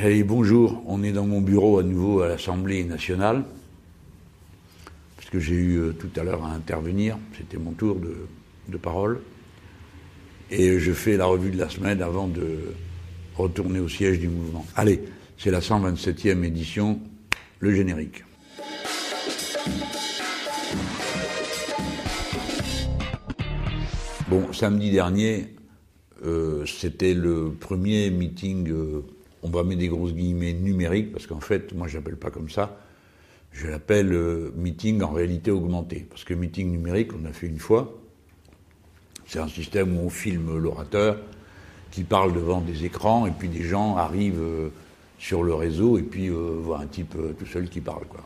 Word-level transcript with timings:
Allez, 0.00 0.22
bonjour. 0.22 0.80
On 0.86 1.02
est 1.02 1.10
dans 1.10 1.26
mon 1.26 1.40
bureau 1.40 1.80
à 1.80 1.82
nouveau 1.82 2.20
à 2.20 2.28
l'Assemblée 2.28 2.84
nationale, 2.84 3.42
puisque 5.16 5.40
j'ai 5.40 5.56
eu 5.56 5.76
euh, 5.78 5.92
tout 5.92 6.08
à 6.20 6.22
l'heure 6.22 6.44
à 6.44 6.52
intervenir. 6.52 7.18
C'était 7.36 7.56
mon 7.56 7.72
tour 7.72 7.96
de, 7.96 8.14
de, 8.68 8.76
parole. 8.76 9.20
Et 10.52 10.78
je 10.78 10.92
fais 10.92 11.16
la 11.16 11.26
revue 11.26 11.50
de 11.50 11.58
la 11.58 11.68
semaine 11.68 12.00
avant 12.00 12.28
de 12.28 12.74
retourner 13.36 13.80
au 13.80 13.88
siège 13.88 14.20
du 14.20 14.28
mouvement. 14.28 14.64
Allez, 14.76 15.02
c'est 15.36 15.50
la 15.50 15.58
127e 15.58 16.44
édition, 16.44 17.00
le 17.58 17.74
générique. 17.74 18.22
Bon, 24.28 24.52
samedi 24.52 24.92
dernier, 24.92 25.56
euh, 26.24 26.64
c'était 26.66 27.14
le 27.14 27.50
premier 27.50 28.10
meeting, 28.10 28.70
euh, 28.70 29.02
on 29.42 29.50
va 29.50 29.62
mettre 29.62 29.80
des 29.80 29.88
grosses 29.88 30.14
guillemets 30.14 30.52
numériques, 30.52 31.12
parce 31.12 31.26
qu'en 31.26 31.40
fait, 31.40 31.72
moi, 31.74 31.88
je 31.88 31.96
l'appelle 31.96 32.16
pas 32.16 32.30
comme 32.30 32.50
ça. 32.50 32.78
Je 33.52 33.68
l'appelle 33.68 34.12
euh, 34.12 34.52
meeting 34.56 35.02
en 35.02 35.12
réalité 35.12 35.50
augmentée. 35.50 36.06
Parce 36.08 36.24
que 36.24 36.34
meeting 36.34 36.70
numérique, 36.70 37.12
on 37.14 37.24
a 37.24 37.32
fait 37.32 37.46
une 37.46 37.58
fois. 37.58 37.98
C'est 39.26 39.38
un 39.38 39.48
système 39.48 39.96
où 39.96 40.06
on 40.06 40.10
filme 40.10 40.58
l'orateur 40.58 41.18
qui 41.90 42.04
parle 42.04 42.34
devant 42.34 42.60
des 42.60 42.84
écrans, 42.84 43.26
et 43.26 43.30
puis 43.30 43.48
des 43.48 43.62
gens 43.62 43.96
arrivent 43.96 44.70
sur 45.18 45.42
le 45.42 45.54
réseau, 45.54 45.98
et 45.98 46.02
puis 46.02 46.28
voient 46.28 46.80
un 46.80 46.86
type 46.86 47.16
tout 47.38 47.46
seul 47.46 47.68
qui 47.68 47.80
parle. 47.80 48.04
Quoi. 48.06 48.20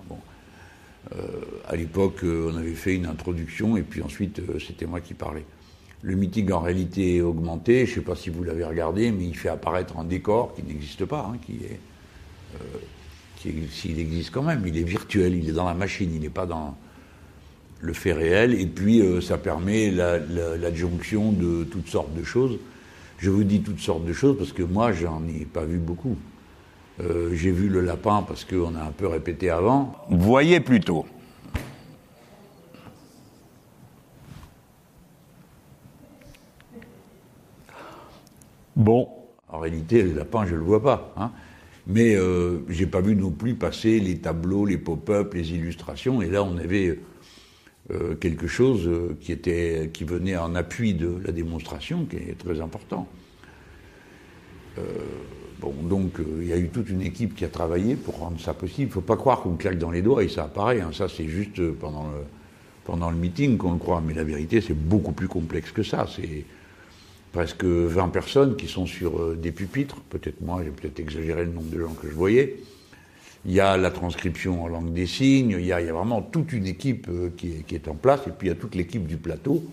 À 1.69 1.77
l'époque, 1.77 2.25
on 2.25 2.57
avait 2.57 2.75
fait 2.75 2.97
une 2.97 3.07
introduction, 3.07 3.77
et 3.77 3.83
puis 3.83 4.03
ensuite, 4.03 4.41
c'était 4.61 4.87
moi 4.87 5.01
qui 5.01 5.15
parlais. 5.15 5.45
Le 6.03 6.17
meeting 6.17 6.51
en 6.51 6.61
réalité 6.61 7.17
est 7.17 7.21
augmenté, 7.21 7.87
je 7.87 7.91
ne 7.91 7.95
sais 7.97 8.01
pas 8.01 8.17
si 8.17 8.29
vous 8.29 8.43
l'avez 8.43 8.65
regardé, 8.65 9.13
mais 9.13 9.25
il 9.25 9.37
fait 9.37 9.49
apparaître 9.49 9.99
un 9.99 10.05
décor 10.05 10.53
qui 10.55 10.65
n'existe 10.65 11.05
pas, 11.05 11.31
hein, 11.33 11.39
qui 11.47 11.53
est, 11.65 11.79
euh, 12.57 13.57
s'il 13.71 13.99
existe 14.01 14.33
quand 14.33 14.43
même, 14.43 14.65
il 14.67 14.77
est 14.77 14.83
virtuel, 14.83 15.35
il 15.35 15.49
est 15.49 15.53
dans 15.53 15.65
la 15.65 15.75
machine, 15.75 16.11
il 16.13 16.21
n'est 16.21 16.29
pas 16.29 16.47
dans 16.47 16.77
le 17.81 17.93
fait 17.93 18.13
réel, 18.13 18.61
et 18.61 18.67
puis 18.67 19.01
euh, 19.01 19.21
ça 19.21 19.39
permet 19.39 19.91
l'adjonction 19.91 21.33
de 21.33 21.65
toutes 21.65 21.89
sortes 21.89 22.15
de 22.15 22.25
choses. 22.25 22.59
Je 23.19 23.31
vous 23.31 23.45
dis 23.45 23.61
toutes 23.61 23.81
sortes 23.81 24.05
de 24.05 24.13
choses 24.13 24.37
parce 24.37 24.53
que 24.53 24.65
moi, 24.65 24.93
j'en 24.93 25.23
ai 25.29 25.45
pas 25.45 25.65
vu 25.65 25.79
beaucoup. 25.79 26.17
Euh, 27.01 27.31
j'ai 27.35 27.53
vu 27.53 27.69
le 27.69 27.81
lapin 27.81 28.25
parce 28.27 28.45
qu'on 28.45 28.75
a 28.75 28.83
un 28.83 28.91
peu 28.91 29.07
répété 29.07 29.51
avant. 29.51 29.95
Voyez 30.11 30.61
plutôt. 30.61 31.07
Bon. 38.83 39.09
En 39.49 39.61
réalité, 39.61 40.03
le 40.03 40.13
lapin, 40.13 40.45
je 40.45 40.55
ne 40.55 40.59
le 40.59 40.65
vois 40.65 40.83
pas. 40.83 41.15
Hein. 41.17 41.31
Mais 41.87 42.17
euh, 42.17 42.61
j'ai 42.69 42.87
pas 42.87 43.01
vu 43.01 43.15
non 43.15 43.31
plus 43.31 43.55
passer 43.55 44.01
les 44.01 44.19
tableaux, 44.19 44.67
les 44.67 44.79
pop-up, 44.79 45.35
les 45.35 45.53
illustrations. 45.53 46.21
Et 46.21 46.29
là, 46.29 46.43
on 46.43 46.57
avait 46.57 46.99
euh, 47.93 48.17
quelque 48.17 48.49
chose 48.49 48.89
euh, 48.89 49.17
qui, 49.21 49.31
était, 49.31 49.91
qui 49.93 50.03
venait 50.03 50.37
en 50.37 50.57
appui 50.57 50.95
de 50.95 51.17
la 51.25 51.31
démonstration, 51.31 52.07
qui 52.07 52.17
est 52.17 52.39
très 52.39 52.61
important. 52.61 53.07
Euh, 54.79 54.83
bon, 55.61 55.75
donc 55.85 56.19
il 56.41 56.49
y 56.49 56.53
a 56.53 56.57
eu 56.57 56.69
toute 56.69 56.91
une 56.91 57.03
équipe 57.03 57.37
qui 57.37 57.45
a 57.45 57.49
travaillé 57.49 57.95
pour 57.95 58.19
rendre 58.19 58.41
ça 58.41 58.55
possible. 58.55 58.83
Il 58.83 58.87
ne 58.87 58.93
faut 58.93 59.01
pas 59.01 59.17
croire 59.17 59.43
qu'on 59.43 59.55
claque 59.55 59.79
dans 59.79 59.93
les 59.93 60.03
doigts 60.03 60.25
et 60.25 60.29
ça 60.29 60.45
apparaît. 60.45 60.81
Hein. 60.81 60.91
Ça, 60.93 61.09
c'est 61.09 61.29
juste 61.29 61.71
pendant 61.73 62.09
le, 62.09 62.25
pendant 62.85 63.11
le 63.11 63.17
meeting 63.17 63.59
qu'on 63.59 63.75
le 63.75 63.79
croit. 63.79 64.03
Mais 64.05 64.15
la 64.15 64.25
vérité, 64.25 64.61
c'est 64.61 64.75
beaucoup 64.75 65.13
plus 65.13 65.29
complexe 65.29 65.71
que 65.71 65.85
ça. 65.85 66.07
C'est 66.09 66.45
presque 67.33 67.65
20 67.65 68.09
personnes 68.11 68.57
qui 68.57 68.69
sont 68.69 68.87
sur 68.87 69.19
euh, 69.19 69.35
des 69.35 69.51
pupitres. 69.51 69.97
Peut-être 70.11 70.41
moi, 70.43 70.61
j'ai 70.63 70.71
peut-être 70.71 71.01
exagéré 71.01 71.45
le 71.45 71.51
nombre 71.51 71.71
de 71.71 71.81
gens 71.81 71.95
que 71.95 72.09
je 72.09 72.15
voyais. 72.15 72.59
Il 73.45 73.53
y 73.53 73.61
a 73.61 73.77
la 73.77 73.91
transcription 73.91 74.63
en 74.63 74.69
langue 74.69 74.93
des 74.93 75.07
signes, 75.07 75.57
il 75.59 75.67
y 75.67 75.73
a, 75.73 75.81
vraiment 75.81 76.23
toute 76.23 76.53
une 76.53 76.67
équipe 76.67 77.09
euh, 77.09 77.31
qui 77.37 77.65
est, 77.75 77.89
en 77.89 77.95
place, 77.95 78.21
et 78.29 78.31
puis 78.31 78.49
il 78.49 78.51
y 78.51 78.53
a 78.53 78.57
toute 78.57 78.75
l'équipe 78.75 79.07
du 79.07 79.17
plateau. 79.17 79.65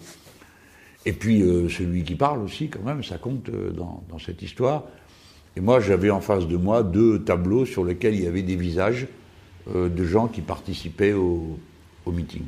Et 1.06 1.14
puis 1.14 1.44
euh, 1.44 1.70
celui 1.70 2.04
qui 2.04 2.16
parle 2.16 2.42
aussi, 2.42 2.70
quand 2.70 2.84
même, 2.84 3.04
ça 3.04 3.18
compte 3.18 3.50
dans, 3.52 4.02
cette 4.20 4.42
histoire. 4.42 4.86
Et 5.56 5.62
moi, 5.62 5.80
j'avais 5.82 6.10
en 6.10 6.22
face 6.22 6.48
de 6.48 6.58
moi 6.58 6.84
deux 6.84 7.24
tableaux 7.24 7.66
sur 7.66 7.84
lesquels 7.84 8.16
il 8.16 8.24
y 8.24 8.28
avait 8.28 8.42
des 8.42 8.56
visages 8.56 9.08
de 9.74 10.04
gens 10.04 10.28
qui 10.28 10.42
participaient 10.42 11.14
au 11.14 11.60
meeting. 12.08 12.44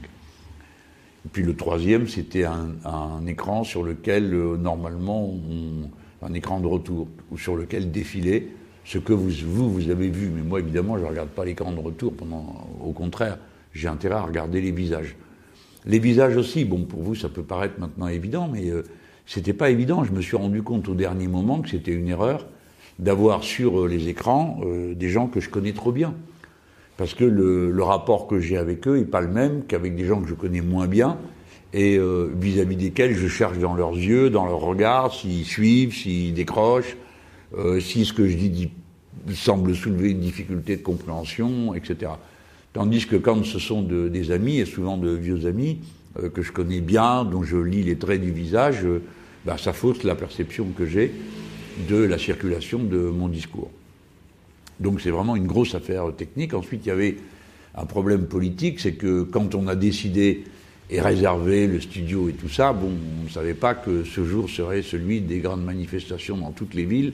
Puis 1.32 1.44
le 1.44 1.56
troisième, 1.56 2.08
c'était 2.08 2.46
un, 2.46 3.26
écran 3.28 3.64
sur 3.64 3.84
lequel, 3.84 4.34
euh, 4.34 4.58
normalement, 4.58 5.36
un 6.22 6.34
écran 6.34 6.60
de 6.60 6.68
retour, 6.68 7.08
ou 7.32 7.38
sur 7.38 7.56
lequel 7.56 7.92
défilait 7.92 8.48
ce 8.86 8.98
que 8.98 9.14
vous, 9.14 9.30
vous, 9.72 9.90
avez 9.90 10.10
vu. 10.10 10.32
Mais 10.34 10.42
moi, 10.42 10.60
évidemment, 10.60 10.98
je 10.98 11.04
ne 11.04 11.10
regarde 11.10 11.30
pas 11.30 11.46
l'écran 11.46 11.72
de 11.72 11.80
retour. 11.80 12.14
Pendant, 12.14 12.68
au 12.84 12.92
contraire, 12.92 13.38
j'ai 13.74 13.88
intérêt 13.88 14.16
à 14.16 14.24
regarder 14.24 14.62
les 14.62 14.72
visages. 14.72 15.16
Les 15.86 16.00
visages 16.00 16.38
aussi, 16.38 16.66
bon, 16.66 16.86
pour 16.86 17.04
vous, 17.04 17.16
ça 17.16 17.30
peut 17.30 17.44
paraître 17.44 17.80
maintenant 17.80 18.08
évident, 18.08 18.50
mais 18.52 18.70
euh, 18.70 18.84
c'était 19.28 19.54
pas 19.54 19.70
évident. 19.70 20.04
Je 20.04 20.12
me 20.12 20.22
suis 20.22 20.38
rendu 20.38 20.64
compte 20.64 20.90
au 20.90 20.96
dernier 20.96 21.28
moment 21.28 21.62
que 21.62 21.70
c'était 21.70 21.94
une 21.94 22.08
erreur 22.08 22.48
d'avoir 22.98 23.44
sur 23.44 23.82
euh, 23.82 23.88
les 23.88 24.10
écrans 24.10 24.60
des 24.96 25.10
gens 25.10 25.28
que 25.28 25.40
je 25.40 25.50
connais 25.50 25.74
trop 25.74 25.92
bien 25.92 26.16
parce 27.02 27.16
que 27.16 27.24
le, 27.24 27.82
rapport 27.82 28.28
que 28.28 28.40
j'ai 28.40 28.58
avec 28.58 28.88
eux 28.88 28.96
n'est 28.96 29.06
pas 29.06 29.22
le 29.22 29.28
même 29.28 29.64
qu'avec 29.68 29.96
des 29.96 30.06
gens 30.06 30.22
que 30.22 30.30
je 30.30 30.36
connais 30.36 30.62
moins 30.62 30.86
bien 30.86 31.18
et 31.74 31.98
euh, 31.98 32.30
vis-à-vis 32.40 32.76
desquels 32.76 33.16
je 33.16 33.28
cherche 33.28 33.58
dans 33.58 33.74
leurs 33.74 33.98
yeux, 33.98 34.30
dans 34.30 34.46
leurs 34.46 34.60
regards, 34.60 35.12
s'ils 35.12 35.46
suivent, 35.46 35.96
s'ils 35.96 36.36
décrochent, 36.36 36.96
euh, 37.58 37.80
si 37.80 38.06
ce 38.06 38.14
que 38.14 38.28
je 38.28 38.38
dis, 38.38 38.70
semble 39.34 39.74
soulever 39.74 40.12
une 40.12 40.20
difficulté 40.20 40.78
de 40.78 40.84
compréhension, 40.84 41.74
etc. 41.74 42.12
Tandis 42.72 43.08
que 43.08 43.16
quand 43.16 43.44
ce 43.46 43.58
sont 43.58 43.82
des 43.82 44.30
amis, 44.30 44.60
et 44.60 44.66
souvent 44.66 44.98
de 44.98 45.10
vieux 45.10 45.48
amis, 45.48 45.80
euh, 46.22 46.30
que 46.30 46.44
je 46.44 46.52
connais 46.52 46.82
bien, 46.82 47.26
dont 47.26 47.42
je 47.42 47.58
lis 47.58 47.82
les 47.82 47.96
traits 47.96 48.22
du 48.22 48.30
visage, 48.30 48.86
bah, 49.44 49.58
ça 49.58 49.74
fausse 49.74 50.04
la 50.04 50.14
perception 50.14 50.68
que 50.78 50.86
j'ai 50.86 51.12
de 51.90 51.98
la 51.98 52.20
circulation 52.20 52.78
de 52.78 53.00
mon 53.00 53.28
discours. 53.28 53.72
Donc 54.82 55.02
c'est 55.02 55.12
vraiment 55.12 55.36
une 55.36 55.48
grosse 55.48 55.76
affaire 55.76 56.14
technique. 56.16 56.54
Ensuite, 56.54 56.86
il 56.86 56.90
y 56.90 56.92
avait 56.92 57.18
un 57.76 57.86
problème 57.86 58.26
politique, 58.26 58.80
c'est 58.80 58.94
que 58.94 59.24
quand 59.24 59.56
on 59.56 59.68
a 59.68 59.76
décidé 59.76 60.44
et 60.90 61.00
réservé 61.00 61.68
le 61.68 61.80
studio 61.80 62.28
et 62.28 62.34
tout 62.34 62.50
ça, 62.50 62.74
bon, 62.74 62.92
on 63.22 63.24
ne 63.24 63.30
savait 63.30 63.54
pas 63.54 63.74
que 63.74 64.04
ce 64.04 64.26
jour 64.26 64.50
serait 64.50 64.82
celui 64.82 65.22
des 65.22 65.40
grandes 65.40 65.64
manifestations 65.64 66.38
dans 66.38 66.52
toutes 66.52 66.74
les 66.74 66.84
villes 66.84 67.14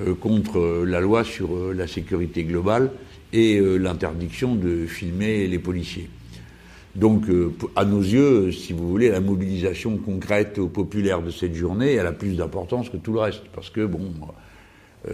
euh, 0.00 0.14
contre 0.14 0.84
la 0.84 1.00
loi 1.00 1.24
sur 1.24 1.54
euh, 1.54 1.72
la 1.74 1.86
sécurité 1.86 2.44
globale 2.44 2.90
et 3.32 3.58
euh, 3.58 3.76
l'interdiction 3.76 4.54
de 4.54 4.84
filmer 4.84 5.46
les 5.46 5.58
policiers. 5.58 6.10
Donc, 6.96 7.26
à 7.76 7.84
nos 7.84 8.00
yeux, 8.00 8.50
si 8.50 8.72
vous 8.72 8.88
voulez, 8.88 9.10
la 9.10 9.20
mobilisation 9.20 9.96
concrète 9.96 10.60
populaire 10.60 11.22
de 11.22 11.30
cette 11.30 11.54
journée, 11.54 11.92
elle 11.92 12.06
a 12.06 12.12
plus 12.12 12.36
d'importance 12.36 12.90
que 12.90 12.96
tout 12.96 13.12
le 13.12 13.20
reste, 13.20 13.44
parce 13.54 13.70
que 13.70 13.86
bon, 13.86 14.00
euh, 14.00 14.32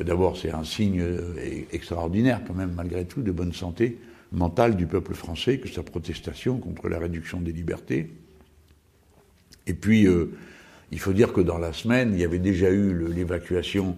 d'abord, 0.05 0.37
c'est 0.37 0.51
un 0.51 0.65
signe 0.65 1.01
euh, 1.01 1.35
extraordinaire, 1.73 2.41
quand 2.47 2.55
même, 2.55 2.73
malgré 2.75 3.05
tout, 3.05 3.23
de 3.23 3.33
bonne 3.33 3.53
santé 3.53 3.99
mentale 4.33 4.77
du 4.77 4.87
peuple 4.87 5.15
français 5.15 5.59
que 5.59 5.69
sa 5.69 5.83
protestation 5.83 6.59
contre 6.59 6.89
la 6.89 6.99
réduction 6.99 7.41
des 7.41 7.53
libertés. 7.53 8.11
Et 9.67 9.75
puis, 9.75 10.07
euh, 10.07 10.33
il 10.91 10.99
faut 10.99 11.13
dire 11.13 11.33
que 11.33 11.41
dans 11.41 11.59
la 11.59 11.73
semaine, 11.73 12.13
il 12.15 12.21
y 12.21 12.25
avait 12.25 12.39
déjà 12.39 12.71
eu 12.71 13.09
l'évacuation 13.09 13.97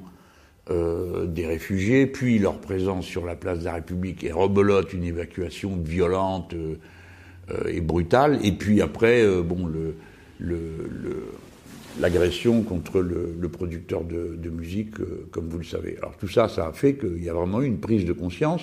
des 0.70 1.46
réfugiés, 1.46 2.06
puis 2.06 2.38
leur 2.38 2.60
présence 2.60 3.06
sur 3.06 3.24
la 3.24 3.36
place 3.36 3.60
de 3.60 3.64
la 3.64 3.72
République 3.72 4.22
et 4.22 4.32
rebelote 4.32 4.92
une 4.92 5.04
évacuation 5.04 5.78
violente 5.82 6.54
et 7.66 7.80
brutale. 7.80 8.38
Et 8.44 8.52
puis 8.52 8.82
après, 8.82 9.26
bon, 9.42 9.66
le 9.66 9.94
l'agression 12.00 12.62
contre 12.62 13.00
le, 13.00 13.48
producteur 13.48 14.04
de, 14.04 14.50
musique, 14.50 15.00
euh, 15.00 15.26
comme 15.30 15.48
vous 15.48 15.58
le 15.58 15.64
savez. 15.64 15.96
Alors 15.98 16.16
tout 16.16 16.28
ça, 16.28 16.48
ça 16.48 16.66
a 16.66 16.72
fait 16.72 16.94
qu'il 16.94 17.22
y 17.22 17.28
a 17.28 17.34
vraiment 17.34 17.60
eu 17.60 17.66
une 17.66 17.78
prise 17.78 18.04
de 18.04 18.12
conscience. 18.12 18.62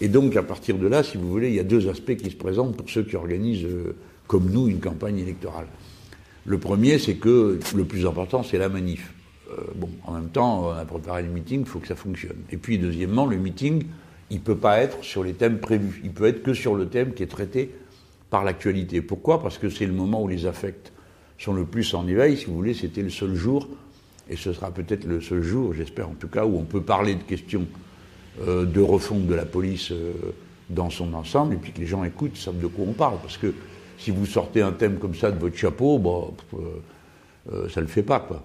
Et 0.00 0.08
donc 0.08 0.36
à 0.36 0.42
partir 0.42 0.78
de 0.78 0.86
là, 0.86 1.02
si 1.02 1.16
vous 1.16 1.28
voulez, 1.28 1.48
il 1.48 1.54
y 1.54 1.60
a 1.60 1.64
deux 1.64 1.88
aspects 1.88 2.16
qui 2.16 2.30
se 2.30 2.36
présentent 2.36 2.76
pour 2.76 2.88
ceux 2.90 3.02
qui 3.02 3.16
organisent, 3.16 3.64
euh, 3.64 3.96
comme 4.26 4.50
nous, 4.50 4.68
une 4.68 4.80
campagne 4.80 5.18
électorale. 5.18 5.66
Le 6.44 6.58
premier, 6.58 6.98
c'est 6.98 7.16
que 7.16 7.58
le 7.74 7.84
plus 7.84 8.06
important, 8.06 8.42
c'est 8.42 8.58
la 8.58 8.68
manif. 8.68 9.12
Euh, 9.50 9.56
bon, 9.74 9.88
en 10.04 10.12
même 10.12 10.28
temps, 10.28 10.68
on 10.68 10.70
a 10.70 10.84
préparé 10.84 11.22
le 11.22 11.28
meeting, 11.28 11.60
il 11.60 11.66
faut 11.66 11.78
que 11.78 11.88
ça 11.88 11.96
fonctionne. 11.96 12.36
Et 12.50 12.56
puis 12.56 12.78
deuxièmement, 12.78 13.26
le 13.26 13.36
meeting, 13.36 13.84
il 14.30 14.38
ne 14.38 14.42
peut 14.42 14.56
pas 14.56 14.80
être 14.80 15.02
sur 15.04 15.22
les 15.22 15.34
thèmes 15.34 15.58
prévus. 15.58 16.00
Il 16.04 16.10
peut 16.10 16.26
être 16.26 16.42
que 16.42 16.54
sur 16.54 16.74
le 16.74 16.86
thème 16.88 17.14
qui 17.14 17.22
est 17.22 17.28
traité 17.28 17.70
par 18.30 18.44
l'actualité. 18.44 19.00
Pourquoi? 19.02 19.40
Parce 19.40 19.58
que 19.58 19.70
c'est 19.70 19.86
le 19.86 19.92
moment 19.92 20.22
où 20.22 20.28
les 20.28 20.46
affects 20.46 20.92
sont 21.44 21.52
le 21.52 21.64
plus 21.64 21.94
en 21.94 22.06
éveil, 22.06 22.36
si 22.36 22.46
vous 22.46 22.54
voulez, 22.54 22.74
c'était 22.74 23.02
le 23.02 23.10
seul 23.10 23.34
jour, 23.34 23.68
et 24.28 24.36
ce 24.36 24.52
sera 24.52 24.70
peut-être 24.70 25.04
le 25.04 25.20
seul 25.20 25.42
jour, 25.42 25.74
j'espère 25.74 26.08
en 26.08 26.14
tout 26.14 26.28
cas, 26.28 26.44
où 26.44 26.58
on 26.58 26.64
peut 26.64 26.80
parler 26.80 27.14
de 27.14 27.22
questions 27.22 27.66
euh, 28.42 28.64
de 28.64 28.80
refonte 28.80 29.26
de 29.26 29.34
la 29.34 29.44
police 29.44 29.92
euh, 29.92 30.12
dans 30.68 30.90
son 30.90 31.14
ensemble, 31.14 31.54
et 31.54 31.56
puis 31.56 31.72
que 31.72 31.80
les 31.80 31.86
gens 31.86 32.04
écoutent, 32.04 32.36
savent 32.36 32.58
de 32.58 32.66
quoi 32.66 32.84
on 32.88 32.92
parle. 32.92 33.18
Parce 33.22 33.36
que 33.36 33.54
si 33.98 34.10
vous 34.10 34.26
sortez 34.26 34.62
un 34.62 34.72
thème 34.72 34.98
comme 34.98 35.14
ça 35.14 35.30
de 35.30 35.38
votre 35.38 35.56
chapeau, 35.56 36.02
euh, 36.54 37.68
ça 37.68 37.80
ne 37.80 37.86
le 37.86 37.90
fait 37.90 38.02
pas, 38.02 38.20
quoi. 38.20 38.42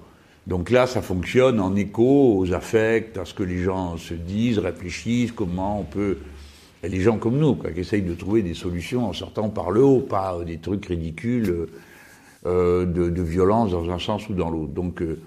Donc 0.47 0.71
là, 0.71 0.87
ça 0.87 1.01
fonctionne 1.01 1.59
en 1.59 1.75
écho 1.75 2.37
aux 2.37 2.53
affects, 2.53 3.17
à 3.17 3.25
ce 3.25 3.33
que 3.33 3.43
les 3.43 3.61
gens 3.61 3.97
se 3.97 4.15
disent, 4.15 4.59
réfléchissent, 4.59 5.31
comment 5.31 5.79
on 5.79 5.83
peut. 5.83 6.17
Les 6.83 7.01
gens 7.01 7.17
comme 7.17 7.37
nous, 7.37 7.53
quoi, 7.53 7.71
qui 7.71 7.81
essayent 7.81 8.01
de 8.01 8.15
trouver 8.15 8.41
des 8.41 8.55
solutions 8.55 9.07
en 9.07 9.13
sortant 9.13 9.49
par 9.49 9.69
le 9.69 9.83
haut, 9.83 9.99
pas 9.99 10.39
des 10.43 10.57
trucs 10.57 10.87
ridicules 10.87 11.67
de, 12.45 13.09
de, 13.09 13.21
violence 13.21 13.71
dans 13.71 13.89
un 13.89 13.99
sens 13.99 14.27
ou 14.29 14.33
dans 14.33 14.49
l'autre. 14.49 14.73
Donc, 14.73 15.01
euh, 15.01 15.19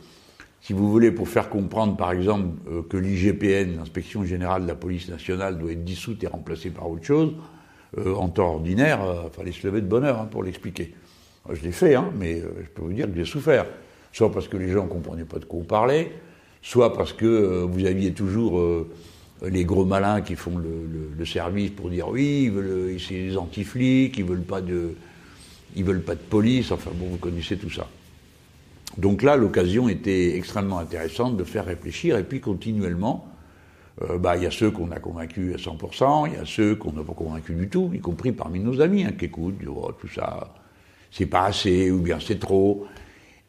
si 0.60 0.72
vous 0.72 0.90
voulez, 0.90 1.12
pour 1.12 1.28
faire 1.28 1.48
comprendre, 1.48 1.96
par 1.96 2.12
exemple, 2.12 2.48
euh, 2.68 2.82
que 2.82 2.96
l'IGPN, 2.96 3.76
l'Inspection 3.76 4.24
générale 4.24 4.62
de 4.62 4.68
la 4.68 4.74
police 4.74 5.08
nationale, 5.08 5.58
doit 5.58 5.72
être 5.72 5.84
dissoute 5.84 6.24
et 6.24 6.26
remplacée 6.26 6.70
par 6.70 6.90
autre 6.90 7.04
chose, 7.04 7.34
euh, 7.98 8.14
en 8.14 8.28
temps 8.28 8.54
ordinaire, 8.54 9.00
il 9.24 9.30
fallait 9.30 9.52
se 9.52 9.66
lever 9.66 9.80
de 9.80 9.86
bonheur 9.86 10.20
hein, 10.20 10.28
pour 10.30 10.42
l'expliquer. 10.42 10.94
Je 11.52 11.62
l'ai 11.62 11.72
fait, 11.72 11.94
hein, 11.94 12.10
mais 12.18 12.40
je 12.40 12.68
peux 12.74 12.82
vous 12.82 12.92
dire 12.92 13.06
que 13.06 13.14
j'ai 13.14 13.26
souffert 13.26 13.66
soit 14.14 14.30
parce 14.30 14.46
que 14.46 14.56
les 14.56 14.68
gens 14.68 14.84
ne 14.84 14.88
comprenaient 14.88 15.24
pas 15.24 15.40
de 15.40 15.44
quoi 15.44 15.60
on 15.60 15.64
parlait, 15.64 16.12
soit 16.62 16.94
parce 16.94 17.12
que 17.12 17.26
euh, 17.26 17.66
vous 17.68 17.84
aviez 17.84 18.12
toujours 18.12 18.60
euh, 18.60 18.88
les 19.44 19.64
gros 19.64 19.84
malins 19.84 20.20
qui 20.20 20.36
font 20.36 20.56
le, 20.56 21.24
service 21.24 21.70
pour 21.70 21.90
dire 21.90 22.08
oui, 22.08 22.52
c'est 22.98 23.14
les 23.14 23.36
anti-flics, 23.36 24.16
ils 24.18 24.24
veulent 24.24 24.42
pas 24.42 24.60
de, 24.60 24.90
ils 25.74 25.84
veulent 25.84 26.02
pas 26.02 26.14
de 26.14 26.20
police. 26.20 26.72
Enfin 26.72 26.90
bon, 26.94 27.06
vous 27.06 27.18
connaissez 27.18 27.56
tout 27.56 27.70
ça. 27.70 27.86
Donc 28.96 29.22
là, 29.22 29.36
l'occasion 29.36 29.88
était 29.88 30.36
extrêmement 30.36 30.78
intéressante 30.78 31.36
de 31.36 31.44
faire 31.44 31.64
réfléchir 31.64 32.16
et 32.16 32.24
puis 32.24 32.40
continuellement. 32.40 33.28
Euh, 34.02 34.18
bah, 34.18 34.36
il 34.36 34.42
y 34.42 34.46
a 34.46 34.50
ceux 34.50 34.70
qu'on 34.70 34.90
a 34.90 34.98
convaincus 34.98 35.54
à 35.54 35.58
100%, 35.58 36.28
il 36.28 36.34
y 36.34 36.36
a 36.36 36.44
ceux 36.44 36.74
qu'on 36.74 36.92
n'a 36.92 37.04
pas 37.04 37.12
convaincus 37.12 37.56
du 37.56 37.68
tout, 37.68 37.90
y 37.94 38.00
compris 38.00 38.32
parmi 38.32 38.58
nos 38.58 38.80
amis, 38.80 39.04
hein, 39.04 39.12
qui 39.16 39.26
écoutent, 39.26 39.54
oh, 39.68 39.92
tout 40.00 40.08
ça, 40.08 40.52
c'est 41.12 41.26
pas 41.26 41.44
assez, 41.44 41.92
ou 41.92 42.00
bien 42.00 42.18
c'est 42.18 42.40
trop. 42.40 42.86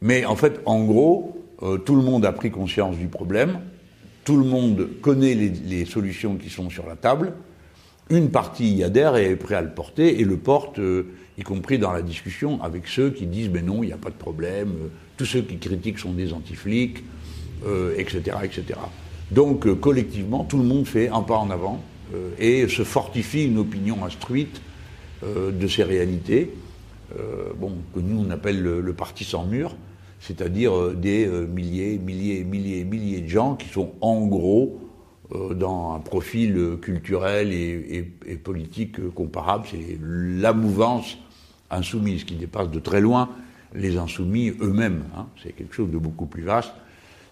Mais 0.01 0.23
en 0.25 0.35
fait, 0.35 0.61
en 0.65 0.83
gros, 0.83 1.35
euh, 1.63 1.77
tout 1.77 1.95
le 1.95 2.03
monde 2.03 2.25
a 2.25 2.31
pris 2.31 2.51
conscience 2.51 2.95
du 2.95 3.07
problème, 3.07 3.59
tout 4.23 4.37
le 4.37 4.43
monde 4.43 4.87
connaît 5.01 5.33
les, 5.33 5.85
solutions 5.85 6.35
qui 6.35 6.49
sont 6.49 6.69
sur 6.69 6.85
la 6.85 6.95
table, 6.95 7.33
une 8.11 8.29
partie 8.29 8.71
y 8.71 8.83
adhère 8.83 9.15
et 9.15 9.31
est 9.31 9.35
prêt 9.35 9.55
à 9.55 9.61
le 9.61 9.71
porter, 9.71 10.19
et 10.19 10.25
le 10.25 10.37
porte, 10.37 10.77
euh, 10.77 11.07
y 11.37 11.43
compris 11.43 11.79
dans 11.79 11.91
la 11.91 12.01
discussion, 12.01 12.61
avec 12.61 12.87
ceux 12.87 13.09
qui 13.09 13.25
disent 13.25 13.49
mais 13.49 13.61
non, 13.61 13.83
il 13.83 13.87
n'y 13.87 13.93
a 13.93 13.97
pas 13.97 14.09
de 14.09 14.15
problème, 14.15 14.69
euh, 14.69 14.87
tous 15.17 15.25
ceux 15.25 15.41
qui 15.41 15.57
critiquent 15.57 15.99
sont 15.99 16.13
des 16.13 16.33
anti-flics, 16.33 17.03
etc., 17.97 18.37
etc. 18.43 18.63
Donc 19.31 19.79
collectivement, 19.79 20.43
tout 20.43 20.57
le 20.57 20.65
monde 20.65 20.85
fait 20.85 21.07
un 21.07 21.21
pas 21.21 21.37
en 21.37 21.49
avant 21.49 21.81
et 22.37 22.67
se 22.67 22.83
fortifie 22.83 23.45
une 23.45 23.57
opinion 23.57 24.05
instruite 24.05 24.61
de 25.23 25.67
ces 25.67 25.83
réalités. 25.83 26.51
Euh, 27.19 27.53
bon, 27.55 27.71
que 27.93 27.99
nous 27.99 28.25
on 28.25 28.29
appelle 28.31 28.61
le, 28.61 28.93
parti 28.93 29.23
sans 29.23 29.45
mur, 29.45 29.75
c'est-à-dire 30.19 30.75
euh, 30.75 30.93
des 30.95 31.27
euh, 31.27 31.45
milliers, 31.45 31.99
milliers, 31.99 32.43
milliers, 32.43 32.83
milliers 32.83 33.21
de 33.21 33.27
gens 33.27 33.55
qui 33.55 33.69
sont 33.69 33.91
en 34.01 34.25
gros 34.25 34.79
dans 35.55 35.93
un 35.93 35.99
profil 36.01 36.77
culturel 36.83 37.51
et, 37.51 38.03
politique 38.43 39.09
comparable. 39.15 39.65
C'est 39.71 39.97
la 39.99 40.53
mouvance 40.53 41.17
insoumise 41.71 42.23
qui 42.23 42.35
dépasse 42.35 42.69
de 42.69 42.79
très 42.79 43.01
loin 43.01 43.29
les 43.73 43.97
insoumis 43.97 44.53
eux-mêmes. 44.61 45.03
Hein. 45.17 45.27
C'est 45.43 45.53
quelque 45.53 45.73
chose 45.73 45.91
de 45.91 45.97
beaucoup 45.97 46.25
plus 46.25 46.43
vaste. 46.43 46.71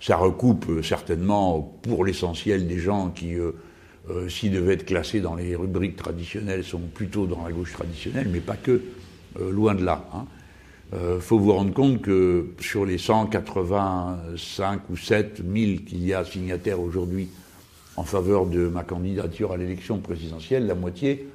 Ça 0.02 0.18
recoupe 0.18 0.84
certainement 0.84 1.62
pour 1.82 2.04
l'essentiel 2.04 2.68
des 2.68 2.80
gens 2.80 3.10
qui, 3.10 3.36
s'ils 4.28 4.52
devaient 4.52 4.74
être 4.74 4.86
classés 4.86 5.22
dans 5.22 5.36
les 5.36 5.56
rubriques 5.56 5.96
traditionnelles, 5.96 6.66
sont 6.66 6.82
plutôt 6.94 7.26
dans 7.26 7.46
la 7.46 7.54
gauche 7.54 7.72
traditionnelle, 7.72 8.28
mais 8.30 8.42
pas 8.42 8.58
que. 8.58 8.82
Euh, 9.40 9.52
loin 9.52 9.74
de 9.74 9.84
là. 9.84 10.06
Il 10.12 10.18
hein. 10.18 10.26
euh, 10.94 11.20
faut 11.20 11.40
vous 11.40 11.54
rendre 11.54 11.74
compte 11.74 12.02
que 12.02 12.50
sur 12.60 12.86
les 12.86 12.98
185 12.98 14.82
ou 14.90 14.98
7 14.98 15.38
000 15.38 15.82
qu'il 15.86 16.06
y 16.06 16.14
a 16.14 16.24
signataires 16.24 16.80
aujourd'hui 16.80 17.30
en 17.96 18.04
faveur 18.04 18.46
de 18.46 18.68
ma 18.68 18.84
candidature 18.84 19.52
à 19.52 19.58
l'élection 19.58 20.00
présidentielle, 20.00 20.68
la 20.68 20.76
moitié 20.76 21.28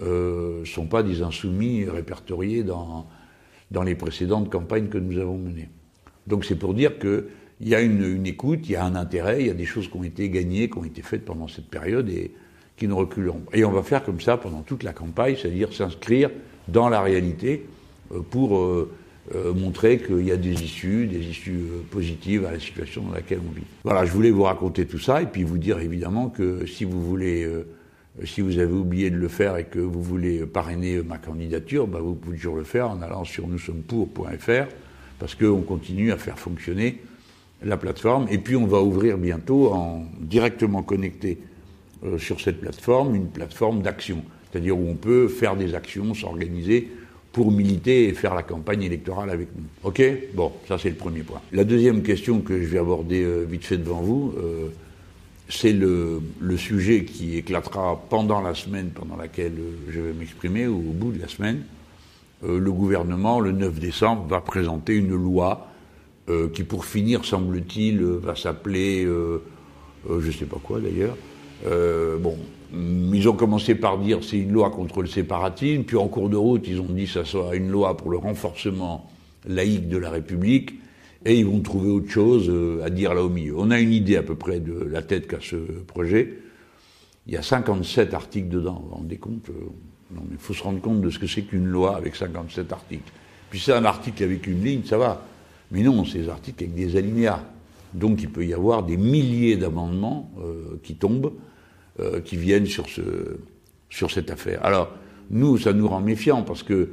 ne 0.00 0.06
euh, 0.06 0.64
sont 0.64 0.86
pas 0.86 1.02
des 1.02 1.22
insoumis 1.22 1.84
répertoriés 1.84 2.62
dans, 2.62 3.06
dans 3.70 3.82
les 3.82 3.94
précédentes 3.94 4.50
campagnes 4.50 4.88
que 4.88 4.98
nous 4.98 5.18
avons 5.18 5.38
menées. 5.38 5.68
Donc 6.26 6.44
c'est 6.44 6.56
pour 6.56 6.74
dire 6.74 6.98
qu'il 6.98 7.24
y 7.60 7.74
a 7.74 7.80
une, 7.80 8.04
une, 8.04 8.26
écoute, 8.26 8.60
il 8.64 8.72
y 8.72 8.76
a 8.76 8.84
un 8.84 8.94
intérêt, 8.94 9.40
il 9.40 9.46
y 9.46 9.50
a 9.50 9.54
des 9.54 9.64
choses 9.64 9.88
qui 9.88 9.96
ont 9.96 10.04
été 10.04 10.28
gagnées, 10.30 10.68
qui 10.68 10.78
ont 10.78 10.84
été 10.84 11.02
faites 11.02 11.24
pendant 11.24 11.48
cette 11.48 11.68
période 11.68 12.08
et 12.08 12.32
qui 12.76 12.86
ne 12.86 12.92
reculeront. 12.92 13.42
Et 13.52 13.64
on 13.64 13.72
va 13.72 13.82
faire 13.82 14.04
comme 14.04 14.20
ça 14.20 14.36
pendant 14.36 14.62
toute 14.62 14.82
la 14.82 14.92
campagne, 14.92 15.36
c'est-à-dire 15.36 15.72
s'inscrire 15.72 16.30
dans 16.68 16.88
la 16.88 17.00
réalité 17.00 17.66
euh, 18.12 18.20
pour 18.20 18.58
euh, 18.58 18.90
euh, 19.34 19.52
montrer 19.52 19.98
qu'il 19.98 20.24
y 20.24 20.32
a 20.32 20.36
des 20.36 20.62
issues, 20.62 21.06
des 21.06 21.26
issues 21.26 21.64
positives 21.90 22.46
à 22.46 22.52
la 22.52 22.60
situation 22.60 23.02
dans 23.02 23.12
laquelle 23.12 23.40
on 23.46 23.52
vit. 23.52 23.64
Voilà, 23.84 24.04
je 24.04 24.12
voulais 24.12 24.30
vous 24.30 24.44
raconter 24.44 24.86
tout 24.86 24.98
ça 24.98 25.20
et 25.22 25.26
puis 25.26 25.42
vous 25.42 25.58
dire 25.58 25.80
évidemment 25.80 26.28
que 26.28 26.64
si 26.66 26.84
vous 26.84 27.02
voulez, 27.02 27.46
si 28.24 28.40
vous 28.40 28.58
avez 28.58 28.72
oublié 28.72 29.10
de 29.10 29.16
le 29.16 29.28
faire 29.28 29.56
et 29.56 29.64
que 29.64 29.78
vous 29.78 30.02
voulez 30.02 30.46
parrainer 30.46 31.02
ma 31.02 31.18
candidature, 31.18 31.86
bah 31.86 32.00
vous 32.00 32.14
pouvez 32.14 32.36
toujours 32.36 32.56
le 32.56 32.64
faire 32.64 32.90
en 32.90 33.02
allant 33.02 33.24
sur 33.24 33.46
nous 33.46 33.58
sommes 33.58 33.82
pour.fr 33.82 34.68
parce 35.18 35.34
qu'on 35.34 35.62
continue 35.62 36.12
à 36.12 36.16
faire 36.16 36.38
fonctionner 36.38 37.00
la 37.62 37.76
plateforme 37.76 38.26
et 38.30 38.38
puis 38.38 38.56
on 38.56 38.66
va 38.66 38.80
ouvrir 38.80 39.18
bientôt 39.18 39.72
en 39.72 40.04
directement 40.20 40.82
connecté 40.82 41.38
sur 42.18 42.40
cette 42.40 42.60
plateforme 42.60 43.16
une 43.16 43.28
plateforme 43.28 43.82
d'action 43.82 44.22
c'est-à-dire 44.50 44.78
où 44.78 44.88
on 44.88 44.94
peut 44.94 45.28
faire 45.28 45.56
des 45.56 45.74
actions, 45.74 46.14
s'organiser 46.14 46.88
pour 47.32 47.52
militer 47.52 48.08
et 48.08 48.14
faire 48.14 48.34
la 48.34 48.42
campagne 48.42 48.82
électorale 48.82 49.30
avec 49.30 49.48
nous. 49.56 49.64
Ok? 49.84 50.02
Bon, 50.34 50.52
ça 50.66 50.78
c'est 50.78 50.88
le 50.88 50.96
premier 50.96 51.20
point. 51.20 51.40
La 51.52 51.64
deuxième 51.64 52.02
question 52.02 52.40
que 52.40 52.60
je 52.60 52.66
vais 52.66 52.78
aborder 52.78 53.22
euh, 53.22 53.44
vite 53.48 53.64
fait 53.64 53.76
devant 53.76 54.00
vous, 54.00 54.34
euh, 54.38 54.68
c'est 55.48 55.72
le, 55.72 56.20
sujet 56.56 57.04
qui 57.04 57.36
éclatera 57.36 58.02
pendant 58.10 58.40
la 58.40 58.54
semaine 58.54 58.90
pendant 58.90 59.16
laquelle 59.16 59.54
euh, 59.58 59.90
je 59.90 60.00
vais 60.00 60.12
m'exprimer, 60.12 60.66
ou 60.66 60.76
au 60.76 60.92
bout 60.92 61.12
de 61.12 61.20
la 61.20 61.28
semaine. 61.28 61.62
le 62.42 62.70
gouvernement, 62.70 63.40
le 63.40 63.52
9 63.52 63.80
décembre, 63.80 64.26
va 64.28 64.40
présenter 64.40 64.94
une 64.94 65.14
loi 65.14 65.66
qui, 66.52 66.62
pour 66.62 66.84
finir, 66.84 67.24
semble-t-il, 67.24 68.02
va 68.02 68.36
s'appeler, 68.36 69.04
je 69.04 70.26
ne 70.26 70.30
sais 70.30 70.44
pas 70.44 70.60
quoi 70.62 70.78
d'ailleurs, 70.78 71.16
bon, 72.20 72.36
ils 72.72 73.28
ont 73.28 73.34
commencé 73.34 73.74
par 73.74 73.98
dire 73.98 74.18
c'est 74.22 74.38
une 74.38 74.52
loi 74.52 74.70
contre 74.70 75.02
le 75.02 75.08
séparatisme, 75.08 75.84
puis 75.84 75.96
en 75.96 76.08
cours 76.08 76.28
de 76.28 76.36
route, 76.36 76.66
ils 76.68 76.80
ont 76.80 76.88
dit 76.90 77.06
ça 77.06 77.24
sera 77.24 77.54
une 77.54 77.70
loi 77.70 77.96
pour 77.96 78.10
le 78.10 78.18
renforcement 78.18 79.10
laïque 79.46 79.88
de 79.88 79.96
la 79.96 80.10
République, 80.10 80.74
et 81.24 81.38
ils 81.38 81.46
vont 81.46 81.60
trouver 81.60 81.90
autre 81.90 82.10
chose 82.10 82.48
euh, 82.48 82.84
à 82.84 82.90
dire 82.90 83.14
là 83.14 83.22
au 83.22 83.28
milieu. 83.28 83.54
On 83.58 83.70
a 83.70 83.80
une 83.80 83.92
idée 83.92 84.16
à 84.16 84.22
peu 84.22 84.34
près 84.34 84.60
de 84.60 84.72
la 84.72 85.02
tête 85.02 85.26
qu'a 85.26 85.38
ce 85.40 85.56
projet. 85.56 86.38
Il 87.26 87.34
y 87.34 87.36
a 87.36 87.42
57 87.42 88.14
articles 88.14 88.48
dedans, 88.48 88.80
vous 88.82 88.88
vous 88.88 88.94
rendez 88.96 89.16
compte 89.16 89.48
euh, 89.50 89.52
Non, 90.14 90.22
mais 90.28 90.36
il 90.36 90.38
faut 90.38 90.54
se 90.54 90.62
rendre 90.62 90.80
compte 90.80 91.00
de 91.00 91.10
ce 91.10 91.18
que 91.18 91.26
c'est 91.26 91.42
qu'une 91.42 91.66
loi 91.66 91.96
avec 91.96 92.16
57 92.16 92.72
articles. 92.72 93.12
Puis 93.50 93.60
c'est 93.60 93.72
un 93.72 93.84
article 93.84 94.22
avec 94.22 94.46
une 94.46 94.62
ligne, 94.62 94.84
ça 94.84 94.98
va. 94.98 95.24
Mais 95.70 95.82
non, 95.82 96.04
c'est 96.04 96.18
des 96.18 96.28
articles 96.28 96.64
avec 96.64 96.74
des 96.74 96.96
alinéas. 96.96 97.42
Donc 97.94 98.22
il 98.22 98.30
peut 98.30 98.46
y 98.46 98.54
avoir 98.54 98.82
des 98.82 98.96
milliers 98.96 99.56
d'amendements 99.56 100.30
euh, 100.40 100.78
qui 100.82 100.94
tombent 100.94 101.32
qui 102.24 102.36
viennent 102.36 102.66
sur, 102.66 102.88
ce, 102.88 103.02
sur 103.90 104.12
cette 104.12 104.30
affaire. 104.30 104.64
Alors, 104.64 104.92
nous, 105.30 105.58
ça 105.58 105.72
nous 105.72 105.88
rend 105.88 106.00
méfiants 106.00 106.42
parce 106.42 106.62
que 106.62 106.88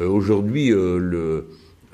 euh, 0.00 0.08
aujourd'hui, 0.08 0.72
euh, 0.72 1.42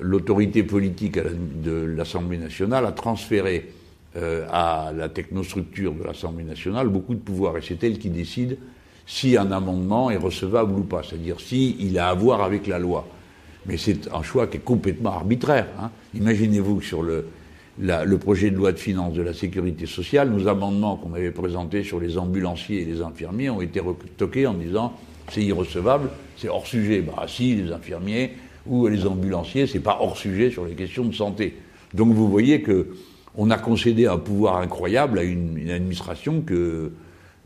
l'autorité 0.01 0.63
politique 0.63 1.17
de 1.17 1.71
l'Assemblée 1.71 2.37
nationale 2.37 2.85
a 2.85 2.91
transféré 2.91 3.71
à 4.51 4.91
la 4.93 5.07
technostructure 5.07 5.93
de 5.93 6.03
l'Assemblée 6.03 6.43
nationale 6.43 6.89
beaucoup 6.89 7.13
de 7.13 7.19
pouvoir 7.19 7.55
et 7.57 7.61
c'est 7.61 7.81
elle 7.83 7.97
qui 7.97 8.09
décide 8.09 8.57
si 9.05 9.37
un 9.37 9.51
amendement 9.51 10.09
est 10.09 10.17
recevable 10.17 10.73
ou 10.73 10.83
pas, 10.83 11.01
c'est-à-dire 11.03 11.39
si 11.39 11.75
il 11.79 11.97
a 11.99 12.09
à 12.09 12.13
voir 12.13 12.41
avec 12.41 12.67
la 12.67 12.79
loi. 12.79 13.07
Mais 13.65 13.77
c'est 13.77 14.11
un 14.13 14.23
choix 14.23 14.47
qui 14.47 14.57
est 14.57 14.61
complètement 14.61 15.11
arbitraire. 15.11 15.67
Hein. 15.79 15.91
Imaginez-vous 16.15 16.77
que 16.77 16.85
sur 16.85 17.03
le, 17.03 17.25
le 17.79 18.17
projet 18.17 18.49
de 18.51 18.55
loi 18.55 18.71
de 18.71 18.79
finances 18.79 19.13
de 19.13 19.21
la 19.21 19.33
sécurité 19.33 19.85
sociale, 19.85 20.29
nos 20.29 20.47
amendements 20.47 20.97
qu'on 20.97 21.13
avait 21.13 21.31
présentés 21.31 21.83
sur 21.83 21.99
les 21.99 22.17
ambulanciers 22.17 22.81
et 22.81 22.85
les 22.85 23.01
infirmiers 23.01 23.49
ont 23.49 23.61
été 23.61 23.79
retoqués 23.79 24.47
en 24.47 24.53
disant 24.53 24.93
c'est 25.29 25.43
irrecevable, 25.43 26.09
c'est 26.37 26.49
hors 26.49 26.65
sujet. 26.65 27.01
Bah 27.01 27.25
si, 27.27 27.55
les 27.55 27.71
infirmiers 27.71 28.31
ou 28.65 28.87
les 28.87 29.05
ambulanciers, 29.05 29.67
c'est 29.67 29.79
pas 29.79 29.97
hors 30.01 30.17
sujet 30.17 30.51
sur 30.51 30.65
les 30.65 30.73
questions 30.73 31.05
de 31.05 31.13
santé. 31.13 31.57
Donc 31.93 32.13
vous 32.13 32.29
voyez 32.29 32.61
que 32.61 32.87
on 33.35 33.49
a 33.49 33.57
concédé 33.57 34.07
un 34.07 34.17
pouvoir 34.17 34.57
incroyable 34.57 35.19
à 35.19 35.23
une, 35.23 35.69
administration 35.69 36.41
que 36.41 36.91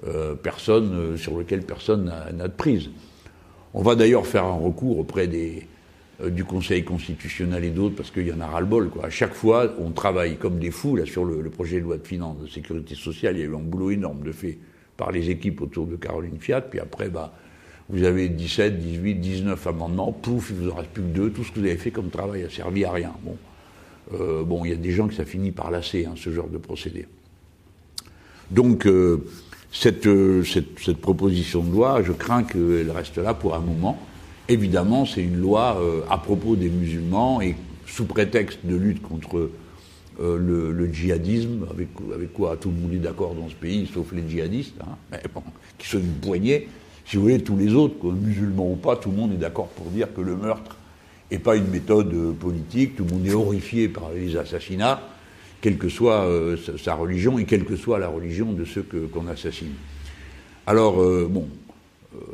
euh, 0.05 0.35
personne, 0.35 0.93
euh, 0.93 1.17
sur 1.17 1.37
lequel 1.37 1.61
personne 1.61 2.11
n'a 2.33 2.47
de 2.47 2.53
prise. 2.53 2.89
On 3.73 3.83
va 3.83 3.95
d'ailleurs 3.95 4.25
faire 4.25 4.45
un 4.45 4.57
recours 4.57 4.97
auprès 4.97 5.27
des, 5.27 5.67
euh, 6.21 6.29
du 6.29 6.45
Conseil 6.45 6.83
constitutionnel 6.85 7.65
et 7.65 7.71
d'autres, 7.71 7.95
parce 7.95 8.09
qu'il 8.09 8.25
y 8.25 8.31
en 8.31 8.39
a 8.39 8.47
ras-le-bol. 8.47 8.89
À 9.03 9.09
chaque 9.09 9.33
fois, 9.33 9.73
on 9.79 9.91
travaille 9.91 10.37
comme 10.37 10.59
des 10.59 10.71
fous 10.71 10.95
là, 10.95 11.05
sur 11.05 11.25
le, 11.25 11.49
projet 11.49 11.79
de 11.79 11.83
loi 11.83 11.97
de 11.97 12.07
finances 12.07 12.39
de 12.39 12.47
sécurité 12.47 12.95
sociale. 12.95 13.35
Il 13.35 13.39
y 13.39 13.43
a 13.43 13.47
eu 13.47 13.55
un 13.55 13.59
boulot 13.59 13.91
énorme 13.91 14.23
de 14.23 14.31
fait 14.31 14.57
par 14.95 15.11
les 15.11 15.29
équipes 15.29 15.61
autour 15.61 15.87
de 15.87 15.97
Caroline 15.97 16.39
Fiat. 16.39 16.61
Puis 16.61 16.79
après, 16.79 17.09
bah, 17.09 17.33
vous 17.89 18.03
avez 18.03 18.29
17, 18.29 18.79
18, 18.79 19.15
19 19.15 19.67
amendements. 19.67 20.11
Pouf, 20.11 20.49
il 20.49 20.55
vous 20.57 20.69
en 20.71 20.75
reste 20.75 20.89
plus 20.89 21.03
que 21.03 21.07
deux. 21.07 21.29
Tout 21.29 21.43
ce 21.43 21.51
que 21.51 21.59
vous 21.59 21.65
avez 21.65 21.77
fait 21.77 21.91
comme 21.91 22.09
travail 22.09 22.43
a 22.43 22.49
servi 22.49 22.83
à 22.85 22.91
rien. 22.91 23.13
Bon. 23.23 23.37
bon, 24.43 24.65
il 24.65 24.71
y 24.71 24.73
a 24.73 24.77
des 24.77 24.91
gens 24.91 25.07
que 25.07 25.13
ça 25.13 25.25
finit 25.25 25.51
par 25.51 25.71
lasser, 25.71 26.05
hein, 26.05 26.13
ce 26.15 26.31
genre 26.31 26.47
de 26.47 26.57
procédé. 26.57 27.07
Donc, 28.49 28.87
cette, 29.71 30.07
cette, 30.43 30.79
cette, 30.79 30.97
proposition 30.97 31.63
de 31.63 31.71
loi, 31.71 32.01
je 32.03 32.11
crains 32.11 32.43
qu'elle 32.43 32.91
reste 32.91 33.17
là 33.17 33.33
pour 33.33 33.55
un 33.55 33.59
moment. 33.59 33.99
Évidemment, 34.49 35.05
c'est 35.05 35.23
une 35.23 35.37
loi 35.37 35.79
à 36.09 36.17
propos 36.17 36.55
des 36.55 36.69
musulmans 36.69 37.41
et 37.41 37.55
sous 37.87 38.05
prétexte 38.05 38.59
de 38.63 38.75
lutte 38.75 39.01
contre 39.01 39.49
euh, 40.19 40.71
le, 40.71 40.93
djihadisme, 40.93 41.65
avec, 41.69 41.89
avec, 42.13 42.31
quoi 42.33 42.55
tout 42.55 42.69
le 42.69 42.75
monde 42.75 42.93
est 42.93 42.99
d'accord 42.99 43.35
dans 43.35 43.49
ce 43.49 43.55
pays, 43.55 43.89
sauf 43.93 44.13
les 44.13 44.23
djihadistes, 44.27 44.75
hein, 44.81 45.17
qui 45.77 45.87
sont 45.87 45.99
une 45.99 46.13
poignée. 46.13 46.69
Si 47.05 47.17
vous 47.17 47.23
voulez, 47.23 47.39
tous 47.39 47.55
les 47.55 47.73
autres, 47.73 48.11
musulmans 48.11 48.71
ou 48.71 48.75
pas, 48.75 48.95
tout 48.95 49.11
le 49.11 49.17
monde 49.17 49.33
est 49.33 49.37
d'accord 49.37 49.67
pour 49.67 49.87
dire 49.87 50.13
que 50.13 50.21
le 50.21 50.35
meurtre 50.35 50.77
n'est 51.31 51.39
pas 51.39 51.55
une 51.55 51.67
méthode 51.67 52.13
euh, 52.13 52.31
politique, 52.31 52.95
tout 52.95 53.05
le 53.05 53.11
monde 53.15 53.25
est 53.25 53.33
horrifié 53.33 53.89
par 53.89 54.11
les 54.11 54.35
assassinats, 54.37 55.01
quelle 55.61 55.77
que 55.77 55.89
soit 55.89 56.25
euh, 56.25 56.57
sa, 56.77 56.95
religion 56.95 57.37
et 57.37 57.45
quelle 57.45 57.65
que 57.65 57.75
soit 57.75 57.99
la 57.99 58.07
religion 58.07 58.53
de 58.53 58.65
ceux 58.65 58.83
qu'on 58.83 59.27
assassine. 59.27 59.73
Alors, 60.67 60.95
bon, 61.29 61.47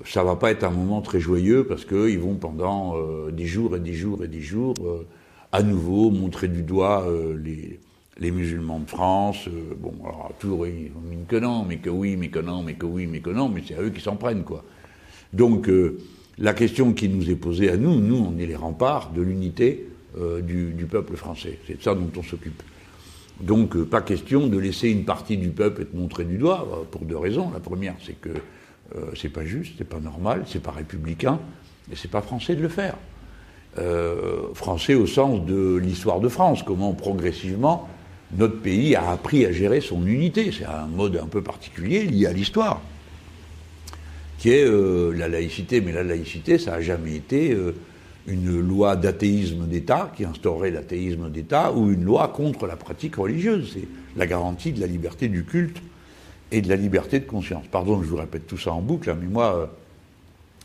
ça 0.05 0.23
va 0.23 0.37
pas 0.37 0.51
être 0.51 0.63
un 0.63 0.69
moment 0.69 1.01
très 1.01 1.19
joyeux 1.19 1.65
parce 1.65 1.83
qu'ils 1.83 2.17
vont 2.17 2.35
pendant 2.35 2.95
des 3.29 3.45
jours 3.45 3.75
et 3.75 3.81
des 3.81 3.93
jours 3.93 4.23
et 4.23 4.29
des 4.29 4.39
jours 4.39 4.75
à 5.51 5.63
nouveau 5.63 6.09
montrer 6.11 6.47
du 6.47 6.63
doigt 6.63 7.05
euh, 7.07 7.37
les, 7.37 7.79
les, 8.21 8.31
musulmans 8.31 8.79
de 8.79 8.89
France. 8.89 9.47
Euh, 9.47 9.73
bon, 9.77 9.93
alors 10.03 10.31
toujours 10.39 10.67
ils 10.67 10.91
ont 10.95 11.25
que 11.27 11.35
non, 11.35 11.65
mais 11.67 11.77
que 11.77 11.89
oui, 11.89 12.15
mais 12.15 12.29
que 12.29 12.39
non, 12.39 12.63
mais 12.63 12.75
que 12.75 12.85
oui, 12.85 13.07
mais 13.07 13.19
que 13.19 13.29
non, 13.29 13.49
mais 13.49 13.63
c'est 13.67 13.75
à 13.75 13.81
eux 13.81 13.89
qui 13.89 14.01
s'en 14.01 14.15
prennent, 14.15 14.43
quoi. 14.43 14.63
Donc 15.33 15.69
euh, 15.69 15.97
la 16.37 16.53
question 16.53 16.93
qui 16.93 17.09
nous 17.09 17.29
est 17.29 17.35
posée 17.35 17.69
à 17.69 17.77
nous, 17.77 17.99
nous 17.99 18.17
on 18.17 18.37
est 18.39 18.45
les 18.45 18.55
remparts 18.55 19.11
de 19.11 19.21
l'unité 19.21 19.87
du, 20.43 20.73
du, 20.73 20.85
peuple 20.87 21.15
français. 21.15 21.57
C'est 21.65 21.77
de 21.77 21.81
ça 21.81 21.95
dont 21.95 22.11
on 22.17 22.21
s'occupe. 22.21 22.61
Donc 23.39 23.81
pas 23.85 24.01
question 24.01 24.47
de 24.47 24.57
laisser 24.57 24.89
une 24.89 25.05
partie 25.05 25.37
du 25.37 25.51
peuple 25.51 25.83
être 25.83 25.93
montrée 25.93 26.25
du 26.25 26.37
doigt 26.37 26.85
pour 26.91 27.05
deux 27.05 27.15
raisons. 27.15 27.49
La 27.51 27.61
première, 27.61 27.95
c'est 28.05 28.19
que 28.19 28.31
c'est 29.15 29.29
pas 29.29 29.45
juste, 29.45 29.75
c'est 29.77 29.87
pas 29.87 30.01
normal, 30.01 30.43
c'est 30.47 30.61
pas 30.61 30.71
républicain, 30.71 31.39
et 31.89 31.95
c'est 31.95 32.11
pas 32.11 32.21
français 32.21 32.55
de 32.55 32.61
le 32.61 32.67
faire. 32.67 32.97
Euh, 33.77 34.53
français 34.53 34.95
au 34.95 35.07
sens 35.07 35.45
de 35.45 35.77
l'histoire 35.77 36.19
de 36.19 36.27
France, 36.27 36.61
comment 36.61 36.91
progressivement 36.91 37.87
notre 38.38 38.59
pays 38.59 38.95
a 38.95 39.11
appris 39.11 39.45
à 39.45 39.51
gérer 39.51 39.81
son 39.81 40.05
unité. 40.05 40.51
C'est 40.51 40.65
un 40.65 40.88
mode 40.88 41.17
un 41.21 41.27
peu 41.27 41.41
particulier 41.41 42.03
lié 42.03 42.27
à 42.27 42.33
l'histoire, 42.33 42.81
qui 44.38 44.50
est 44.50 44.65
euh, 44.65 45.13
la 45.15 45.27
laïcité. 45.27 45.81
Mais 45.81 45.91
la 45.91 46.03
laïcité, 46.03 46.57
ça 46.57 46.71
n'a 46.71 46.81
jamais 46.81 47.15
été 47.15 47.51
euh, 47.51 47.75
une 48.27 48.59
loi 48.59 48.95
d'athéisme 48.95 49.67
d'État 49.67 50.11
qui 50.15 50.23
instaurait 50.23 50.71
l'athéisme 50.71 51.29
d'État 51.29 51.73
ou 51.73 51.91
une 51.91 52.03
loi 52.03 52.29
contre 52.29 52.67
la 52.67 52.75
pratique 52.75 53.15
religieuse. 53.15 53.71
C'est 53.73 53.88
la 54.15 54.27
garantie 54.27 54.71
de 54.71 54.79
la 54.79 54.88
liberté 54.88 55.27
du 55.27 55.43
culte 55.43 55.81
et 56.51 56.61
de 56.61 56.69
la 56.69 56.75
liberté 56.75 57.19
de 57.19 57.25
conscience. 57.25 57.65
Pardon, 57.69 58.01
je 58.01 58.07
vous 58.07 58.17
répète 58.17 58.47
tout 58.47 58.57
ça 58.57 58.73
en 58.73 58.81
boucle, 58.81 59.09
hein, 59.09 59.17
mais 59.19 59.27
moi, 59.27 59.71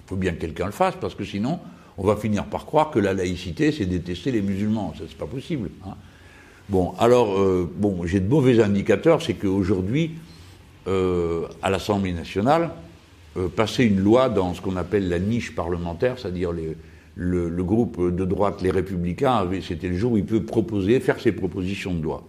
il 0.04 0.08
faut 0.08 0.16
bien 0.16 0.32
que 0.32 0.40
quelqu'un 0.40 0.66
le 0.66 0.72
fasse, 0.72 0.94
parce 1.00 1.14
que 1.14 1.24
sinon, 1.24 1.60
on 1.98 2.04
va 2.04 2.16
finir 2.16 2.44
par 2.46 2.66
croire 2.66 2.90
que 2.90 2.98
la 2.98 3.14
laïcité, 3.14 3.72
c'est 3.72 3.86
détester 3.86 4.30
les 4.30 4.42
musulmans. 4.42 4.94
Ça, 4.98 5.04
c'est 5.08 5.18
pas 5.18 5.26
possible. 5.26 5.70
Hein. 5.86 5.94
Bon, 6.68 6.94
alors, 6.98 7.38
euh, 7.38 7.70
bon, 7.76 8.04
j'ai 8.06 8.18
de 8.18 8.28
mauvais 8.28 8.60
indicateurs, 8.60 9.22
c'est 9.22 9.34
qu'aujourd'hui, 9.34 10.12
euh, 10.88 11.42
à 11.62 11.70
l'Assemblée 11.70 12.12
nationale, 12.12 12.70
euh, 13.36 13.46
passer 13.46 13.84
une 13.84 14.00
loi 14.00 14.28
dans 14.28 14.52
ce 14.52 14.60
qu'on 14.60 14.76
appelle 14.76 15.08
la 15.08 15.20
niche 15.20 15.54
parlementaire, 15.54 16.18
c'est-à-dire 16.18 16.50
le, 16.50 16.74
le, 17.14 17.64
groupe 17.64 18.12
de 18.12 18.24
droite, 18.24 18.62
les 18.62 18.72
Républicains, 18.72 19.48
c'était 19.62 19.88
le 19.88 19.96
jour 19.96 20.12
où 20.12 20.16
il 20.16 20.24
peut 20.24 20.42
proposer, 20.42 20.98
faire 20.98 21.20
ses 21.20 21.30
propositions 21.30 21.94
de 21.94 22.02
loi. 22.02 22.24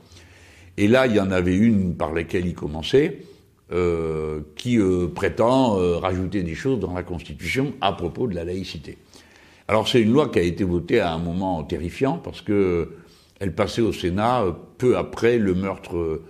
Et 0.78 0.88
là, 0.88 1.08
il 1.08 1.16
y 1.16 1.20
en 1.20 1.32
avait 1.32 1.56
une 1.56 1.96
par 1.96 2.14
laquelle 2.14 2.46
il 2.46 2.54
commençait, 2.54 3.24
qui 4.56 4.80
prétend 5.14 5.74
rajouter 6.00 6.42
des 6.42 6.56
choses 6.56 6.80
dans 6.80 6.94
la 6.94 7.04
Constitution 7.04 7.74
à 7.82 7.92
propos 7.92 8.28
de 8.28 8.36
la 8.36 8.46
laïcité. 8.46 8.98
Alors 9.68 9.90
c'est 9.90 10.02
une 10.02 10.14
loi 10.14 10.30
qui 10.30 10.40
a 10.40 10.44
été 10.44 10.64
votée 10.64 11.02
à 11.02 11.12
un 11.12 11.18
moment 11.18 11.62
terrifiant 11.64 12.18
parce 12.24 12.42
que 12.42 12.90
elle 13.40 13.54
passait 13.54 13.82
au 13.82 13.94
Sénat 13.94 14.44
euh, 14.44 14.52
peu 14.78 14.98
après 14.98 15.38
le 15.38 15.54
meurtre 15.54 15.98
euh, 15.98 16.24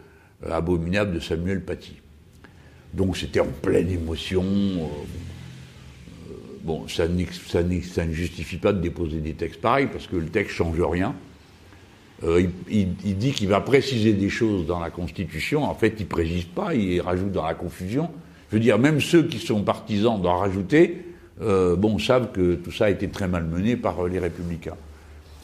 abominable 0.49 1.13
de 1.13 1.19
Samuel 1.19 1.63
Paty. 1.63 1.95
Donc 2.93 3.17
c'était 3.17 3.39
en 3.39 3.47
pleine 3.61 3.89
émotion. 3.89 4.43
Euh, 4.43 4.85
bon, 6.63 6.87
ça, 6.87 7.07
ne 7.07 8.13
justifie 8.13 8.57
pas 8.57 8.73
de 8.73 8.81
déposer 8.81 9.19
des 9.19 9.33
textes 9.33 9.61
pareils 9.61 9.87
parce 9.87 10.07
que 10.07 10.15
le 10.15 10.27
texte 10.27 10.55
change 10.55 10.79
rien. 10.81 11.15
il, 12.69 13.17
dit 13.17 13.31
qu'il 13.31 13.47
va 13.47 13.61
préciser 13.61 14.13
des 14.13 14.29
choses 14.29 14.65
dans 14.65 14.79
la 14.79 14.89
Constitution. 14.89 15.63
En 15.63 15.75
fait, 15.75 15.95
il 15.99 16.03
ne 16.03 16.09
précise 16.09 16.45
pas, 16.45 16.73
il 16.73 16.99
rajoute 17.01 17.31
dans 17.31 17.45
la 17.45 17.53
confusion. 17.53 18.09
Je 18.49 18.55
veux 18.55 18.61
dire, 18.61 18.79
même 18.79 19.01
ceux 19.01 19.23
qui 19.23 19.39
sont 19.39 19.63
partisans 19.63 20.21
d'en 20.21 20.37
rajouter 20.37 21.03
bon, 21.39 21.99
savent 21.99 22.31
que 22.31 22.55
tout 22.55 22.71
ça 22.71 22.85
a 22.85 22.89
été 22.89 23.07
très 23.09 23.27
mal 23.27 23.43
mené 23.45 23.75
par 23.75 24.07
les 24.07 24.17
républicains. 24.17 24.77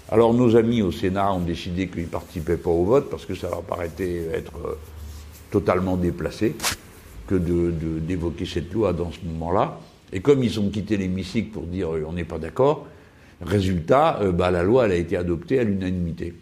Alors 0.10 0.34
nos 0.34 0.56
amis 0.56 0.82
au 0.82 0.92
Sénat 0.92 1.34
ont 1.34 1.40
décidé 1.40 1.88
qu'ils 1.88 2.04
ne 2.04 2.08
participaient 2.08 2.58
pas 2.58 2.70
au 2.70 2.84
vote 2.84 3.10
parce 3.10 3.26
que 3.26 3.36
ça 3.36 3.50
leur 3.50 3.64
paraissait 3.64 4.28
être 4.34 4.58
euh, 4.66 4.78
totalement 5.52 5.98
déplacé 5.98 6.56
que 7.28 7.36
d'évoquer 7.36 8.46
cette 8.46 8.72
loi 8.74 8.92
dans 8.92 9.12
ce 9.12 9.20
moment-là. 9.26 9.80
Et 10.12 10.20
comme 10.20 10.44
ils 10.44 10.60
ont 10.60 10.70
quitté 10.70 10.98
l'hémicycle 10.98 11.52
pour 11.52 11.64
dire 11.64 11.90
on 12.08 12.14
n'est 12.14 12.26
pas 12.26 12.38
d'accord, 12.38 12.86
résultat, 13.42 14.20
bah, 14.34 14.52
la 14.52 14.62
loi 14.62 14.86
elle 14.86 14.92
a 14.92 14.96
été 14.96 15.16
adoptée 15.16 15.60
à 15.60 15.64
l'unanimité. 15.64 16.34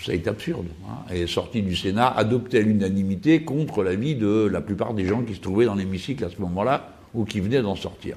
Ça 0.00 0.14
est 0.14 0.28
absurde. 0.28 0.66
Hein. 0.88 1.04
Elle 1.10 1.22
est 1.22 1.26
sortie 1.26 1.62
du 1.62 1.74
Sénat 1.74 2.08
adoptée 2.08 2.58
à 2.58 2.62
l'unanimité 2.62 3.42
contre 3.42 3.82
l'avis 3.82 4.14
de 4.14 4.46
la 4.46 4.60
plupart 4.60 4.94
des 4.94 5.06
gens 5.06 5.22
qui 5.22 5.34
se 5.34 5.40
trouvaient 5.40 5.64
dans 5.64 5.74
l'hémicycle 5.74 6.24
à 6.24 6.30
ce 6.30 6.40
moment-là, 6.40 6.92
ou 7.14 7.24
qui 7.24 7.40
venait 7.40 7.62
d'en 7.62 7.74
sortir. 7.74 8.16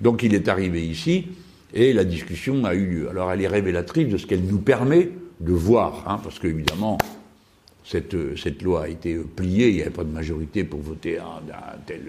Donc 0.00 0.22
il 0.22 0.34
est 0.34 0.48
arrivé 0.48 0.84
ici 0.86 1.26
et 1.74 1.92
la 1.92 2.04
discussion 2.04 2.64
a 2.64 2.74
eu 2.74 2.86
lieu. 2.86 3.10
Alors 3.10 3.30
elle 3.32 3.42
est 3.42 3.48
révélatrice 3.48 4.08
de 4.08 4.16
ce 4.16 4.26
qu'elle 4.26 4.44
nous 4.44 4.58
permet 4.58 5.10
de 5.40 5.52
voir, 5.52 6.04
hein, 6.08 6.20
parce 6.22 6.38
qu'évidemment, 6.38 6.98
cette, 7.84 8.36
cette 8.36 8.62
loi 8.62 8.84
a 8.84 8.88
été 8.88 9.16
pliée, 9.16 9.68
il 9.68 9.76
n'y 9.76 9.82
avait 9.82 9.90
pas 9.90 10.04
de 10.04 10.12
majorité 10.12 10.64
pour 10.64 10.80
voter 10.80 11.18
un, 11.18 11.40
tel, 11.86 12.02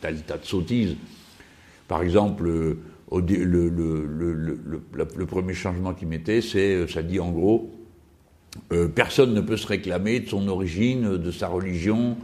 tel, 0.00 0.22
tas 0.22 0.38
de 0.38 0.44
sottises. 0.44 0.96
Par 1.86 2.02
exemple, 2.02 2.44
le, 2.44 2.78
premier 5.26 5.54
changement 5.54 5.94
qu'il 5.94 6.08
mettait, 6.08 6.40
c'est, 6.40 6.86
ça 6.88 7.02
dit 7.02 7.20
en 7.20 7.30
gros, 7.30 7.70
euh, 8.72 8.88
personne 8.88 9.34
ne 9.34 9.40
peut 9.40 9.56
se 9.56 9.66
réclamer 9.66 10.20
de 10.20 10.28
son 10.28 10.48
origine, 10.48 11.16
de 11.16 11.30
sa 11.30 11.48
religion, 11.48 12.16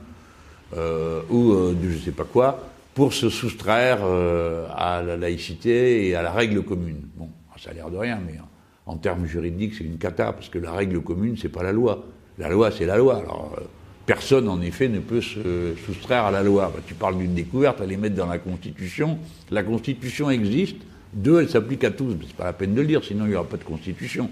euh, 0.77 1.23
ou 1.31 1.53
euh, 1.53 1.75
de 1.75 1.91
je 1.91 1.97
ne 1.97 2.01
sais 2.01 2.11
pas 2.11 2.25
quoi, 2.25 2.74
pour 2.95 3.13
se 3.13 3.29
soustraire 3.29 3.99
euh, 4.03 4.67
à 4.75 5.03
la 5.03 5.17
laïcité 5.17 6.09
et 6.09 6.15
à 6.15 6.23
la 6.23 6.33
règle 6.33 6.63
commune. 6.63 7.03
Bon, 7.17 7.29
ça 7.59 7.71
a 7.71 7.75
l'air 7.75 7.91
de 7.91 7.97
rien, 7.97 8.21
mais 8.25 8.39
en, 8.87 8.97
termes 8.97 9.27
juridiques, 9.27 9.75
c'est 9.77 9.85
une 9.85 9.99
cata, 9.99 10.33
parce 10.33 10.49
que 10.49 10.59
la 10.59 10.73
règle 10.73 11.01
commune, 11.01 11.37
c'est 11.37 11.49
pas 11.49 11.63
la 11.63 11.73
loi. 11.73 12.07
La 12.39 12.49
loi, 12.49 12.71
c'est 12.71 12.87
la 12.87 12.97
loi. 12.97 13.17
Alors, 13.17 13.57
euh, 13.59 13.65
personne, 14.07 14.49
en 14.49 14.61
effet, 14.61 14.89
ne 14.89 15.01
peut 15.01 15.21
se 15.21 15.75
soustraire 15.85 16.25
à 16.25 16.31
la 16.31 16.43
loi. 16.43 16.71
Bah, 16.75 16.81
tu 16.87 16.95
parles 16.95 17.19
d'une 17.19 17.35
découverte, 17.35 17.81
à 17.81 17.87
les 17.87 17.97
mettre 17.97 18.15
dans 18.15 18.27
la 18.27 18.39
Constitution. 18.39 19.19
La 19.51 19.65
Constitution 19.65 20.31
existe. 20.31 20.77
Deux, 21.13 21.41
elle 21.41 21.49
s'applique 21.49 21.85
à 21.85 21.91
tous. 21.91 22.15
C'est 22.27 22.37
pas 22.37 22.45
la 22.45 22.53
peine 22.53 22.75
de 22.75 22.81
le 22.81 22.87
dire, 22.87 23.03
sinon 23.03 23.25
il 23.25 23.31
n'y 23.31 23.35
aura 23.35 23.49
pas 23.49 23.57
de 23.57 23.65
Constitution. 23.65 24.31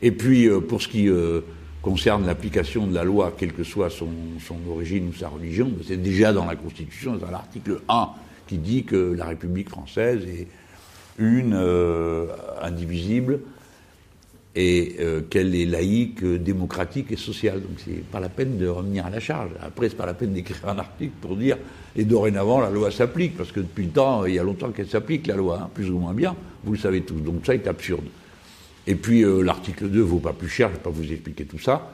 Et 0.00 0.10
puis, 0.10 0.48
euh, 0.48 0.60
pour 0.60 0.80
ce 0.80 0.88
qui 0.88 1.08
concerne 1.84 2.24
l'application 2.24 2.86
de 2.86 2.94
la 2.94 3.04
loi, 3.04 3.34
quelle 3.36 3.52
que 3.52 3.62
soit 3.62 3.90
son, 3.90 4.08
origine 4.70 5.10
ou 5.10 5.12
sa 5.12 5.28
religion, 5.28 5.70
c'est 5.86 6.00
déjà 6.00 6.32
dans 6.32 6.46
la 6.46 6.56
Constitution, 6.56 7.16
dans 7.16 7.30
l'article 7.30 7.82
1, 7.90 8.08
qui 8.46 8.56
dit 8.56 8.84
que 8.84 9.12
la 9.12 9.26
République 9.26 9.68
française 9.68 10.22
est 10.26 10.48
une, 11.18 11.52
euh, 11.54 12.26
indivisible, 12.62 13.40
et 14.56 14.96
euh, 15.00 15.20
qu'elle 15.28 15.54
est 15.54 15.66
laïque, 15.66 16.24
démocratique 16.24 17.12
et 17.12 17.16
sociale. 17.16 17.60
Donc 17.60 17.78
c'est 17.84 18.04
pas 18.04 18.20
la 18.20 18.28
peine 18.30 18.56
de 18.56 18.66
revenir 18.66 19.04
à 19.04 19.10
la 19.10 19.20
charge. 19.20 19.50
Après, 19.60 19.88
c'est 19.90 19.96
pas 19.96 20.06
la 20.06 20.14
peine 20.14 20.32
d'écrire 20.32 20.66
un 20.68 20.78
article 20.78 21.12
pour 21.20 21.36
dire 21.36 21.58
et 21.96 22.04
dorénavant 22.04 22.60
la 22.60 22.70
loi 22.70 22.90
s'applique, 22.92 23.36
parce 23.36 23.52
que 23.52 23.60
depuis 23.60 23.84
le 23.84 23.90
temps, 23.90 24.24
il 24.24 24.34
y 24.34 24.38
a 24.38 24.42
longtemps 24.42 24.70
qu'elle 24.70 24.88
s'applique 24.88 25.26
la 25.26 25.36
loi, 25.36 25.60
hein, 25.62 25.70
plus 25.74 25.90
ou 25.90 25.98
moins 25.98 26.14
bien. 26.14 26.34
Vous 26.62 26.72
le 26.72 26.78
savez 26.78 27.02
tous. 27.02 27.20
Donc 27.20 27.44
ça 27.44 27.54
est 27.54 27.66
absurde. 27.66 28.06
Et 28.86 28.94
puis 28.94 29.22
euh, 29.22 29.42
l'article 29.42 29.88
2 29.88 30.00
vaut 30.00 30.18
pas 30.18 30.32
plus 30.32 30.48
cher, 30.48 30.68
je 30.68 30.72
ne 30.74 30.78
vais 30.78 30.82
pas 30.82 30.90
vous 30.90 31.10
expliquer 31.10 31.44
tout 31.44 31.58
ça. 31.58 31.90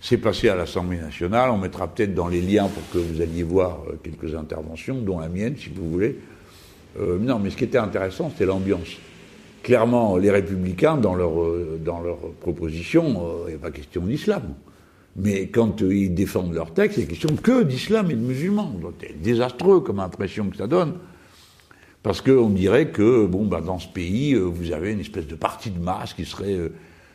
C'est 0.00 0.18
passé 0.18 0.50
à 0.50 0.54
l'Assemblée 0.54 0.98
nationale, 0.98 1.50
on 1.50 1.56
mettra 1.56 1.88
peut-être 1.88 2.14
dans 2.14 2.28
les 2.28 2.42
liens 2.42 2.68
pour 2.68 2.82
que 2.90 2.98
vous 2.98 3.22
alliez 3.22 3.42
voir 3.42 3.80
euh, 3.88 3.98
quelques 4.02 4.34
interventions, 4.34 4.96
dont 4.96 5.20
la 5.20 5.28
mienne, 5.28 5.56
si 5.56 5.70
vous 5.74 5.88
voulez. 5.88 6.18
Euh, 7.00 7.18
non, 7.18 7.38
mais 7.38 7.50
ce 7.50 7.56
qui 7.56 7.64
était 7.64 7.78
intéressant, 7.78 8.30
c'était 8.30 8.46
l'ambiance. 8.46 8.88
Clairement, 9.62 10.18
les 10.18 10.30
républicains, 10.30 10.98
dans 10.98 11.14
leur, 11.14 11.32
dans 11.82 12.02
leur 12.02 12.18
proposition, 12.40 13.46
il 13.46 13.52
n'y 13.52 13.54
a 13.54 13.58
pas 13.58 13.70
question 13.70 14.02
d'islam. 14.02 14.42
Mais 15.16 15.46
quand 15.46 15.80
ils 15.80 16.12
défendent 16.12 16.52
leur 16.52 16.74
texte, 16.74 16.98
il 16.98 17.04
a 17.04 17.06
question 17.06 17.30
que 17.42 17.62
d'islam 17.62 18.10
et 18.10 18.14
de 18.14 18.20
musulmans. 18.20 18.78
C'est 19.00 19.22
désastreux 19.22 19.80
comme 19.80 20.00
impression 20.00 20.50
que 20.50 20.58
ça 20.58 20.66
donne. 20.66 20.98
Parce 22.04 22.20
qu'on 22.20 22.50
dirait 22.50 22.88
que, 22.88 23.24
bon, 23.24 23.46
bah, 23.46 23.62
dans 23.62 23.78
ce 23.78 23.88
pays, 23.88 24.34
euh, 24.34 24.42
vous 24.42 24.72
avez 24.72 24.92
une 24.92 25.00
espèce 25.00 25.26
de 25.26 25.36
partie 25.36 25.70
de 25.70 25.80
masse 25.80 26.12
qui 26.12 26.26
serait 26.26 26.52
euh, 26.52 26.68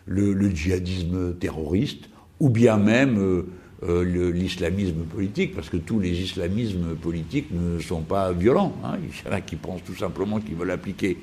le, 0.07 0.49
djihadisme 0.49 1.35
terroriste, 1.35 2.09
ou 2.39 2.49
bien 2.49 2.77
même 2.77 3.45
l'islamisme 3.83 5.03
politique, 5.03 5.53
parce 5.53 5.69
que 5.69 5.77
tous 5.77 5.99
les 5.99 6.19
islamismes 6.19 6.95
politiques 6.95 7.51
ne 7.51 7.79
sont 7.79 8.01
pas 8.01 8.31
violents. 8.31 8.73
Hein. 8.83 8.97
Il 9.03 9.29
y 9.29 9.31
en 9.31 9.35
a 9.37 9.41
qui 9.41 9.57
pensent 9.57 9.83
tout 9.85 9.95
simplement 9.95 10.39
qu'ils 10.39 10.55
veulent 10.55 10.71
appliquer 10.71 11.19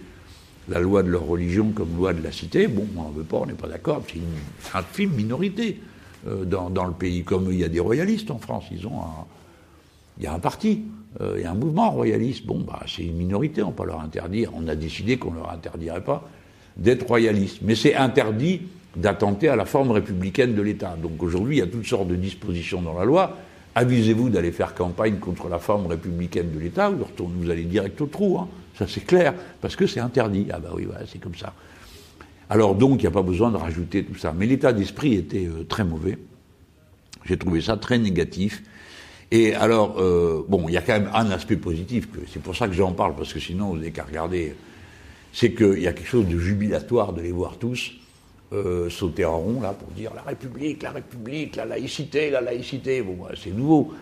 la 0.68 0.78
loi 0.78 1.02
de 1.02 1.08
leur 1.08 1.26
religion 1.26 1.72
comme 1.72 1.96
loi 1.96 2.14
de 2.14 2.22
la 2.22 2.30
cité. 2.30 2.68
Bon, 2.68 2.86
on 2.96 3.10
veut 3.10 3.24
pas, 3.24 3.38
on 3.38 3.46
n'est 3.46 3.54
pas 3.54 3.66
d'accord. 3.66 4.04
C'est 4.06 4.18
une 4.18 4.24
infime 4.74 5.10
minorité 5.10 5.80
dans, 6.24 6.70
dans, 6.70 6.84
le 6.84 6.92
pays, 6.92 7.24
comme 7.24 7.50
il 7.50 7.58
y 7.58 7.64
a 7.64 7.68
des 7.68 7.80
royalistes 7.80 8.30
en 8.30 8.38
France. 8.38 8.66
Ils 8.70 8.86
ont 8.86 9.00
un, 9.00 9.24
il 10.18 10.24
y 10.24 10.26
a 10.26 10.32
un 10.32 10.38
parti, 10.38 10.82
euh, 10.82 11.05
il 11.20 11.42
y 11.42 11.44
a 11.44 11.50
un 11.50 11.54
mouvement 11.54 11.90
royaliste. 11.90 12.44
Bon, 12.44 12.58
bah, 12.58 12.80
c'est 12.86 13.04
une 13.04 13.16
minorité, 13.16 13.62
on 13.62 13.68
ne 13.68 13.72
peut 13.72 13.86
leur 13.86 14.00
interdire. 14.00 14.50
On 14.54 14.68
a 14.68 14.74
décidé 14.74 15.16
qu'on 15.16 15.30
ne 15.30 15.36
leur 15.36 15.50
interdirait 15.50 16.04
pas 16.04 16.28
d'être 16.76 17.06
royaliste. 17.06 17.58
Mais 17.62 17.74
c'est 17.74 17.94
interdit 17.94 18.62
d'attenter 18.96 19.48
à 19.48 19.56
la 19.56 19.64
forme 19.64 19.90
républicaine 19.90 20.54
de 20.54 20.62
l'État. 20.62 20.96
Donc 21.00 21.22
aujourd'hui, 21.22 21.56
il 21.56 21.58
y 21.60 21.62
a 21.62 21.66
toutes 21.66 21.86
sortes 21.86 22.08
de 22.08 22.16
dispositions 22.16 22.82
dans 22.82 22.98
la 22.98 23.04
loi. 23.04 23.36
Avisez-vous 23.74 24.30
d'aller 24.30 24.52
faire 24.52 24.74
campagne 24.74 25.16
contre 25.16 25.48
la 25.48 25.58
forme 25.58 25.86
républicaine 25.86 26.50
de 26.50 26.58
l'État, 26.58 26.88
vous, 26.88 27.04
vous 27.18 27.50
allez 27.50 27.64
direct 27.64 28.00
au 28.00 28.06
trou, 28.06 28.38
hein. 28.38 28.48
ça 28.78 28.86
c'est 28.88 29.04
clair, 29.04 29.34
parce 29.60 29.76
que 29.76 29.86
c'est 29.86 30.00
interdit. 30.00 30.46
Ah 30.50 30.58
bah 30.58 30.70
oui, 30.74 30.86
voilà, 30.86 31.04
c'est 31.06 31.18
comme 31.18 31.34
ça. 31.34 31.52
Alors 32.48 32.74
donc, 32.74 33.00
il 33.00 33.02
n'y 33.02 33.08
a 33.08 33.10
pas 33.10 33.22
besoin 33.22 33.50
de 33.50 33.56
rajouter 33.56 34.02
tout 34.02 34.14
ça. 34.14 34.32
Mais 34.34 34.46
l'état 34.46 34.72
d'esprit 34.72 35.14
était 35.14 35.46
euh, 35.46 35.64
très 35.68 35.84
mauvais. 35.84 36.16
J'ai 37.26 37.36
trouvé 37.36 37.60
ça 37.60 37.76
très 37.76 37.98
négatif. 37.98 38.62
Et 39.30 39.54
alors, 39.54 39.96
euh, 39.98 40.44
bon, 40.48 40.68
il 40.68 40.74
y 40.74 40.76
a 40.76 40.82
quand 40.82 40.92
même 40.92 41.10
un 41.12 41.30
aspect 41.30 41.56
positif, 41.56 42.08
c'est 42.32 42.42
pour 42.42 42.54
ça 42.54 42.68
que 42.68 42.74
j'en 42.74 42.92
parle, 42.92 43.14
parce 43.16 43.32
que 43.32 43.40
sinon, 43.40 43.70
vous 43.70 43.76
n'avez 43.76 43.90
qu'à 43.90 44.04
regarder, 44.04 44.54
c'est 45.32 45.52
qu'il 45.52 45.80
y 45.80 45.88
a 45.88 45.92
quelque 45.92 46.08
chose 46.08 46.26
de 46.28 46.38
jubilatoire 46.38 47.12
de 47.12 47.22
les 47.22 47.32
voir 47.32 47.56
tous 47.58 47.92
euh, 48.52 48.88
sauter 48.88 49.24
en 49.24 49.38
rond, 49.38 49.60
là, 49.60 49.72
pour 49.72 49.88
dire 49.88 50.12
la 50.14 50.22
République, 50.22 50.82
la 50.84 50.92
République, 50.92 51.56
la 51.56 51.64
laïcité, 51.64 52.30
la 52.30 52.40
laïcité. 52.40 53.02
Bon, 53.02 53.16
bah, 53.20 53.34
c'est 53.36 53.50
nouveau. 53.50 53.92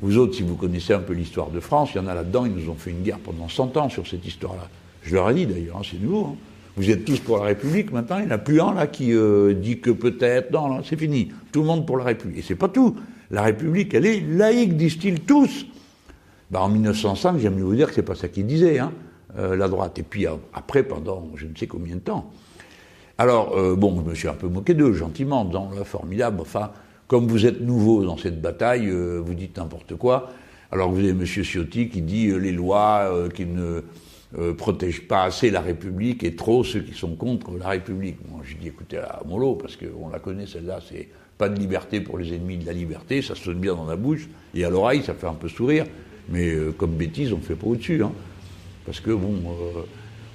Vous 0.00 0.18
autres, 0.18 0.34
si 0.34 0.42
vous 0.42 0.56
connaissez 0.56 0.92
un 0.92 0.98
peu 0.98 1.12
l'histoire 1.12 1.50
de 1.50 1.60
France, 1.60 1.90
il 1.94 1.98
y 1.98 2.00
en 2.00 2.08
a 2.08 2.14
là-dedans, 2.14 2.44
ils 2.44 2.52
nous 2.52 2.68
ont 2.68 2.74
fait 2.74 2.90
une 2.90 3.02
guerre 3.02 3.20
pendant 3.20 3.48
100 3.48 3.76
ans 3.76 3.88
sur 3.88 4.04
cette 4.08 4.26
histoire-là. 4.26 4.68
Je 5.04 5.14
leur 5.14 5.30
ai 5.30 5.34
dit 5.34 5.46
d'ailleurs, 5.46 5.76
hein, 5.76 5.82
c'est 5.88 6.00
nouveau. 6.00 6.24
Hein. 6.24 6.36
Vous 6.76 6.90
êtes 6.90 7.04
tous 7.04 7.20
pour 7.20 7.38
la 7.38 7.44
République, 7.44 7.92
maintenant, 7.92 8.18
il 8.18 8.26
n'y 8.26 8.32
en 8.32 8.34
a 8.34 8.38
plus 8.38 8.60
un 8.60 8.74
là 8.74 8.88
qui 8.88 9.12
euh, 9.12 9.54
dit 9.54 9.78
que 9.78 9.90
peut-être, 9.90 10.50
non, 10.50 10.82
c'est 10.82 10.98
fini. 10.98 11.30
Tout 11.52 11.60
le 11.60 11.66
monde 11.66 11.86
pour 11.86 11.96
la 11.96 12.04
République. 12.04 12.38
Et 12.38 12.42
c'est 12.42 12.56
pas 12.56 12.68
tout. 12.68 12.96
La 13.30 13.42
République, 13.42 13.94
elle 13.94 14.06
est 14.06 14.20
laïque, 14.20 14.76
disent-ils 14.76 15.20
tous. 15.20 15.66
Ben, 16.50 16.60
en 16.60 16.68
1905, 16.68 17.38
j'aime 17.38 17.56
mieux 17.56 17.64
vous 17.64 17.74
dire 17.74 17.88
que 17.88 17.94
c'est 17.94 18.02
pas 18.02 18.14
ça 18.14 18.28
qu'ils 18.28 18.46
disaient, 18.46 18.78
hein, 18.78 18.92
euh, 19.38 19.56
la 19.56 19.68
droite. 19.68 19.98
Et 19.98 20.02
puis 20.02 20.26
euh, 20.26 20.34
après, 20.52 20.82
pendant 20.82 21.30
je 21.34 21.46
ne 21.46 21.56
sais 21.56 21.66
combien 21.66 21.96
de 21.96 22.00
temps. 22.00 22.30
Alors, 23.18 23.56
euh, 23.56 23.74
bon, 23.76 23.96
je 24.04 24.10
me 24.10 24.14
suis 24.14 24.28
un 24.28 24.34
peu 24.34 24.48
moqué 24.48 24.74
d'eux, 24.74 24.92
gentiment, 24.92 25.44
dans 25.44 25.70
le 25.70 25.84
formidable. 25.84 26.40
Enfin, 26.40 26.70
comme 27.08 27.26
vous 27.26 27.46
êtes 27.46 27.60
nouveau 27.60 28.04
dans 28.04 28.16
cette 28.16 28.40
bataille, 28.40 28.90
vous 28.90 29.34
dites 29.34 29.58
n'importe 29.58 29.94
quoi. 29.96 30.30
Alors 30.72 30.90
vous 30.90 30.98
avez 30.98 31.10
M. 31.10 31.24
Ciotti 31.24 31.88
qui 31.88 32.00
dit 32.00 32.28
les 32.38 32.50
lois 32.50 33.28
qui 33.34 33.44
ne 33.46 33.82
protègent 34.52 35.06
pas 35.06 35.24
assez 35.24 35.50
la 35.50 35.60
République 35.60 36.24
et 36.24 36.34
trop 36.34 36.64
ceux 36.64 36.80
qui 36.80 36.94
sont 36.94 37.14
contre 37.14 37.56
la 37.58 37.68
République. 37.68 38.16
Moi, 38.28 38.40
je 38.42 38.56
dis 38.56 38.68
écoutez, 38.68 38.96
à 38.96 39.20
mollo, 39.26 39.54
parce 39.54 39.76
qu'on 39.76 40.08
la 40.08 40.18
connaît 40.18 40.46
celle-là, 40.46 40.80
c'est 40.88 41.08
pas 41.38 41.48
de 41.48 41.58
liberté 41.58 42.00
pour 42.00 42.18
les 42.18 42.32
ennemis 42.34 42.58
de 42.58 42.66
la 42.66 42.72
liberté, 42.72 43.22
ça 43.22 43.34
sonne 43.34 43.58
bien 43.58 43.74
dans 43.74 43.86
la 43.86 43.96
bouche, 43.96 44.28
et 44.54 44.64
à 44.64 44.70
l'oreille, 44.70 45.02
ça 45.02 45.14
fait 45.14 45.26
un 45.26 45.34
peu 45.34 45.48
sourire, 45.48 45.86
mais 46.28 46.50
euh, 46.50 46.72
comme 46.72 46.92
bêtise, 46.92 47.32
on 47.32 47.38
ne 47.38 47.42
fait 47.42 47.56
pas 47.56 47.66
au-dessus. 47.66 48.02
Hein. 48.02 48.12
parce 48.86 49.00
que, 49.00 49.10
bon, 49.10 49.34
euh, 49.46 49.82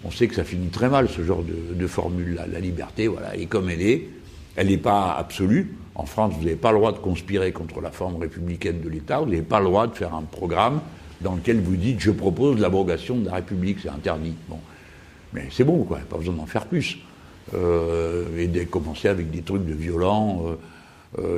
on 0.03 0.11
sait 0.11 0.27
que 0.27 0.35
ça 0.35 0.43
finit 0.43 0.69
très 0.69 0.89
mal, 0.89 1.09
ce 1.09 1.23
genre 1.23 1.43
de, 1.43 1.87
formule-là. 1.87 2.47
La 2.47 2.59
liberté, 2.59 3.07
voilà, 3.07 3.35
et 3.35 3.45
comme 3.45 3.69
elle 3.69 3.81
est, 3.81 4.07
elle 4.55 4.67
n'est 4.67 4.77
pas 4.77 5.13
absolue. 5.13 5.75
En 5.95 6.05
France, 6.05 6.33
vous 6.37 6.43
n'avez 6.43 6.55
pas 6.55 6.71
le 6.71 6.77
droit 6.77 6.91
de 6.91 6.99
conspirer 6.99 7.51
contre 7.51 7.81
la 7.81 7.91
forme 7.91 8.17
républicaine 8.17 8.81
de 8.81 8.89
l'État, 8.89 9.19
vous 9.19 9.25
n'avez 9.25 9.41
pas 9.41 9.59
le 9.59 9.65
droit 9.65 9.87
de 9.87 9.95
faire 9.95 10.13
un 10.13 10.21
programme 10.23 10.81
dans 11.21 11.35
lequel 11.35 11.59
vous 11.59 11.75
dites 11.75 11.99
je 11.99 12.11
propose 12.11 12.59
l'abrogation 12.59 13.17
de 13.17 13.25
la 13.25 13.35
République, 13.35 13.79
c'est 13.81 13.89
interdit. 13.89 14.35
Bon. 14.47 14.59
Mais 15.33 15.47
c'est 15.51 15.63
bon, 15.63 15.83
quoi, 15.83 15.99
pas 16.09 16.17
besoin 16.17 16.35
d'en 16.35 16.45
faire 16.45 16.65
plus. 16.65 16.97
Euh, 17.53 18.37
et 18.37 18.47
de 18.47 18.63
commencer 18.63 19.07
avec 19.07 19.31
des 19.31 19.41
trucs 19.41 19.65
de 19.65 19.73
violents. 19.73 20.43
Euh, 20.45 20.55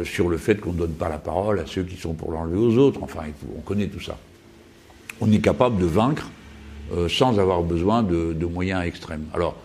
sur 0.03 0.27
le 0.27 0.37
fait 0.37 0.59
qu'on 0.59 0.73
ne 0.73 0.79
donne 0.79 0.93
pas 0.93 1.07
la 1.07 1.17
parole 1.17 1.59
à 1.59 1.65
ceux 1.65 1.83
qui 1.83 1.95
sont 1.95 2.13
pour 2.13 2.31
l'enlever 2.31 2.57
aux 2.57 2.77
autres. 2.77 3.01
Enfin, 3.03 3.21
on 3.57 3.61
connaît 3.61 3.87
tout 3.87 4.01
ça. 4.01 4.17
On 5.21 5.31
est 5.31 5.39
capable 5.39 5.79
de 5.79 5.85
vaincre 5.85 6.29
euh, 6.93 7.07
sans 7.07 7.39
avoir 7.39 7.63
besoin 7.63 8.03
de, 8.03 8.45
moyens 8.45 8.83
extrêmes. 8.83 9.25
Alors, 9.33 9.55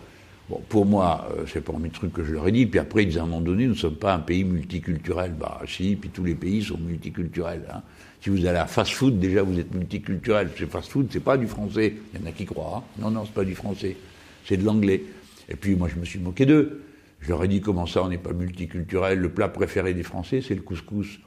bon, 0.49 0.61
pour 0.69 0.85
moi, 0.85 1.27
euh, 1.35 1.43
c'est 1.45 1.59
pas 1.59 1.73
un 1.73 1.89
truc 1.89 2.13
que 2.13 2.23
je 2.23 2.31
leur 2.31 2.47
ai 2.47 2.53
dit. 2.53 2.65
Puis 2.65 2.79
après, 2.79 3.03
ils 3.03 3.07
disaient 3.07 3.19
à 3.19 3.23
un 3.23 3.25
moment 3.25 3.41
donné, 3.41 3.65
nous 3.65 3.73
ne 3.73 3.77
sommes 3.77 3.95
pas 3.95 4.13
un 4.13 4.19
pays 4.19 4.45
multiculturel. 4.45 5.33
Bah, 5.37 5.59
si, 5.67 5.97
puis 5.97 6.09
tous 6.09 6.23
les 6.23 6.35
pays 6.35 6.63
sont 6.63 6.77
multiculturels. 6.77 7.65
Hein. 7.73 7.81
Si 8.21 8.29
vous 8.29 8.45
allez 8.45 8.59
à 8.59 8.65
fast-food, 8.65 9.19
déjà 9.19 9.43
vous 9.43 9.59
êtes 9.59 9.73
multiculturel. 9.73 10.51
C'est 10.57 10.71
fast-food, 10.71 11.07
c'est 11.11 11.19
pas 11.19 11.35
du 11.35 11.47
français. 11.47 11.95
Il 12.13 12.21
y 12.21 12.23
en 12.23 12.27
a 12.27 12.31
qui 12.31 12.45
croient. 12.45 12.77
Hein. 12.77 13.01
Non, 13.01 13.11
non, 13.11 13.25
c'est 13.25 13.33
pas 13.33 13.43
du 13.43 13.55
français. 13.55 13.97
C'est 14.45 14.55
de 14.55 14.63
l'anglais. 14.63 15.03
Et 15.49 15.55
puis 15.57 15.75
moi, 15.75 15.89
je 15.93 15.99
me 15.99 16.05
suis 16.05 16.19
moqué 16.19 16.45
d'eux. 16.45 16.83
Je 17.19 17.29
leur 17.29 17.43
ai 17.43 17.47
dit 17.47 17.61
comment 17.61 17.85
ça, 17.85 18.03
on 18.03 18.09
n'est 18.09 18.17
pas 18.17 18.33
multiculturel? 18.33 19.19
Le 19.19 19.29
plat 19.29 19.49
préféré 19.49 19.93
des 19.93 20.03
Français, 20.03 20.41
c'est 20.41 20.55
le 20.55 20.61
couscous. 20.61 21.19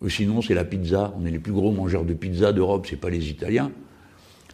Ou 0.00 0.08
sinon, 0.08 0.40
c'est 0.40 0.54
la 0.54 0.64
pizza. 0.64 1.12
On 1.18 1.26
est 1.26 1.30
les 1.30 1.38
plus 1.38 1.52
gros 1.52 1.72
mangeurs 1.72 2.04
de 2.04 2.14
pizza 2.14 2.52
d'Europe, 2.52 2.86
c'est 2.88 2.96
pas 2.96 3.10
les 3.10 3.28
Italiens. 3.28 3.70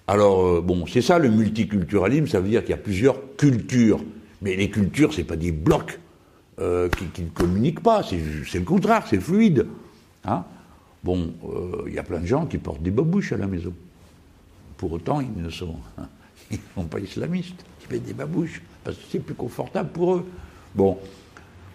Alors, 0.09 0.47
euh, 0.47 0.61
bon, 0.61 0.87
c'est 0.87 1.03
ça 1.03 1.19
le 1.19 1.31
multiculturalisme, 1.31 2.27
ça 2.27 2.40
veut 2.40 2.49
dire 2.49 2.62
qu'il 2.62 2.71
y 2.71 2.75
a 2.75 2.79
plusieurs 2.79 3.37
cultures. 3.37 4.01
Mais 4.42 4.55
les 4.57 4.71
cultures, 4.71 5.12
c'est 5.12 5.25
pas 5.25 5.37
des 5.37 5.53
blocs 5.53 5.99
euh, 6.61 6.88
qui, 7.14 7.23
ne 7.23 7.29
communiquent 7.29 7.83
pas, 7.83 8.03
c'est 8.03 8.59
le 8.59 8.64
contraire, 8.64 9.05
c'est 9.07 9.21
fluide. 9.21 9.66
Hein 10.25 10.45
bon, 11.03 11.33
euh, 11.45 11.85
il 11.87 11.95
y 11.95 11.99
a 11.99 12.03
plein 12.03 12.21
de 12.21 12.27
gens 12.27 12.47
qui 12.47 12.59
portent 12.59 12.83
des 12.83 12.90
babouches 12.90 13.33
à 13.33 13.37
la 13.37 13.47
maison. 13.47 13.73
Pour 14.77 14.92
autant, 14.92 15.21
ils 15.21 15.42
ne 15.42 15.51
sont, 15.51 15.77
sont 16.75 16.85
pas 16.85 17.01
islamistes, 17.01 17.64
ils 17.83 17.95
mettent 17.95 18.07
des 18.07 18.12
babouches, 18.12 18.62
parce 18.85 18.97
que 18.97 19.03
c'est 19.11 19.19
plus 19.19 19.35
confortable 19.35 19.90
pour 19.90 20.16
eux. 20.16 20.27
Bon, 20.77 20.99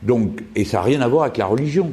donc, 0.04 0.44
et 0.56 0.64
ça 0.64 0.78
n'a 0.78 0.84
rien 0.84 1.02
à 1.02 1.08
voir 1.08 1.24
avec 1.24 1.38
la 1.38 1.48
religion. 1.48 1.92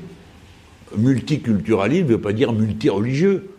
Multiculturalisme 0.97 2.07
ne 2.07 2.13
veut 2.13 2.21
pas 2.21 2.33
dire 2.33 2.53
multireligieux. 2.53 3.51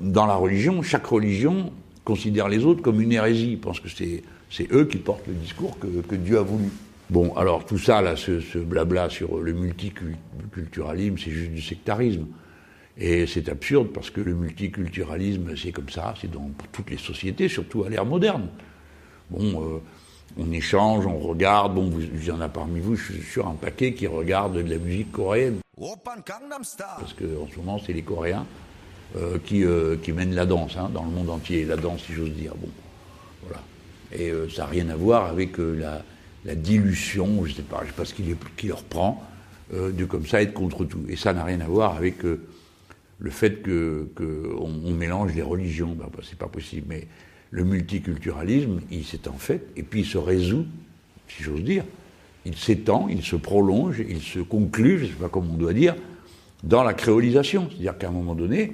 Dans 0.00 0.26
la 0.26 0.34
religion, 0.34 0.82
chaque 0.82 1.06
religion 1.06 1.72
considère 2.04 2.48
les 2.48 2.64
autres 2.64 2.82
comme 2.82 3.00
une 3.00 3.12
hérésie, 3.12 3.56
pense 3.56 3.80
que 3.80 3.88
c'est 3.88 4.72
eux 4.72 4.84
qui 4.84 4.98
portent 4.98 5.26
le 5.26 5.34
discours 5.34 5.78
que, 5.78 6.14
Dieu 6.16 6.38
a 6.38 6.42
voulu. 6.42 6.68
Bon, 7.08 7.32
alors 7.34 7.64
tout 7.64 7.78
ça, 7.78 8.02
là, 8.02 8.14
ce, 8.16 8.58
blabla 8.58 9.08
sur 9.08 9.38
le 9.38 9.52
multiculturalisme, 9.52 11.16
c'est 11.18 11.30
juste 11.30 11.52
du 11.52 11.62
sectarisme. 11.62 12.26
Et 12.98 13.26
c'est 13.26 13.48
absurde 13.48 13.88
parce 13.94 14.10
que 14.10 14.20
le 14.20 14.34
multiculturalisme, 14.34 15.56
c'est 15.56 15.72
comme 15.72 15.88
ça, 15.88 16.14
c'est 16.20 16.30
dans 16.30 16.50
toutes 16.72 16.90
les 16.90 16.98
sociétés, 16.98 17.48
surtout 17.48 17.84
à 17.84 17.88
l'ère 17.88 18.04
moderne. 18.04 18.48
Bon, 19.30 19.62
euh, 19.62 19.78
on 20.38 20.52
échange, 20.52 21.06
on 21.06 21.18
regarde. 21.18 21.74
Bon, 21.74 21.90
il 21.98 22.24
y 22.24 22.30
en 22.30 22.40
a 22.40 22.48
parmi 22.48 22.80
vous, 22.80 22.96
je 22.96 23.12
suis 23.12 23.22
sûr, 23.22 23.46
un 23.46 23.54
paquet 23.54 23.94
qui 23.94 24.06
regarde 24.06 24.56
de 24.56 24.70
la 24.70 24.78
musique 24.78 25.12
coréenne. 25.12 25.58
Parce 26.98 27.14
qu'en 27.14 27.48
ce 27.50 27.56
moment, 27.56 27.80
c'est 27.84 27.92
les 27.92 28.02
Coréens 28.02 28.46
euh, 29.16 29.38
qui, 29.44 29.64
euh, 29.64 29.96
qui, 29.96 30.12
mènent 30.12 30.34
la 30.34 30.46
danse 30.46 30.76
hein, 30.76 30.90
dans 30.92 31.04
le 31.04 31.10
monde 31.10 31.30
entier. 31.30 31.64
La 31.64 31.76
danse, 31.76 32.02
si 32.04 32.12
j'ose 32.12 32.32
dire. 32.32 32.54
Bon, 32.56 32.68
voilà. 33.42 33.62
Et 34.12 34.30
euh, 34.30 34.48
ça 34.48 34.62
n'a 34.62 34.68
rien 34.68 34.88
à 34.90 34.96
voir 34.96 35.26
avec 35.26 35.56
la, 35.56 36.02
dilution, 36.54 37.44
je 37.44 37.50
ne 37.50 37.56
sais 37.56 37.62
pas, 37.62 37.80
je 37.82 37.88
sais 37.88 37.94
pas 37.94 38.04
ce 38.04 38.14
qui, 38.14 38.68
leur 38.68 38.82
prend, 38.82 39.24
de 39.72 40.04
comme 40.04 40.26
ça 40.26 40.42
être 40.42 40.52
contre 40.52 40.84
tout. 40.84 41.04
Et 41.08 41.16
ça 41.16 41.32
n'a 41.32 41.44
rien 41.44 41.60
à 41.60 41.66
voir 41.66 41.96
avec 41.96 42.22
le 42.22 43.30
fait 43.30 43.62
qu'on 43.62 44.08
que 44.14 44.54
on 44.58 44.90
mélange 44.92 45.34
les 45.34 45.42
religions. 45.42 45.94
Ben, 45.94 46.06
ben, 46.12 46.22
c'est 46.22 46.38
pas 46.38 46.48
possible. 46.48 46.86
Mais 46.88 47.08
le 47.50 47.64
multiculturalisme, 47.64 48.80
il 48.90 49.04
s'est 49.04 49.28
en 49.28 49.38
fait, 49.38 49.66
et 49.76 49.82
puis 49.82 50.00
il 50.00 50.06
se 50.06 50.18
résout, 50.18 50.66
si 51.28 51.42
j'ose 51.42 51.62
dire, 51.62 51.84
il 52.44 52.56
s'étend, 52.56 53.08
il 53.08 53.22
se 53.22 53.36
prolonge, 53.36 54.02
il 54.08 54.20
se 54.20 54.38
conclut, 54.38 54.98
je 54.98 55.04
ne 55.04 55.08
sais 55.08 55.14
pas 55.14 55.28
comment 55.28 55.54
on 55.54 55.56
doit 55.56 55.72
dire, 55.72 55.94
dans 56.62 56.82
la 56.82 56.94
créolisation. 56.94 57.68
C'est-à-dire 57.68 57.98
qu'à 57.98 58.08
un 58.08 58.12
moment 58.12 58.34
donné, 58.34 58.72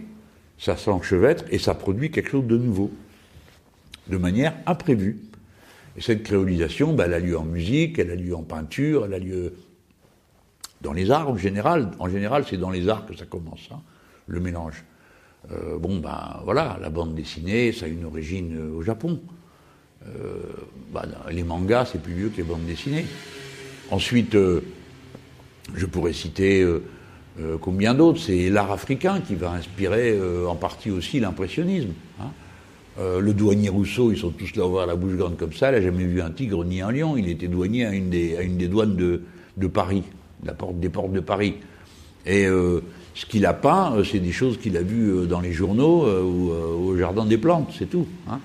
ça 0.58 0.76
s'enchevêtre 0.76 1.44
et 1.50 1.58
ça 1.58 1.74
produit 1.74 2.10
quelque 2.10 2.30
chose 2.30 2.46
de 2.46 2.56
nouveau, 2.56 2.90
de 4.08 4.16
manière 4.16 4.54
imprévue. 4.66 5.18
Et 5.96 6.00
cette 6.00 6.22
créolisation, 6.22 6.92
ben, 6.94 7.04
elle 7.06 7.14
a 7.14 7.18
lieu 7.18 7.38
en 7.38 7.44
musique, 7.44 7.98
elle 7.98 8.10
a 8.10 8.14
lieu 8.14 8.34
en 8.34 8.42
peinture, 8.42 9.06
elle 9.06 9.14
a 9.14 9.18
lieu 9.18 9.54
dans 10.82 10.92
les 10.92 11.10
arts 11.10 11.30
en 11.30 11.36
général. 11.36 11.90
En 11.98 12.08
général, 12.08 12.44
c'est 12.48 12.58
dans 12.58 12.70
les 12.70 12.88
arts 12.88 13.06
que 13.06 13.16
ça 13.16 13.24
commence, 13.24 13.68
hein, 13.72 13.80
le 14.26 14.40
mélange. 14.40 14.84
Euh, 15.52 15.78
bon, 15.78 15.98
ben 15.98 16.40
voilà, 16.44 16.78
la 16.80 16.90
bande 16.90 17.14
dessinée, 17.14 17.72
ça 17.72 17.86
a 17.86 17.88
une 17.88 18.04
origine 18.04 18.56
euh, 18.58 18.78
au 18.78 18.82
Japon. 18.82 19.20
Euh, 20.06 20.40
ben, 20.92 21.02
les 21.30 21.44
mangas, 21.44 21.90
c'est 21.92 22.02
plus 22.02 22.14
vieux 22.14 22.28
que 22.28 22.38
les 22.38 22.42
bandes 22.42 22.66
dessinées. 22.66 23.06
Ensuite, 23.90 24.36
je 25.74 25.86
pourrais 25.86 26.12
citer 26.12 26.66
combien 27.60 27.94
d'autres 27.94 28.20
C'est 28.20 28.50
l'art 28.50 28.72
africain 28.72 29.20
qui 29.20 29.36
va 29.36 29.52
inspirer 29.52 30.18
en 30.44 30.56
partie 30.56 30.90
aussi 30.90 31.20
l'impressionnisme. 31.20 31.90
Hein. 32.20 32.30
le 32.98 33.32
douanier 33.32 33.68
Rousseau, 33.68 34.10
ils 34.10 34.18
sont 34.18 34.30
tous 34.30 34.56
là 34.56 34.66
ouvrir 34.66 34.86
la 34.86 34.96
bouche 34.96 35.14
grande 35.14 35.36
comme 35.36 35.52
ça. 35.52 35.70
Il 35.70 35.74
n'a 35.74 35.82
jamais 35.82 36.02
vu 36.02 36.20
un 36.20 36.30
tigre 36.30 36.64
ni 36.64 36.80
un 36.80 36.90
lion. 36.90 37.16
Il 37.16 37.28
était 37.28 37.46
douanier 37.46 37.86
à 37.86 37.92
une 37.92 38.10
des, 38.10 38.66
douanes 38.66 38.96
de, 38.96 39.22
de 39.56 39.66
Paris, 39.68 40.02
la 40.44 40.52
porte, 40.52 40.80
des 40.80 40.88
portes 40.88 41.12
de 41.12 41.20
Paris. 41.20 41.54
Ce 43.16 43.26
qu'il 43.26 43.46
a 43.46 43.54
peint, 43.54 43.96
c'est 44.04 44.20
des 44.20 44.30
choses 44.30 44.58
qu'il 44.58 44.76
a 44.76 44.82
vues 44.82 45.26
dans 45.26 45.40
les 45.40 45.52
journaux 45.52 46.06
ou 46.06 46.50
au 46.50 46.96
Jardin 46.96 47.24
des 47.24 47.38
Plantes, 47.38 47.74
c'est 47.76 47.90
tout. 47.90 48.06
Hein. 48.30 48.38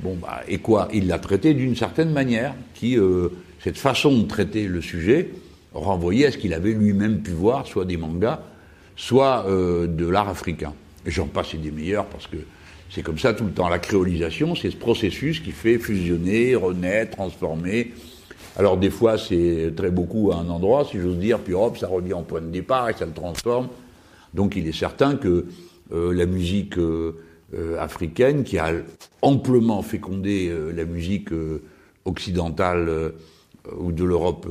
Bon, 0.00 0.16
bah, 0.20 0.40
et 0.48 0.58
quoi 0.58 0.88
Il 0.92 1.06
l'a 1.06 1.18
traité 1.18 1.54
d'une 1.54 1.76
certaine 1.76 2.10
manière, 2.10 2.54
qui, 2.74 2.98
cette 3.62 3.78
façon 3.78 4.18
de 4.18 4.26
traiter 4.26 4.66
le 4.68 4.80
sujet, 4.80 5.30
renvoyait 5.74 6.26
à 6.26 6.32
ce 6.32 6.38
qu'il 6.38 6.54
avait 6.54 6.72
lui-même 6.72 7.22
pu 7.22 7.32
voir, 7.32 7.66
soit 7.66 7.84
des 7.84 7.98
mangas, 7.98 8.40
soit 8.96 9.44
de 9.46 10.06
l'art 10.08 10.30
africain. 10.30 10.72
J'en 11.04 11.26
passe 11.26 11.54
des 11.54 11.70
meilleurs 11.70 12.06
parce 12.06 12.26
que 12.26 12.38
c'est 12.90 13.02
comme 13.02 13.18
ça 13.18 13.34
tout 13.34 13.44
le 13.44 13.52
temps. 13.52 13.68
La 13.68 13.78
créolisation, 13.78 14.54
c'est 14.54 14.70
ce 14.70 14.76
processus 14.76 15.40
qui 15.40 15.52
fait 15.52 15.78
fusionner, 15.78 16.54
renaître, 16.54 17.16
transformer. 17.16 17.92
Alors 18.56 18.76
des 18.76 18.90
fois, 18.90 19.18
c'est 19.18 19.72
très 19.76 19.90
beaucoup 19.90 20.32
à 20.32 20.36
un 20.36 20.48
endroit, 20.48 20.86
si 20.90 20.98
j'ose 20.98 21.18
dire, 21.18 21.38
puis 21.40 21.52
hop, 21.52 21.76
ça 21.76 21.88
revient 21.88 22.14
en 22.14 22.22
point 22.22 22.40
de 22.40 22.46
départ 22.46 22.88
et 22.88 22.94
ça 22.94 23.04
le 23.04 23.12
transforme. 23.12 23.68
Donc 24.36 24.54
il 24.54 24.68
est 24.68 24.78
certain 24.78 25.16
que 25.16 25.46
euh, 25.92 26.12
la 26.12 26.26
musique 26.26 26.78
euh, 26.78 27.16
euh, 27.54 27.80
africaine, 27.80 28.44
qui 28.44 28.58
a 28.58 28.72
amplement 29.22 29.82
fécondé 29.82 30.52
la 30.74 30.84
musique 30.84 31.30
occidentale 32.04 33.12
ou 33.76 33.90
de 33.90 34.04
l'Europe 34.04 34.46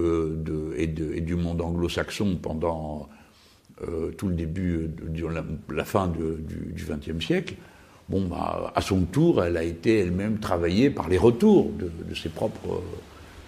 et, 0.76 0.88
du 0.88 1.36
monde 1.36 1.62
anglo-saxon 1.62 2.38
pendant 2.42 3.08
tout 4.18 4.28
le 4.28 4.34
début, 4.34 4.90
la, 5.32 5.44
la, 5.74 5.86
fin 5.86 6.08
du 6.08 6.74
XXe 6.76 7.24
siècle, 7.24 7.56
bah, 8.10 8.72
à 8.76 8.82
son 8.82 9.02
tour, 9.02 9.44
elle 9.44 9.58
a 9.58 9.64
été 9.64 10.00
elle-même 10.00 10.40
travaillée 10.40 10.90
par 10.90 11.08
les 11.08 11.18
retours 11.18 11.72
de, 11.72 12.16
ses 12.16 12.30
propres, 12.30 12.82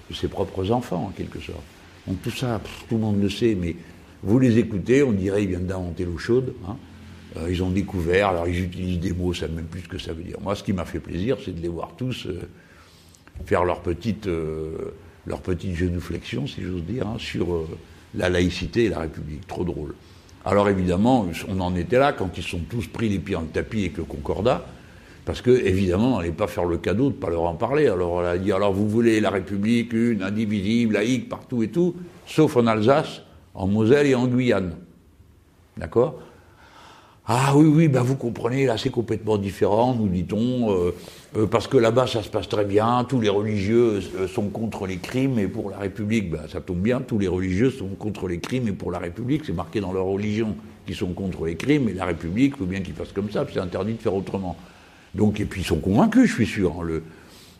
de 0.09 0.15
ses 0.15 0.27
propres 0.27 0.71
enfants, 0.71 1.07
en 1.07 1.11
quelque 1.11 1.39
sorte. 1.39 1.63
Donc 2.07 2.21
tout 2.21 2.31
ça, 2.31 2.61
tout 2.87 2.95
le 2.95 3.01
monde 3.01 3.21
le 3.21 3.29
sait, 3.29 3.55
mais 3.59 3.75
vous 4.23 4.39
les 4.39 4.57
écoutez, 4.57 5.03
on 5.03 5.11
dirait 5.11 5.41
qu'ils 5.41 5.49
viennent 5.49 5.67
d'inventer 5.67 6.05
l'eau 6.05 6.17
chaude. 6.17 6.53
Hein. 6.67 6.75
Euh, 7.37 7.51
ils 7.51 7.61
ont 7.63 7.69
découvert, 7.69 8.29
alors 8.29 8.47
ils 8.47 8.63
utilisent 8.63 8.99
des 8.99 9.13
mots, 9.13 9.33
ça 9.33 9.47
ne 9.47 9.55
même 9.55 9.65
plus 9.65 9.81
ce 9.81 9.87
que 9.87 9.97
ça 9.97 10.13
veut 10.13 10.23
dire. 10.23 10.37
Moi, 10.41 10.55
ce 10.55 10.63
qui 10.63 10.73
m'a 10.73 10.85
fait 10.85 10.99
plaisir, 10.99 11.37
c'est 11.43 11.55
de 11.55 11.61
les 11.61 11.67
voir 11.67 11.91
tous 11.97 12.25
euh, 12.25 12.41
faire 13.45 13.63
leur 13.63 13.81
petite, 13.81 14.27
euh, 14.27 14.93
leur 15.25 15.41
petite 15.41 15.75
si 15.75 16.63
j'ose 16.63 16.83
dire, 16.83 17.07
hein, 17.07 17.17
sur 17.19 17.67
la 18.15 18.29
laïcité 18.29 18.85
et 18.85 18.89
la 18.89 18.99
République. 18.99 19.45
Trop 19.45 19.63
drôle. 19.63 19.93
Alors 20.45 20.69
évidemment, 20.69 21.27
on 21.49 21.59
en 21.59 21.75
était 21.75 21.99
là 21.99 22.13
quand 22.13 22.37
ils 22.37 22.43
sont 22.43 22.61
tous 22.69 22.87
pris 22.87 23.09
les 23.09 23.19
pieds 23.19 23.35
en 23.35 23.43
tapis 23.43 23.81
avec 23.81 23.97
le 23.97 24.05
Concordat, 24.05 24.65
parce 25.25 25.41
que 25.41 25.51
évidemment, 25.51 26.15
on 26.15 26.17
n'allait 26.19 26.31
pas 26.31 26.47
faire 26.47 26.63
le 26.63 26.77
cadeau 26.77 27.09
de 27.09 27.15
ne 27.15 27.19
pas 27.19 27.29
leur 27.29 27.43
en 27.43 27.55
parler. 27.55 27.87
Alors 27.87 28.13
on 28.13 28.19
a 28.19 28.37
dit 28.37 28.53
alors 28.53 28.71
vous 28.71 28.87
voulez 28.87 29.19
la 29.19 29.29
République 29.29 29.91
une, 29.91 30.23
indivisible, 30.23 30.93
laïque, 30.93 31.27
partout 31.27 31.63
et 31.63 31.67
tout, 31.67 31.95
sauf 32.25 32.55
en 32.55 32.65
Alsace, 32.65 33.23
en 33.57 33.67
Moselle 33.67 34.07
et 34.07 34.15
en 34.15 34.27
Guyane. 34.27 34.75
D'accord? 35.75 36.19
Ah 37.25 37.53
oui, 37.57 37.65
oui, 37.65 37.87
ben 37.89 38.03
vous 38.03 38.15
comprenez, 38.15 38.65
là 38.65 38.77
c'est 38.77 38.89
complètement 38.89 39.37
différent, 39.37 39.93
nous 39.93 40.07
dit-on, 40.07 40.71
euh, 40.71 40.95
euh, 41.35 41.45
parce 41.45 41.67
que 41.67 41.75
là-bas 41.75 42.07
ça 42.07 42.23
se 42.23 42.29
passe 42.29 42.47
très 42.47 42.63
bien, 42.63 43.03
tous 43.03 43.19
les 43.19 43.27
religieux 43.27 43.99
euh, 44.15 44.27
sont 44.29 44.47
contre 44.47 44.87
les 44.87 44.95
crimes, 44.95 45.37
et 45.37 45.47
pour 45.49 45.69
la 45.69 45.77
République, 45.77 46.31
ben, 46.31 46.47
ça 46.47 46.61
tombe 46.61 46.77
bien, 46.77 47.01
tous 47.01 47.19
les 47.19 47.27
religieux 47.27 47.69
sont 47.69 47.89
contre 47.99 48.29
les 48.29 48.39
crimes, 48.39 48.69
et 48.69 48.71
pour 48.71 48.91
la 48.91 48.99
République, 48.99 49.43
c'est 49.45 49.53
marqué 49.53 49.81
dans 49.81 49.91
leur 49.91 50.05
religion 50.05 50.55
qu'ils 50.85 50.95
sont 50.95 51.11
contre 51.11 51.45
les 51.45 51.57
crimes, 51.57 51.89
et 51.89 51.93
la 51.93 52.05
République, 52.05 52.53
il 52.55 52.59
faut 52.59 52.65
bien 52.65 52.79
qu'ils 52.79 52.93
fassent 52.93 53.11
comme 53.11 53.29
ça, 53.29 53.45
c'est 53.51 53.59
interdit 53.59 53.95
de 53.95 54.01
faire 54.01 54.15
autrement. 54.15 54.55
Donc, 55.13 55.41
et 55.41 55.45
puis 55.45 55.61
ils 55.61 55.67
sont 55.67 55.79
convaincus, 55.79 56.29
je 56.29 56.33
suis 56.33 56.47
sûr, 56.47 56.77
hein, 56.79 56.83
le, 56.83 57.03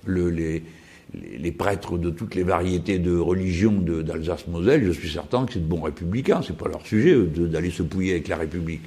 le, 0.05 0.29
les, 0.29 0.63
les, 1.13 1.51
prêtres 1.51 1.97
de 1.97 2.09
toutes 2.09 2.35
les 2.35 2.43
variétés 2.43 2.99
de 2.99 3.17
religions 3.17 3.73
d'Alsace-Moselle, 3.81 4.85
je 4.85 4.91
suis 4.91 5.09
certain 5.09 5.45
que 5.45 5.53
c'est 5.53 5.59
de 5.59 5.65
bons 5.65 5.81
républicains, 5.81 6.41
c'est 6.45 6.57
pas 6.57 6.67
leur 6.67 6.85
sujet 6.85 7.15
d'aller 7.25 7.71
se 7.71 7.83
pouiller 7.83 8.11
avec 8.11 8.27
la 8.27 8.37
République. 8.37 8.81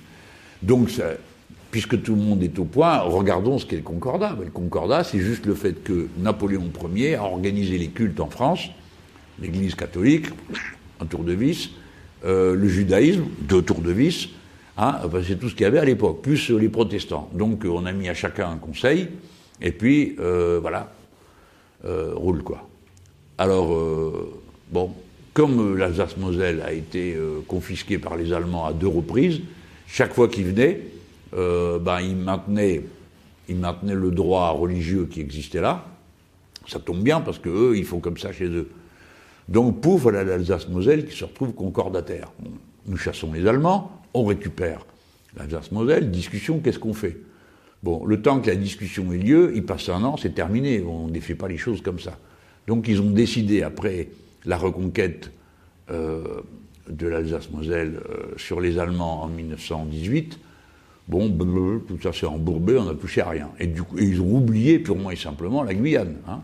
Donc, 0.62 0.90
puisque 1.70 2.02
tout 2.02 2.14
le 2.14 2.20
monde 2.20 2.42
est 2.42 2.58
au 2.58 2.64
point, 2.64 2.98
regardons 2.98 3.58
ce 3.58 3.66
qu'est 3.66 3.76
le 3.76 3.82
Concordat. 3.82 4.34
Ben, 4.34 4.44
le 4.44 4.50
Concordat, 4.50 5.04
c'est 5.04 5.20
juste 5.20 5.46
le 5.46 5.54
fait 5.54 5.82
que 5.82 6.08
Napoléon 6.18 6.70
Ier 6.94 7.16
a 7.16 7.24
organisé 7.24 7.78
les 7.78 7.88
cultes 7.88 8.20
en 8.20 8.28
France, 8.28 8.68
l'Église 9.40 9.74
catholique, 9.74 10.26
un 11.00 11.06
tour 11.06 11.24
de 11.24 11.32
vis, 11.32 11.70
euh, 12.24 12.54
le 12.54 12.68
judaïsme, 12.68 13.24
deux 13.40 13.62
tours 13.62 13.80
de 13.80 13.92
vis, 13.92 14.28
hein, 14.76 14.98
c'est 15.26 15.38
tout 15.38 15.48
ce 15.48 15.54
qu'il 15.54 15.62
y 15.62 15.66
avait 15.66 15.78
à 15.78 15.84
l'époque, 15.84 16.20
plus 16.22 16.50
les 16.50 16.68
protestants. 16.68 17.30
Donc 17.32 17.64
on 17.64 17.86
a 17.86 17.92
mis 17.92 18.08
à 18.08 18.14
chacun 18.14 18.50
un 18.50 18.58
conseil, 18.58 19.08
et 19.62 19.72
puis 19.72 20.16
euh, 20.18 20.58
voilà, 20.60 20.92
roule 21.84 22.42
quoi. 22.42 22.68
Alors, 23.38 23.74
bon, 24.70 24.90
comme 25.32 25.76
l'Alsace-Moselle 25.76 26.60
a 26.60 26.72
été 26.72 27.16
confisquée 27.48 27.98
par 27.98 28.16
les 28.16 28.32
Allemands 28.32 28.66
à 28.66 28.72
deux 28.72 28.86
reprises, 28.86 29.40
chaque 29.86 30.14
fois 30.14 30.28
qu'il 30.28 30.44
venait, 30.44 30.80
euh, 31.34 31.78
ben, 31.78 32.00
il, 32.00 32.16
maintenait, 32.16 32.82
il 33.48 33.56
maintenait 33.56 33.94
le 33.94 34.10
droit 34.10 34.50
religieux 34.50 35.06
qui 35.10 35.20
existait 35.20 35.60
là. 35.60 35.84
Ça 36.68 36.78
tombe 36.78 37.02
bien 37.02 37.20
parce 37.20 37.38
qu'eux, 37.38 37.76
ils 37.76 37.84
font 37.84 37.98
comme 37.98 38.16
ça 38.16 38.32
chez 38.32 38.46
eux. 38.46 38.68
Donc, 39.48 39.80
pouf, 39.80 40.02
voilà 40.02 40.22
l'Alsace-Moselle 40.22 41.06
qui 41.06 41.16
se 41.16 41.24
retrouve 41.24 41.52
concordataire. 41.52 42.30
nous 42.86 42.96
chassons 42.96 43.32
les 43.32 43.46
Allemands, 43.46 44.00
on 44.14 44.24
récupère 44.24 44.86
l'Alsace-Moselle, 45.36 46.10
discussion, 46.10 46.60
qu'est-ce 46.60 46.78
qu'on 46.78 46.94
fait? 46.94 47.16
Bon, 47.82 48.04
le 48.04 48.20
temps 48.20 48.40
que 48.40 48.48
la 48.48 48.56
discussion 48.56 49.10
ait 49.12 49.18
lieu, 49.18 49.52
il 49.54 49.64
passe 49.64 49.88
un 49.88 50.04
an, 50.04 50.16
c'est 50.16 50.34
terminé, 50.34 50.82
on 50.82 51.06
ne 51.06 51.12
défait 51.12 51.34
pas 51.34 51.48
les 51.48 51.56
choses 51.56 51.80
comme 51.80 51.98
ça. 51.98 52.18
Donc 52.66 52.88
ils 52.88 53.00
ont 53.00 53.10
décidé, 53.10 53.62
après 53.62 54.08
la 54.44 54.58
reconquête 54.58 55.30
euh, 55.90 56.42
de 56.88 57.06
l'Alsace-Moselle 57.06 58.00
euh, 58.08 58.34
sur 58.36 58.60
les 58.60 58.78
Allemands 58.78 59.22
en 59.22 59.28
1918, 59.28 60.38
bon, 61.08 61.30
tout 61.88 61.98
ça 62.02 62.12
s'est 62.12 62.26
embourbé, 62.26 62.76
on 62.76 62.84
n'a 62.84 62.94
touché 62.94 63.22
à 63.22 63.30
rien. 63.30 63.48
Et 63.58 63.70
ils 63.98 64.20
ont 64.20 64.36
oublié 64.36 64.78
purement 64.78 65.10
et 65.10 65.16
simplement 65.16 65.62
la 65.62 65.72
Guyane, 65.72 66.16
hein, 66.28 66.40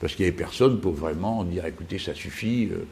parce 0.00 0.14
qu'il 0.14 0.24
n'y 0.24 0.28
avait 0.28 0.36
personne 0.36 0.80
pour 0.80 0.92
vraiment 0.92 1.44
dire, 1.44 1.66
écoutez, 1.66 1.98
ça 1.98 2.14
suffit 2.14 2.68
euh, 2.72 2.84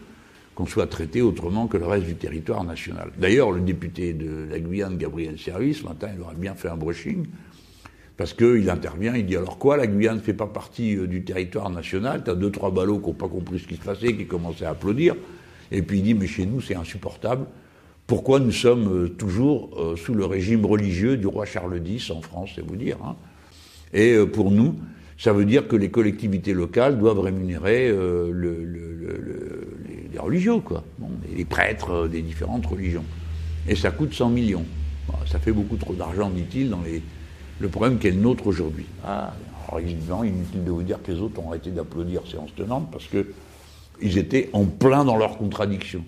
qu'on 0.55 0.67
soit 0.67 0.87
traité 0.87 1.21
autrement 1.21 1.67
que 1.67 1.77
le 1.77 1.87
reste 1.87 2.07
du 2.07 2.15
territoire 2.15 2.63
national. 2.63 3.11
D'ailleurs, 3.19 3.51
le 3.51 3.61
député 3.61 4.13
de 4.13 4.47
la 4.49 4.61
Guyane, 4.61 4.97
Gabriel 4.97 5.37
Service, 5.37 5.79
ce 5.79 5.85
matin, 5.85 6.11
il 6.15 6.21
aurait 6.21 6.37
bien 6.37 6.55
fait 6.55 6.69
un 6.69 6.77
brushing, 6.77 7.27
parce 8.19 8.35
qu'il 8.35 8.69
intervient, 8.69 9.15
il 9.15 9.25
dit 9.25 9.37
alors 9.37 9.59
quoi, 9.59 9.77
la 9.77 9.87
Guyane 9.87 10.17
ne 10.17 10.21
fait 10.21 10.35
pas 10.35 10.49
partie 10.49 10.97
euh, 10.97 11.07
du 11.07 11.23
territoire 11.23 11.71
national, 11.71 12.23
t'as 12.25 12.35
deux, 12.35 12.51
trois 12.51 12.73
ballots 12.73 12.99
qui 12.99 13.07
n'ont 13.07 13.15
pas 13.15 13.29
compris 13.29 13.61
ce 13.61 13.69
qui 13.69 13.77
se 13.77 13.81
passait, 13.81 14.13
qui 14.15 14.27
commençaient 14.27 14.65
à 14.65 14.71
applaudir, 14.71 15.15
et 15.71 15.83
puis 15.83 15.99
il 15.99 16.03
dit, 16.03 16.15
mais 16.15 16.27
chez 16.27 16.45
nous, 16.45 16.61
c'est 16.61 16.75
insupportable. 16.75 17.47
Pourquoi 18.09 18.41
nous 18.41 18.51
sommes 18.51 19.05
euh, 19.05 19.09
toujours 19.09 19.71
euh, 19.79 19.95
sous 19.95 20.15
le 20.15 20.25
régime 20.25 20.67
religieux 20.67 21.17
du 21.17 21.29
roi 21.29 21.47
Charles 21.47 21.81
X 21.87 22.11
en 22.11 22.21
France, 22.21 22.51
c'est 22.57 22.67
vous 22.67 22.75
dire. 22.75 22.97
Hein? 23.05 23.15
Et 23.95 24.19
pour 24.27 24.51
nous, 24.51 24.75
ça 25.17 25.33
veut 25.33 25.47
dire 25.47 25.69
que 25.69 25.77
les 25.77 25.89
collectivités 25.89 26.53
locales 26.53 26.99
doivent 26.99 27.21
rémunérer 27.21 27.89
le, 27.91 28.31
les, 30.13 30.19
religieux, 30.19 30.59
quoi. 30.59 30.85
les 31.35 31.47
prêtres 31.47 32.07
des 32.07 32.21
différentes 32.21 32.67
religions. 32.67 33.05
Et 33.67 33.75
ça 33.75 33.91
coûte 33.91 34.13
100 34.13 34.29
millions. 34.29 34.67
ça 35.25 35.39
fait 35.39 35.53
beaucoup 35.53 35.77
trop 35.77 35.95
d'argent, 35.95 36.29
dit-il, 36.29 36.69
dans 36.69 36.83
les... 36.83 37.03
le 37.61 37.69
problème 37.69 37.99
qui 37.99 38.09
est 38.09 38.13
le 38.13 38.21
nôtre 38.21 38.47
aujourd'hui. 38.47 38.87
Ah, 39.05 39.35
alors 39.69 39.81
évidemment, 39.81 40.25
inutile 40.25 40.65
de 40.65 40.71
vous 40.71 40.83
dire 40.83 41.03
que 41.03 41.13
les 41.13 41.21
autres 41.21 41.41
ont 41.41 41.49
arrêté 41.49 41.71
d'applaudir 41.71 42.27
séance 42.27 42.55
tenante 42.55 42.91
parce 42.91 43.07
que 43.07 43.27
ils 44.01 44.19
étaient 44.19 44.49
en 44.53 44.65
plein 44.65 45.05
dans 45.05 45.17
leurs 45.17 45.39
contradictions. 45.39 46.05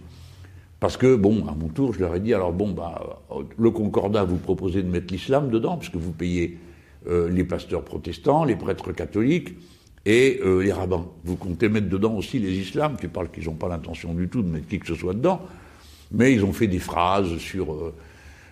Parce 0.79 0.97
que, 0.97 1.15
bon, 1.15 1.47
à 1.47 1.55
mon 1.55 1.69
tour, 1.69 1.93
je 1.93 2.01
leur 2.01 2.15
ai 2.15 2.21
dit, 2.21 2.33
alors 2.33 2.53
bon, 2.53 2.71
bah, 2.71 3.21
le 3.59 3.71
Concordat, 3.71 4.25
vous 4.25 4.39
proposez 4.39 4.83
de 4.83 4.89
mettre 4.89 5.13
l'islam 5.13 5.51
dedans, 5.51 5.77
puisque 5.77 5.97
vous 5.97 6.13
payez 6.13 6.59
euh, 7.07 7.29
les 7.29 7.45
pasteurs 7.45 7.85
protestants, 7.85 8.45
les 8.45 8.57
prêtres 8.57 8.93
catholiques 8.93 9.55
et 10.07 10.41
euh, 10.43 10.63
les 10.63 10.73
rabbins. 10.73 11.07
Vous 11.25 11.37
comptez 11.37 11.69
mettre 11.69 11.91
dedans 11.91 12.15
aussi 12.15 12.39
les 12.39 12.53
islams, 12.53 12.97
qui 12.97 13.09
parlent 13.09 13.31
qu'ils 13.31 13.45
n'ont 13.45 13.55
pas 13.55 13.69
l'intention 13.69 14.15
du 14.15 14.29
tout 14.29 14.43
de 14.43 14.49
mettre 14.49 14.69
qui 14.69 14.79
que 14.79 14.87
ce 14.87 14.95
soit 14.95 15.13
dedans, 15.13 15.43
mais 16.13 16.33
ils 16.33 16.45
ont 16.45 16.53
fait 16.53 16.67
des 16.67 16.79
phrases 16.79 17.37
sur 17.37 17.75
euh, 17.75 17.95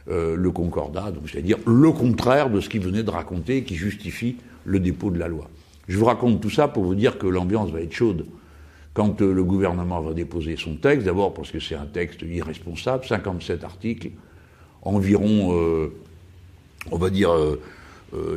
le 0.08 0.50
Concordat, 0.50 1.10
donc 1.10 1.28
c'est-à-dire 1.28 1.58
le 1.66 1.92
contraire 1.92 2.48
de 2.48 2.60
ce 2.60 2.68
qu'ils 2.70 2.80
venaient 2.80 3.02
de 3.02 3.10
raconter, 3.10 3.62
qui 3.62 3.74
justifie 3.74 4.36
le 4.64 4.80
dépôt 4.80 5.10
de 5.10 5.18
la 5.18 5.28
loi. 5.28 5.48
Je 5.88 5.98
vous 5.98 6.04
raconte 6.04 6.40
tout 6.40 6.50
ça 6.50 6.68
pour 6.68 6.84
vous 6.84 6.94
dire 6.94 7.18
que 7.18 7.26
l'ambiance 7.26 7.70
va 7.70 7.80
être 7.80 7.92
chaude 7.92 8.26
quand 8.98 9.22
euh, 9.22 9.32
le 9.32 9.44
gouvernement 9.44 10.00
va 10.00 10.12
déposer 10.12 10.56
son 10.56 10.74
texte, 10.74 11.06
d'abord 11.06 11.32
parce 11.32 11.52
que 11.52 11.60
c'est 11.60 11.76
un 11.76 11.86
texte 11.86 12.22
irresponsable, 12.22 13.04
57 13.06 13.62
articles, 13.62 14.10
environ, 14.82 15.54
euh, 15.56 15.92
on 16.90 16.98
va 16.98 17.08
dire, 17.08 17.30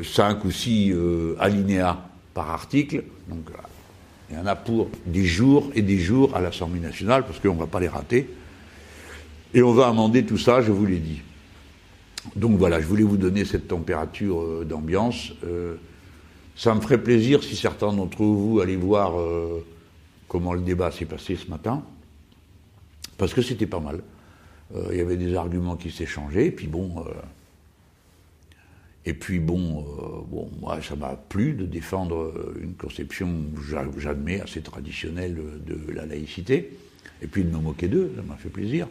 5 0.03 0.37
euh, 0.37 0.47
ou 0.47 0.51
6 0.51 0.93
alinéas 1.39 1.97
par 2.35 2.51
article, 2.51 3.03
donc 3.27 3.49
il 4.29 4.37
y 4.37 4.39
en 4.39 4.45
a 4.45 4.55
pour 4.55 4.89
des 5.07 5.25
jours 5.25 5.71
et 5.75 5.81
des 5.81 5.97
jours 5.97 6.35
à 6.35 6.41
l'Assemblée 6.41 6.79
nationale, 6.79 7.25
parce 7.25 7.39
qu'on 7.39 7.55
ne 7.55 7.59
va 7.59 7.67
pas 7.67 7.79
les 7.79 7.89
rater. 7.89 8.29
Et 9.53 9.63
on 9.63 9.73
va 9.73 9.87
amender 9.87 10.23
tout 10.25 10.37
ça, 10.37 10.61
je 10.61 10.71
vous 10.71 10.85
l'ai 10.85 10.99
dit. 10.99 11.21
Donc 12.35 12.57
voilà, 12.57 12.79
je 12.79 12.85
voulais 12.85 13.03
vous 13.03 13.17
donner 13.17 13.45
cette 13.45 13.67
température 13.67 14.63
d'ambiance. 14.65 15.33
ça 16.55 16.75
me 16.75 16.81
ferait 16.81 17.01
plaisir 17.01 17.43
si 17.43 17.55
certains 17.55 17.91
d'entre 17.91 18.23
vous 18.23 18.59
allaient 18.59 18.75
voir 18.75 19.13
comment 20.27 20.53
le 20.53 20.61
débat 20.61 20.91
s'est 20.91 21.05
passé 21.05 21.35
ce 21.35 21.49
matin. 21.49 21.83
parce 23.17 23.33
que 23.33 23.41
c'était 23.41 23.67
pas 23.67 23.79
mal. 23.79 24.01
Euh, 24.75 24.87
il 24.91 24.97
y 24.97 25.01
avait 25.01 25.17
des 25.17 25.35
arguments 25.35 25.75
qui 25.75 25.91
s'échangeaient, 25.91 26.47
et 26.47 26.51
puis 26.51 26.67
bon. 26.67 27.03
Euh, 27.05 27.11
et 29.03 29.13
puis 29.13 29.39
bon, 29.39 29.79
euh, 29.79 30.21
bon, 30.27 30.49
moi, 30.61 30.79
ça 30.81 30.95
m'a 30.95 31.15
plu 31.15 31.53
de 31.53 31.65
défendre 31.65 32.33
une 32.61 32.75
conception, 32.75 33.29
j'admets, 33.97 34.41
assez 34.41 34.61
traditionnelle 34.61 35.35
de 35.65 35.91
la 35.91 36.05
laïcité, 36.05 36.77
et 37.21 37.27
puis 37.27 37.43
de 37.43 37.49
me 37.49 37.57
moquer 37.57 37.87
d'eux, 37.87 38.13
ça 38.15 38.21
m'a 38.21 38.35
fait 38.35 38.49
plaisir. 38.49 38.87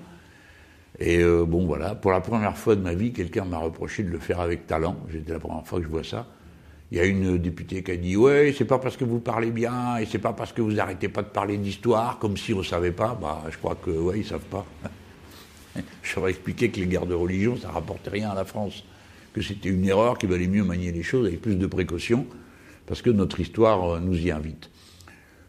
Et 0.98 1.22
bon, 1.24 1.64
voilà, 1.64 1.94
pour 1.94 2.10
la 2.10 2.20
première 2.20 2.58
fois 2.58 2.76
de 2.76 2.82
ma 2.82 2.92
vie, 2.92 3.12
quelqu'un 3.12 3.44
m'a 3.44 3.58
reproché 3.58 4.02
de 4.02 4.10
le 4.10 4.18
faire 4.18 4.40
avec 4.40 4.66
talent. 4.66 4.96
C'était 5.10 5.32
la 5.32 5.38
première 5.38 5.66
fois 5.66 5.78
que 5.78 5.84
je 5.84 5.90
vois 5.90 6.04
ça. 6.04 6.26
Il 6.92 6.98
y 6.98 7.00
a 7.00 7.04
une 7.04 7.38
députée 7.38 7.84
qui 7.84 7.90
a 7.92 7.96
dit 7.96 8.16
Ouais, 8.16 8.52
c'est 8.56 8.64
pas 8.64 8.78
parce 8.78 8.96
que 8.96 9.04
vous 9.04 9.20
parlez 9.20 9.52
bien, 9.52 9.98
et 9.98 10.06
c'est 10.06 10.18
pas 10.18 10.32
parce 10.32 10.52
que 10.52 10.60
vous 10.60 10.80
arrêtez 10.80 11.08
pas 11.08 11.22
de 11.22 11.28
parler 11.28 11.56
d'histoire, 11.56 12.18
comme 12.18 12.36
si 12.36 12.52
on 12.52 12.64
savait 12.64 12.90
pas. 12.90 13.16
Bah, 13.20 13.44
je 13.48 13.56
crois 13.58 13.76
que, 13.76 13.90
ouais, 13.90 14.18
ils 14.18 14.26
savent 14.26 14.40
pas. 14.40 14.66
Leur 16.16 16.28
expliqué 16.28 16.70
que 16.70 16.80
les 16.80 16.86
guerres 16.86 17.06
de 17.06 17.14
religion, 17.14 17.56
ça 17.56 17.70
rapportait 17.70 18.10
rien 18.10 18.30
à 18.30 18.34
la 18.34 18.44
France, 18.44 18.84
que 19.32 19.40
c'était 19.40 19.68
une 19.68 19.84
erreur, 19.86 20.18
qu'il 20.18 20.28
valait 20.28 20.48
mieux 20.48 20.64
manier 20.64 20.90
les 20.90 21.04
choses 21.04 21.28
avec 21.28 21.40
plus 21.40 21.54
de 21.54 21.66
précaution, 21.66 22.26
parce 22.86 23.02
que 23.02 23.10
notre 23.10 23.38
histoire 23.38 23.94
euh, 23.94 24.00
nous 24.00 24.18
y 24.18 24.32
invite. 24.32 24.68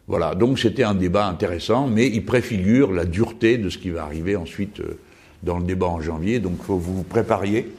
Voilà, 0.06 0.36
donc 0.36 0.60
c'était 0.60 0.84
un 0.84 0.94
débat 0.94 1.26
intéressant, 1.26 1.88
mais 1.88 2.06
il 2.06 2.24
préfigure 2.24 2.92
la 2.92 3.04
dureté 3.04 3.58
de 3.58 3.68
ce 3.68 3.78
qui 3.78 3.90
va 3.90 4.04
arriver 4.04 4.36
ensuite 4.36 4.78
euh, 4.78 4.98
dans 5.42 5.58
le 5.58 5.64
débat 5.64 5.86
en 5.86 6.00
janvier, 6.00 6.40
donc 6.40 6.62
faut 6.62 6.76
vous 6.76 6.98
vous 6.98 7.02
prépariez 7.02 7.72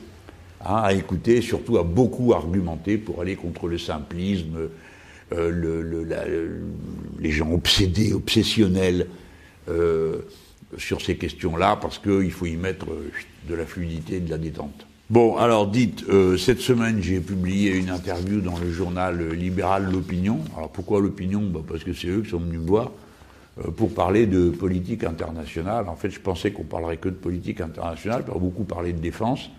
hein, 0.65 0.82
à 0.84 0.93
écouter, 0.93 1.41
surtout 1.41 1.78
à 1.78 1.84
beaucoup 1.84 2.34
argumenter 2.34 2.97
pour 2.97 3.21
aller 3.21 3.36
contre 3.36 3.67
le 3.67 3.78
simplisme, 3.78 4.69
euh, 5.34 5.49
le, 5.49 6.08
les 7.19 7.32
gens 7.32 7.52
obsédés, 7.52 8.13
obsessionnels 8.13 9.08
sur 10.78 11.02
ces 11.02 11.15
questions-là 11.15 11.78
parce 11.82 11.99
qu'il 11.99 12.32
faut 12.32 12.45
y 12.45 12.56
mettre 12.56 12.91
euh, 12.91 13.12
de 13.49 13.56
la 13.56 13.65
fluidité 13.65 14.17
et 14.17 14.19
de 14.19 14.30
la 14.30 14.38
détente. 14.38 14.86
Bon, 15.10 15.38
alors 15.38 15.67
dites, 15.67 16.06
euh, 16.10 16.38
cette 16.38 16.60
semaine 16.60 17.02
j'ai 17.02 17.19
publié 17.19 17.76
une 17.76 17.89
interview 17.89 18.39
dans 18.41 18.58
le 18.58 18.71
journal 18.71 19.32
libéral 19.34 19.89
L'Opinion. 19.91 20.39
Alors 20.56 20.69
pourquoi 20.69 21.02
L'Opinion? 21.02 21.41
Bah, 21.41 21.62
Parce 21.67 21.84
que 21.84 21.93
c'est 21.93 22.08
eux 22.08 22.21
qui 22.21 22.30
sont 22.30 22.39
venus 22.39 22.60
me 22.60 22.67
voir 22.67 22.88
euh, 22.88 23.02
pour 23.75 23.93
parler 23.93 24.25
de 24.25 24.49
politique 24.49 25.03
internationale. 25.03 25.87
En 25.87 25.95
fait, 25.95 26.09
je 26.09 26.19
pensais 26.19 26.51
qu'on 26.51 26.63
parlerait 26.63 26.97
que 26.97 27.09
de 27.09 27.13
politique 27.13 27.61
internationale, 27.61 28.25
pas 28.25 28.33
beaucoup 28.33 28.63
parler 28.63 28.93
de 28.93 28.99
défense. 28.99 29.49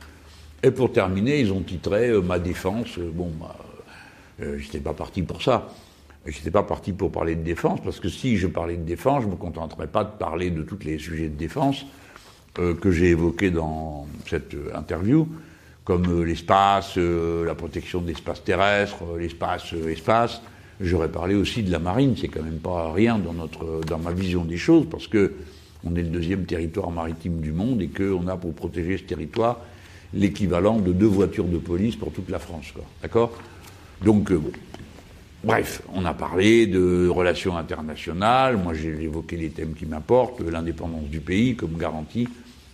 Et 0.62 0.70
pour 0.70 0.92
terminer, 0.92 1.40
ils 1.40 1.52
ont 1.52 1.60
titré 1.60 2.10
Ma 2.20 2.38
défense. 2.38 2.98
Bon, 2.98 3.30
bah, 3.38 3.54
j'étais 4.58 4.80
pas 4.80 4.94
parti 4.94 5.22
pour 5.22 5.42
ça. 5.42 5.68
Je 6.26 6.36
n'étais 6.38 6.50
pas 6.50 6.62
parti 6.62 6.92
pour 6.92 7.12
parler 7.12 7.36
de 7.36 7.42
défense, 7.42 7.80
parce 7.84 8.00
que 8.00 8.08
si 8.08 8.38
je 8.38 8.46
parlais 8.46 8.76
de 8.76 8.82
défense, 8.82 9.24
je 9.24 9.28
me 9.28 9.36
contenterais 9.36 9.86
pas 9.86 10.04
de 10.04 10.12
parler 10.18 10.50
de 10.50 10.62
tous 10.62 10.78
les 10.84 10.98
sujets 10.98 11.28
de 11.28 11.36
défense 11.36 11.84
euh, 12.58 12.74
que 12.74 12.90
j'ai 12.90 13.10
évoqués 13.10 13.50
dans 13.50 14.06
cette 14.26 14.54
euh, 14.54 14.70
interview, 14.74 15.28
comme 15.84 16.06
euh, 16.06 16.24
l'espace, 16.24 16.96
la 16.96 17.54
protection 17.54 18.00
de 18.00 18.06
l'espace 18.06 18.42
terrestre, 18.42 19.04
l'espace, 19.18 19.74
espace. 19.74 20.40
J'aurais 20.80 21.10
parlé 21.10 21.34
aussi 21.34 21.62
de 21.62 21.70
la 21.70 21.78
marine, 21.78 22.14
c'est 22.20 22.28
quand 22.28 22.42
même 22.42 22.58
pas 22.58 22.92
rien 22.92 23.18
dans, 23.18 23.32
notre, 23.32 23.80
dans 23.86 23.98
ma 23.98 24.12
vision 24.12 24.44
des 24.44 24.56
choses, 24.56 24.86
parce 24.90 25.06
que 25.06 25.32
on 25.84 25.94
est 25.96 26.02
le 26.02 26.08
deuxième 26.08 26.44
territoire 26.46 26.90
maritime 26.90 27.40
du 27.40 27.52
monde 27.52 27.82
et 27.82 27.88
qu'on 27.88 28.26
a 28.26 28.36
pour 28.36 28.54
protéger 28.54 28.96
ce 28.96 29.02
territoire 29.02 29.60
l'équivalent 30.14 30.78
de 30.78 30.92
deux 30.92 31.06
voitures 31.06 31.44
de 31.44 31.58
police 31.58 31.96
pour 31.96 32.12
toute 32.12 32.30
la 32.30 32.38
France. 32.38 32.72
D'accord? 33.02 33.32
Donc, 34.02 34.32
bon, 34.32 34.50
Bref, 35.44 35.82
on 35.92 36.06
a 36.06 36.14
parlé 36.14 36.66
de 36.66 37.06
relations 37.06 37.58
internationales, 37.58 38.56
moi 38.56 38.72
j'ai 38.72 39.02
évoqué 39.02 39.36
les 39.36 39.50
thèmes 39.50 39.74
qui 39.74 39.84
m'importent, 39.84 40.40
l'indépendance 40.40 41.04
du 41.10 41.20
pays 41.20 41.54
comme 41.54 41.76
garantie 41.76 42.26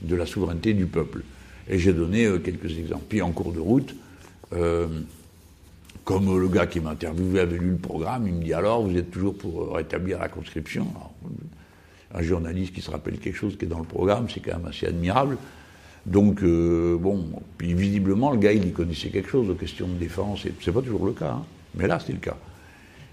de 0.02 0.14
la 0.14 0.24
souveraineté 0.24 0.72
du 0.72 0.86
peuple. 0.86 1.22
Et 1.68 1.80
j'ai 1.80 1.92
donné 1.92 2.26
euh, 2.26 2.38
quelques 2.38 2.78
exemples. 2.78 3.06
Puis 3.08 3.22
en 3.22 3.32
cours 3.32 3.52
de 3.52 3.58
route, 3.58 3.96
euh, 4.52 4.86
comme 6.04 6.38
le 6.38 6.48
gars 6.48 6.66
qui 6.66 6.80
m'a 6.80 6.90
interviewé 6.90 7.40
avait 7.40 7.58
lu 7.58 7.70
le 7.70 7.76
programme, 7.76 8.26
il 8.26 8.34
me 8.34 8.42
dit 8.42 8.52
alors 8.52 8.82
vous 8.82 8.96
êtes 8.96 9.10
toujours 9.10 9.36
pour 9.36 9.74
rétablir 9.74 10.18
la 10.18 10.28
conscription? 10.28 10.86
Un 12.12 12.22
journaliste 12.22 12.74
qui 12.74 12.80
se 12.80 12.90
rappelle 12.90 13.18
quelque 13.18 13.36
chose 13.36 13.56
qui 13.56 13.66
est 13.66 13.68
dans 13.68 13.78
le 13.78 13.84
programme, 13.84 14.28
c'est 14.28 14.40
quand 14.40 14.56
même 14.56 14.66
assez 14.66 14.86
admirable. 14.86 15.36
Donc, 16.06 16.42
euh, 16.42 16.96
bon, 16.98 17.24
puis 17.58 17.74
visiblement, 17.74 18.32
le 18.32 18.38
gars, 18.38 18.52
il 18.52 18.66
y 18.66 18.72
connaissait 18.72 19.10
quelque 19.10 19.28
chose 19.28 19.50
aux 19.50 19.54
questions 19.54 19.86
de 19.86 19.94
défense, 19.94 20.46
c'est 20.60 20.72
pas 20.72 20.80
toujours 20.80 21.04
le 21.04 21.12
cas, 21.12 21.32
hein. 21.32 21.44
mais 21.74 21.86
là, 21.86 21.98
c'est 22.04 22.12
le 22.12 22.18
cas. 22.18 22.36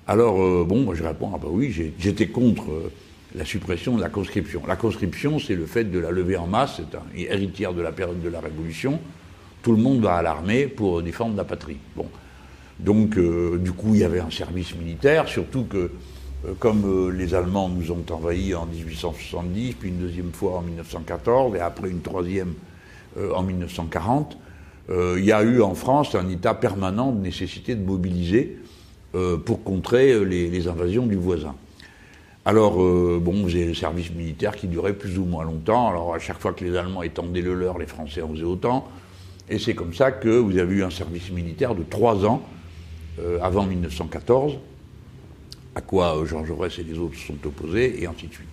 Alors, 0.07 0.41
euh, 0.41 0.65
bon, 0.65 0.83
moi 0.83 0.95
je 0.95 1.03
réponds, 1.03 1.31
ah 1.35 1.37
bah 1.37 1.49
oui, 1.51 1.69
j'étais 1.99 2.27
contre 2.27 2.71
euh, 2.71 2.91
la 3.35 3.43
suppression 3.43 3.97
de 3.97 4.01
la 4.01 4.09
conscription. 4.09 4.63
La 4.65 4.77
conscription, 4.77 5.37
c'est 5.37 5.55
le 5.55 5.65
fait 5.65 5.83
de 5.83 5.99
la 5.99 6.11
lever 6.11 6.37
en 6.37 6.47
masse, 6.47 6.77
c'est 6.77 6.95
un 6.95 7.03
héritière 7.13 7.73
de 7.73 7.81
la 7.81 7.91
période 7.91 8.21
de 8.21 8.29
la 8.29 8.39
Révolution. 8.39 9.01
Tout 9.61 9.73
le 9.73 9.81
monde 9.81 9.99
va 9.99 10.15
à 10.15 10.21
l'armée 10.21 10.67
pour 10.67 11.01
défendre 11.03 11.35
la 11.35 11.43
patrie. 11.43 11.77
Bon. 11.95 12.07
Donc, 12.79 13.17
euh, 13.17 13.57
du 13.57 13.71
coup, 13.71 13.95
il 13.95 14.01
y 14.01 14.03
avait 14.03 14.19
un 14.19 14.29
service 14.29 14.75
militaire, 14.75 15.27
surtout 15.27 15.65
que, 15.65 15.91
comme 16.59 17.11
les 17.11 17.33
Allemands 17.33 17.67
nous 17.67 17.91
ont 17.91 18.05
envahis 18.11 18.53
en 18.53 18.67
1870, 18.67 19.73
puis 19.73 19.89
une 19.89 19.97
deuxième 19.97 20.31
fois 20.31 20.57
en 20.57 20.61
1914, 20.61 21.55
et 21.55 21.59
après 21.59 21.89
une 21.89 22.01
troisième 22.01 22.53
en 23.35 23.41
1940, 23.41 24.37
il 24.89 25.25
y 25.25 25.31
a 25.31 25.41
eu 25.41 25.61
en 25.61 25.73
France 25.73 26.13
un 26.13 26.29
état 26.29 26.53
permanent 26.53 27.11
de 27.11 27.19
nécessité 27.19 27.73
de 27.73 27.83
mobiliser 27.83 28.59
euh, 29.15 29.37
pour 29.37 29.63
contrer 29.63 30.11
euh, 30.11 30.23
les, 30.23 30.67
invasions 30.67 31.07
du 31.07 31.15
voisin. 31.15 31.55
Alors, 32.43 32.83
euh, 32.83 33.19
bon, 33.21 33.41
vous 33.41 33.55
avez 33.55 33.65
le 33.65 33.73
service 33.73 34.11
militaire 34.11 34.53
qui 34.53 34.67
durait 34.67 34.93
plus 34.93 35.17
ou 35.17 35.23
moins 35.23 35.45
longtemps. 35.45 35.87
Alors, 35.87 36.13
à 36.13 36.19
chaque 36.19 36.39
fois 36.39 36.51
que 36.51 36.65
les 36.65 36.75
Allemands 36.75 37.03
étendaient 37.03 37.41
le 37.41 37.55
leur, 37.55 37.77
les 37.77 37.87
Français 37.87 38.21
en 38.21 38.27
faisaient 38.27 38.43
autant. 38.43 38.85
Et 39.49 39.59
c'est 39.59 39.75
comme 39.75 39.93
ça 39.93 40.11
que 40.11 40.27
vous 40.27 40.57
avez 40.57 40.75
eu 40.75 40.83
un 40.83 40.89
service 40.89 41.31
militaire 41.31 41.73
de 41.73 41.83
trois 41.83 42.25
ans 42.25 42.43
avant 43.41 43.65
1914, 43.65 44.57
à 45.75 45.81
quoi 45.81 46.23
Jean 46.25 46.45
Jaurès 46.45 46.77
et 46.79 46.83
les 46.83 46.97
autres 46.97 47.15
se 47.15 47.27
sont 47.27 47.45
opposés, 47.45 48.01
et 48.01 48.07
ainsi 48.07 48.27
de 48.27 48.33
suite. 48.33 48.47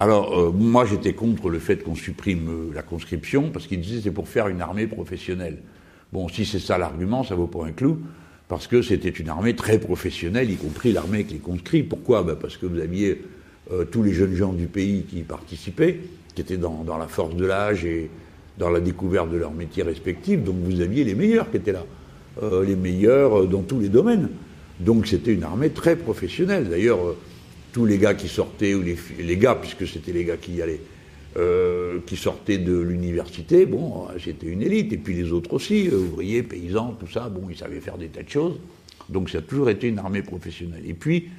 Alors, 0.00 0.52
moi, 0.52 0.84
j'étais 0.84 1.14
contre 1.14 1.48
le 1.48 1.58
fait 1.58 1.82
qu'on 1.82 1.94
supprime 1.94 2.72
la 2.74 2.82
conscription, 2.82 3.50
parce 3.50 3.66
qu'ils 3.66 3.80
disaient 3.80 4.00
c'est 4.02 4.10
pour 4.10 4.28
faire 4.28 4.48
une 4.48 4.60
armée 4.60 4.86
professionnelle. 4.86 5.58
Bon, 6.12 6.28
si 6.28 6.44
c'est 6.44 6.58
ça 6.58 6.78
l'argument, 6.78 7.24
ça 7.24 7.34
vaut 7.34 7.46
pas 7.46 7.64
un 7.64 7.72
clou 7.72 7.98
parce 8.52 8.66
que 8.66 8.82
c'était 8.82 9.08
une 9.08 9.30
armée 9.30 9.56
très 9.56 9.78
professionnelle, 9.78 10.50
y 10.50 10.56
compris 10.56 10.92
l'armée 10.92 11.20
avec 11.20 11.30
les 11.30 11.38
conscrits. 11.38 11.82
Pourquoi? 11.82 12.22
Ben 12.22 12.36
Parce 12.36 12.58
que 12.58 12.66
vous 12.66 12.80
aviez 12.80 13.22
euh, 13.72 13.86
tous 13.86 14.02
les 14.02 14.12
jeunes 14.12 14.34
gens 14.34 14.52
du 14.52 14.66
pays 14.66 15.04
qui 15.08 15.20
y 15.20 15.22
participaient, 15.22 16.00
qui 16.34 16.42
étaient 16.42 16.58
dans, 16.58 16.84
la 16.98 17.06
force 17.06 17.34
de 17.34 17.46
l'âge 17.46 17.86
et 17.86 18.10
dans 18.58 18.68
la 18.68 18.80
découverte 18.80 19.30
de 19.30 19.38
leurs 19.38 19.52
métiers 19.52 19.82
respectifs, 19.82 20.44
donc 20.44 20.56
vous 20.56 20.82
aviez 20.82 21.02
les 21.02 21.14
meilleurs 21.14 21.50
qui 21.50 21.56
étaient 21.56 21.72
là, 21.72 21.86
euh, 22.42 22.64
les 22.64 22.76
meilleurs 22.76 23.42
euh, 23.42 23.46
dans 23.46 23.62
tous 23.62 23.80
les 23.80 23.88
domaines. 23.88 24.28
Donc 24.80 25.06
c'était 25.06 25.34
une 25.34 25.42
armée 25.42 25.70
très 25.70 25.96
professionnelle. 25.96 26.68
D'ailleurs, 26.68 27.16
tous 27.72 27.86
les 27.86 27.98
gars 27.98 28.14
qui 28.14 28.28
sortaient, 28.28 28.74
ou 28.74 28.82
les, 28.82 28.96
les 29.18 29.36
gars, 29.36 29.54
puisque 29.54 29.86
c'était 29.86 30.12
les 30.12 30.24
gars 30.24 30.36
qui 30.36 30.54
y 30.54 30.62
allaient, 30.62 30.80
euh, 31.38 32.00
qui 32.06 32.16
sortaient 32.16 32.58
de 32.58 32.78
l'université, 32.78 33.64
bon, 33.64 34.06
c'était 34.22 34.48
une 34.48 34.60
élite. 34.60 34.92
Et 34.92 34.98
puis 34.98 35.14
les 35.14 35.32
autres 35.32 35.54
aussi, 35.54 35.88
euh, 35.88 35.96
ouvriers, 35.96 36.42
paysans, 36.42 36.94
tout 37.00 37.10
ça, 37.10 37.30
bon, 37.30 37.48
ils 37.48 37.56
savaient 37.56 37.80
faire 37.80 37.96
des 37.96 38.08
tas 38.08 38.22
de 38.22 38.28
choses. 38.28 38.58
Donc 39.08 39.30
ça 39.30 39.38
a 39.38 39.40
toujours 39.40 39.70
été 39.70 39.88
une 39.88 39.98
armée 39.98 40.22
professionnelle. 40.22 40.82
Et 40.86 40.92
puis, 40.92 41.30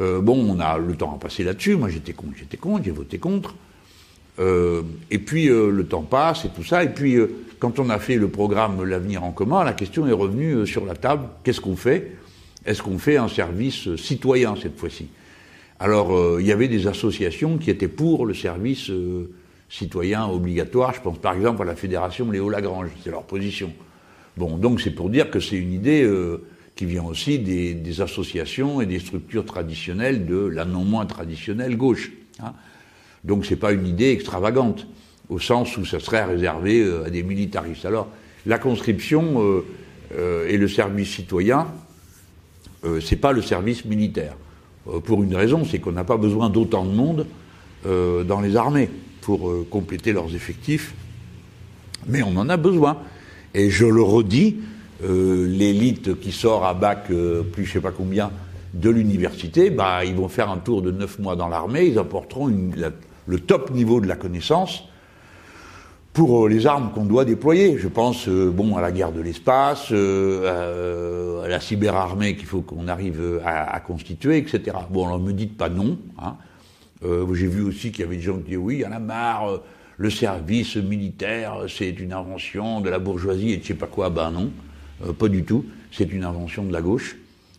euh, 0.00 0.20
bon, 0.20 0.38
on 0.38 0.58
a 0.58 0.78
le 0.78 0.94
temps 0.94 1.14
à 1.14 1.18
passer 1.18 1.44
là-dessus. 1.44 1.76
Moi, 1.76 1.90
j'étais 1.90 2.14
contre, 2.14 2.36
j'étais 2.38 2.56
contre, 2.56 2.84
j'ai 2.84 2.90
voté 2.90 3.18
contre. 3.18 3.54
Et 4.38 5.18
puis 5.18 5.46
le 5.46 5.86
temps 5.88 6.02
passe 6.02 6.44
et 6.44 6.48
tout 6.48 6.64
ça. 6.64 6.84
Et 6.84 6.90
puis 6.90 7.16
quand 7.58 7.78
on 7.78 7.88
a 7.88 7.98
fait 7.98 8.16
le 8.16 8.28
programme 8.28 8.84
L'avenir 8.84 9.24
en 9.24 9.32
commun, 9.32 9.64
la 9.64 9.72
question 9.72 10.06
est 10.06 10.12
revenue 10.12 10.66
sur 10.66 10.84
la 10.84 10.94
table. 10.94 11.28
Qu'est-ce 11.42 11.60
qu'on 11.60 11.76
fait? 11.76 12.12
Est-ce 12.66 12.82
qu'on 12.82 12.98
fait 12.98 13.16
un 13.16 13.28
service 13.28 13.94
citoyen 13.96 14.56
cette 14.60 14.78
fois-ci? 14.78 15.08
Alors, 15.78 16.16
euh, 16.16 16.38
il 16.40 16.46
y 16.46 16.52
avait 16.52 16.68
des 16.68 16.86
associations 16.86 17.58
qui 17.58 17.70
étaient 17.70 17.88
pour 17.88 18.24
le 18.24 18.34
service 18.34 18.90
euh, 18.90 19.30
citoyen 19.68 20.26
obligatoire. 20.26 20.94
Je 20.94 21.00
pense 21.00 21.18
par 21.18 21.34
exemple 21.34 21.62
à 21.62 21.64
la 21.66 21.76
Fédération 21.76 22.30
Léo 22.30 22.48
Lagrange, 22.48 22.88
c'est 23.04 23.10
leur 23.10 23.24
position. 23.24 23.72
Bon, 24.36 24.56
donc 24.56 24.80
c'est 24.80 24.90
pour 24.90 25.10
dire 25.10 25.30
que 25.30 25.38
c'est 25.38 25.56
une 25.56 25.72
idée 25.72 26.02
euh, 26.02 26.46
qui 26.76 26.86
vient 26.86 27.04
aussi 27.04 27.38
des, 27.38 28.00
associations 28.00 28.80
et 28.80 28.86
des 28.86 28.98
structures 28.98 29.44
traditionnelles 29.44 30.26
de 30.26 30.36
la 30.36 30.64
non 30.64 30.84
moins 30.84 31.06
traditionnelle 31.06 31.76
gauche. 31.76 32.12
Hein. 32.40 32.52
Donc 33.26 33.44
c'est 33.44 33.56
pas 33.56 33.72
une 33.72 33.86
idée 33.86 34.10
extravagante, 34.10 34.86
au 35.28 35.38
sens 35.38 35.76
où 35.76 35.84
ça 35.84 36.00
serait 36.00 36.24
réservé 36.24 36.88
à 37.04 37.10
des 37.10 37.22
militaristes. 37.22 37.84
Alors, 37.84 38.08
la 38.46 38.58
conscription 38.58 39.62
et 40.16 40.56
le 40.56 40.68
service 40.68 41.10
citoyen, 41.10 41.66
c'est 43.00 43.16
pas 43.16 43.32
le 43.32 43.42
service 43.42 43.84
militaire. 43.84 44.36
Euh, 44.88 45.00
pour 45.00 45.22
une 45.22 45.34
raison, 45.34 45.64
c'est 45.64 45.78
qu'on 45.78 45.92
n'a 45.92 46.04
pas 46.04 46.16
besoin 46.16 46.50
d'autant 46.50 46.84
de 46.84 46.92
monde 46.92 47.26
euh, 47.86 48.24
dans 48.24 48.40
les 48.40 48.56
armées 48.56 48.88
pour 49.20 49.48
euh, 49.48 49.66
compléter 49.68 50.12
leurs 50.12 50.34
effectifs, 50.34 50.94
mais 52.06 52.22
on 52.22 52.36
en 52.36 52.48
a 52.48 52.56
besoin. 52.56 52.98
Et 53.54 53.70
je 53.70 53.86
le 53.86 54.02
redis, 54.02 54.56
l'élite 55.02 56.20
qui 56.20 56.32
sort 56.32 56.64
à 56.64 56.74
bac 56.74 57.08
plus 57.52 57.64
je 57.64 57.72
sais 57.72 57.80
pas 57.80 57.90
combien 57.90 58.30
de 58.74 58.90
l'université, 58.90 59.70
bah, 59.70 60.04
ils 60.04 60.14
vont 60.14 60.28
faire 60.28 60.50
un 60.50 60.58
tour 60.58 60.82
de 60.82 60.90
neuf 60.90 61.18
mois 61.18 61.36
dans 61.36 61.48
l'armée, 61.48 61.86
ils 61.86 61.98
apporteront 61.98 62.48
le 63.26 63.40
top 63.40 63.70
niveau 63.70 64.00
de 64.00 64.06
la 64.06 64.16
connaissance 64.16 64.84
pour 66.12 66.48
les 66.48 66.66
armes 66.66 66.92
qu'on 66.94 67.04
doit 67.04 67.24
déployer. 67.24 67.76
Je 67.78 67.88
pense 67.88 68.28
bon 68.28 68.76
à 68.76 68.80
la 68.80 68.90
guerre 68.90 69.12
de 69.12 69.20
l'espace, 69.20 69.92
à 69.92 71.48
la 71.48 71.60
cyberarmée 71.60 72.36
qu'il 72.36 72.46
faut 72.46 72.62
qu'on 72.62 72.88
arrive 72.88 73.42
à, 73.44 73.78
constituer, 73.80 74.38
etc. 74.38 74.76
Bon, 74.90 75.06
alors 75.06 75.18
me 75.18 75.32
dites 75.32 75.58
pas 75.58 75.68
non. 75.68 75.98
Hein. 76.18 76.36
J'ai 77.02 77.46
vu 77.46 77.62
aussi 77.62 77.92
qu'il 77.92 78.04
y 78.04 78.08
avait 78.08 78.16
des 78.16 78.22
gens 78.22 78.38
qui 78.38 78.44
disaient 78.44 78.56
oui, 78.56 78.76
il 78.76 78.80
y 78.80 78.86
en 78.86 78.92
a 78.92 78.98
marre 78.98 79.60
le 79.98 80.10
service 80.10 80.76
militaire, 80.76 81.64
c'est 81.68 81.90
une 81.90 82.12
invention 82.12 82.80
de 82.80 82.90
la 82.90 82.98
bourgeoisie 82.98 83.52
et 83.52 83.56
de 83.56 83.62
je 83.62 83.68
sais 83.68 83.74
pas 83.74 83.86
quoi. 83.86 84.10
Ben 84.10 84.30
non, 84.30 84.50
euh, 85.04 85.12
pas 85.12 85.28
du 85.28 85.44
tout. 85.44 85.64
C'est 85.90 86.12
une 86.12 86.24
invention 86.24 86.64
de 86.64 86.72
la 86.72 86.82
gauche, 86.82 87.16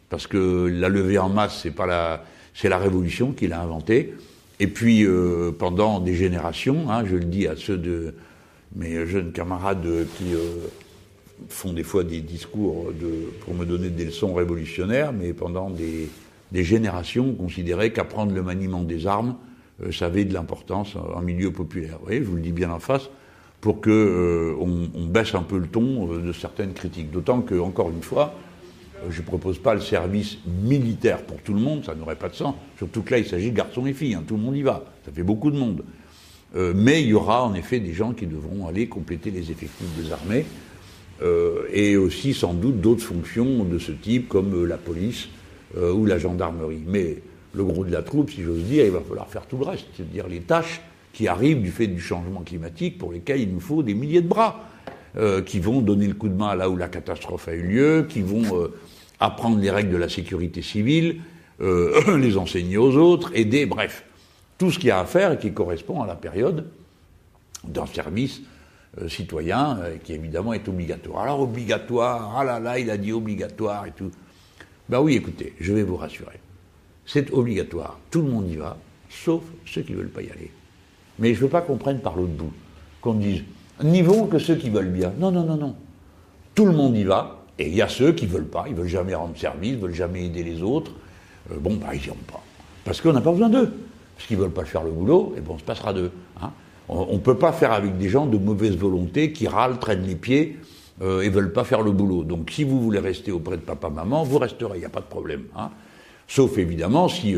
parce 0.10 0.28
que 0.28 0.68
la 0.68 0.90
levée 0.90 1.18
en 1.18 1.30
masse, 1.30 1.60
c'est 1.64 1.72
pas 1.72 1.88
la, 1.88 2.24
c'est 2.54 2.70
la 2.70 2.78
révolution 2.78 3.32
qui 3.32 3.48
l'a 3.48 3.62
inventée. 3.62 4.14
Et 4.60 4.68
puis 4.68 5.06
euh, 5.06 5.52
pendant 5.52 6.00
des 6.00 6.16
générations, 6.16 6.90
hein, 6.90 7.06
je 7.06 7.16
le 7.16 7.26
dis 7.26 7.48
à 7.48 7.56
ceux 7.56 7.78
de 7.78 8.14
mes 8.76 9.06
jeunes 9.06 9.32
camarades 9.32 9.88
qui 10.18 10.34
euh, 10.34 10.68
font 11.50 11.74
des 11.74 11.84
fois 11.84 12.04
des 12.04 12.22
discours 12.22 12.92
pour 13.42 13.54
me 13.54 13.66
donner 13.66 13.90
des 13.90 14.06
leçons 14.06 14.34
révolutionnaires, 14.34 15.14
mais 15.14 15.34
pendant 15.34 15.70
des, 15.70 16.10
générations, 16.64 17.30
on 17.30 17.34
considérait 17.34 17.92
qu'apprendre 17.92 18.34
le 18.34 18.42
maniement 18.42 18.84
des 18.84 19.06
armes, 19.06 19.36
euh, 19.84 19.92
ça 19.92 20.08
avait 20.08 20.26
de 20.26 20.34
l'importance 20.34 20.96
en 20.96 21.22
milieu 21.22 21.52
populaire. 21.52 21.98
Vous 22.00 22.06
voyez, 22.06 22.20
je 22.20 22.26
vous 22.26 22.36
le 22.36 22.42
dis 22.42 22.52
bien 22.52 22.72
en 22.72 22.80
face, 22.80 23.10
pour 23.62 23.80
euh, 23.88 24.56
on, 24.60 25.06
baisse 25.08 25.36
un 25.36 25.44
peu 25.44 25.58
le 25.58 25.68
ton 25.68 26.06
de 26.08 26.34
certaines 26.34 26.74
critiques. 26.74 27.12
D'autant 27.12 27.42
que, 27.42 27.56
encore 27.56 27.90
une 27.90 28.04
fois, 28.04 28.36
je 29.10 29.22
ne 29.22 29.26
propose 29.26 29.60
pas 29.60 29.74
le 29.74 29.82
service 29.82 30.38
militaire 30.46 31.24
pour 31.24 31.38
tout 31.42 31.54
le 31.54 31.60
monde, 31.60 31.86
ça 31.86 31.96
n'aurait 31.96 32.16
pas 32.16 32.30
de 32.30 32.36
sens. 32.36 32.56
Surtout 32.78 33.02
que 33.02 33.12
là, 33.12 33.20
il 33.20 33.26
s'agit 33.26 33.52
de 33.52 33.56
garçons 33.56 33.86
et 33.86 33.94
filles, 33.94 34.16
hein, 34.16 34.24
tout 34.28 34.36
le 34.36 34.42
monde 34.42 34.56
y 34.56 34.62
va, 34.64 34.86
ça 35.06 35.12
fait 35.12 35.24
beaucoup 35.24 35.52
de 35.52 35.58
monde. 35.58 35.84
mais 36.56 37.02
il 37.02 37.10
y 37.10 37.14
aura 37.14 37.44
en 37.44 37.54
effet 37.54 37.80
des 37.80 37.94
gens 37.94 38.14
qui 38.14 38.26
devront 38.26 38.68
aller 38.68 38.88
compléter 38.88 39.32
les 39.32 39.52
effectifs 39.52 39.96
des 39.98 40.12
armées, 40.12 40.46
et 41.74 41.98
aussi 41.98 42.34
sans 42.34 42.54
doute 42.54 42.80
d'autres 42.80 43.04
fonctions 43.04 43.64
de 43.64 43.80
ce 43.80 43.92
type, 43.92 44.28
comme 44.28 44.66
la 44.66 44.78
police 44.78 45.30
ou 45.76 46.06
la 46.06 46.18
gendarmerie. 46.20 46.84
Mais 46.86 47.18
le 47.54 47.64
gros 47.64 47.84
de 47.84 47.92
la 47.92 48.02
troupe, 48.02 48.32
si 48.32 48.44
j'ose 48.44 48.64
dire, 48.64 48.86
il 48.86 48.92
va 48.92 49.02
falloir 49.02 49.28
faire 49.28 49.46
tout 49.46 49.58
le 49.58 49.66
reste, 49.66 49.88
c'est-à-dire 49.96 50.28
les 50.28 50.42
tâches 50.42 50.82
qui 51.14 51.28
arrivent 51.28 51.62
du 51.62 51.72
fait 51.72 51.88
du 51.88 52.00
changement 52.00 52.42
climatique 52.42 52.98
pour 52.98 53.12
lesquelles 53.12 53.42
il 53.42 53.52
nous 53.52 53.60
faut 53.60 53.82
des 53.82 53.96
milliers 53.96 54.22
de 54.22 54.28
bras, 54.28 54.70
euh, 55.16 55.42
qui 55.42 55.60
vont 55.60 55.82
donner 55.82 56.06
le 56.08 56.14
coup 56.14 56.28
de 56.28 56.36
main 56.36 56.54
là 56.54 56.70
où 56.70 56.76
la 56.76 56.90
catastrophe 56.90 57.48
a 57.48 57.54
eu 57.54 57.64
lieu, 57.64 58.06
qui 58.08 58.22
vont 58.22 58.62
euh, 58.62 58.68
apprendre 59.20 59.58
les 59.60 59.72
règles 59.72 59.92
de 59.92 59.98
la 59.98 60.10
sécurité 60.10 60.62
civile, 60.62 61.22
euh, 61.62 62.18
les 62.18 62.38
enseigner 62.38 62.78
aux 62.78 62.96
autres, 62.98 63.32
aider, 63.34 63.66
bref, 63.66 64.04
tout 64.58 64.70
ce 64.70 64.78
qu'il 64.78 64.90
y 64.90 64.92
a 64.92 65.00
à 65.00 65.06
faire 65.06 65.32
et 65.32 65.38
qui 65.38 65.54
correspond 65.54 66.02
à 66.02 66.08
la 66.08 66.16
période 66.16 66.68
d'un 67.64 67.86
service 67.86 68.42
citoyen 69.08 69.80
qui 70.04 70.14
évidemment 70.14 70.54
est 70.54 70.68
obligatoire. 70.68 71.24
Alors 71.24 71.42
obligatoire, 71.42 72.36
ah 72.36 72.44
là 72.44 72.60
là, 72.60 72.80
il 72.80 72.90
a 72.90 72.98
dit 72.98 73.12
obligatoire 73.12 73.86
et 73.86 73.92
tout. 73.92 74.12
Ben 74.90 75.00
oui, 75.02 75.16
écoutez, 75.16 75.54
je 75.60 75.74
vais 75.74 75.84
vous 75.84 75.98
rassurer. 75.98 76.40
C'est 77.06 77.32
obligatoire. 77.32 78.00
Tout 78.10 78.22
le 78.22 78.30
monde 78.30 78.50
y 78.50 78.56
va, 78.56 78.78
sauf 79.10 79.44
ceux 79.66 79.82
qui 79.82 79.94
ne 79.94 79.98
veulent 79.98 80.10
pas 80.10 80.22
y 80.22 80.30
aller. 80.30 80.52
Mais 81.20 81.34
je 81.34 81.40
ne 81.40 81.46
veux 81.46 81.50
pas 81.50 81.62
qu'on 81.62 81.78
prenne 81.78 82.00
par 82.00 82.16
l'autre 82.16 82.34
bout, 82.34 82.54
qu'on 83.02 83.16
dise 83.16 83.44
n'y 83.84 84.02
vont 84.02 84.28
que 84.28 84.40
ceux 84.40 84.56
qui 84.56 84.70
veulent 84.70 84.92
bien. 84.92 85.14
Non, 85.20 85.32
non, 85.32 85.44
non, 85.44 85.58
non. 85.58 85.76
Tout 86.56 86.66
le 86.66 86.72
monde 86.72 86.96
y 86.96 87.04
va, 87.04 87.44
et 87.60 87.68
il 87.68 87.76
y 87.76 87.82
a 87.82 87.88
ceux 87.88 88.14
qui 88.14 88.26
ne 88.26 88.32
veulent 88.32 88.48
pas, 88.48 88.66
ils 88.68 88.74
ne 88.74 88.80
veulent 88.80 88.88
jamais 88.88 89.16
rendre 89.16 89.38
service, 89.38 89.74
ne 89.74 89.78
veulent 89.78 89.94
jamais 89.94 90.26
aider 90.26 90.44
les 90.44 90.62
autres. 90.64 90.92
Euh, 91.52 91.58
bon, 91.60 91.76
bah, 91.76 91.88
ils 91.94 92.02
n'y 92.02 92.08
vont 92.08 92.16
pas. 92.32 92.42
Parce 92.84 93.02
qu'on 93.02 93.14
n'a 93.14 93.22
pas 93.22 93.32
besoin 93.32 93.50
d'eux. 93.50 93.72
Parce 94.16 94.28
qu'ils 94.28 94.38
ne 94.38 94.44
veulent 94.44 94.52
pas 94.52 94.66
faire 94.66 94.84
le 94.84 94.92
boulot, 94.92 95.34
et 95.38 95.42
bon, 95.42 95.54
on 95.56 95.60
se 95.60 95.64
passera 95.64 95.94
d'eux. 95.94 96.12
Hein. 96.42 96.52
On 96.90 97.14
ne 97.14 97.20
peut 97.20 97.38
pas 97.38 97.52
faire 97.52 97.74
avec 97.74 97.98
des 97.98 98.08
gens 98.08 98.26
de 98.26 98.38
mauvaise 98.38 98.78
volonté 98.78 99.34
qui 99.34 99.48
râlent, 99.48 99.78
traînent 99.78 100.06
les 100.08 100.16
pieds 100.16 100.58
euh, 101.02 101.22
et 101.22 101.30
ne 101.30 101.34
veulent 101.34 101.52
pas 101.52 101.66
faire 101.66 101.82
le 101.82 101.92
boulot. 101.92 102.24
Donc 102.24 102.50
si 102.50 102.64
vous 102.64 102.82
voulez 102.82 103.00
rester 103.00 103.32
auprès 103.32 103.58
de 103.58 103.62
papa-maman, 103.62 104.24
vous 104.24 104.38
resterez, 104.38 104.78
il 104.78 104.80
n'y 104.80 104.86
a 104.86 104.90
pas 104.90 105.02
de 105.02 105.06
problème. 105.06 105.44
Hein. 105.58 105.70
Sauf 106.30 106.58
évidemment 106.58 107.10
si 107.10 107.36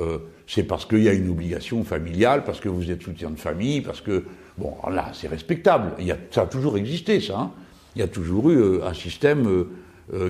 euh, 0.00 0.18
c'est 0.46 0.62
parce 0.62 0.86
qu'il 0.86 1.02
y 1.02 1.08
a 1.08 1.12
une 1.12 1.30
obligation 1.30 1.82
familiale, 1.84 2.44
parce 2.44 2.60
que 2.60 2.68
vous 2.68 2.90
êtes 2.90 3.02
soutien 3.02 3.30
de 3.30 3.38
famille, 3.38 3.80
parce 3.80 4.00
que, 4.00 4.24
bon, 4.58 4.74
là, 4.90 5.10
c'est 5.12 5.28
respectable. 5.28 5.92
Ça 6.30 6.42
a 6.42 6.46
toujours 6.46 6.76
existé, 6.76 7.20
ça. 7.20 7.38
Hein. 7.38 7.50
Il 7.96 8.00
y 8.00 8.02
a 8.02 8.08
toujours 8.08 8.50
eu 8.50 8.56
euh, 8.56 8.86
un 8.86 8.94
système 8.94 9.66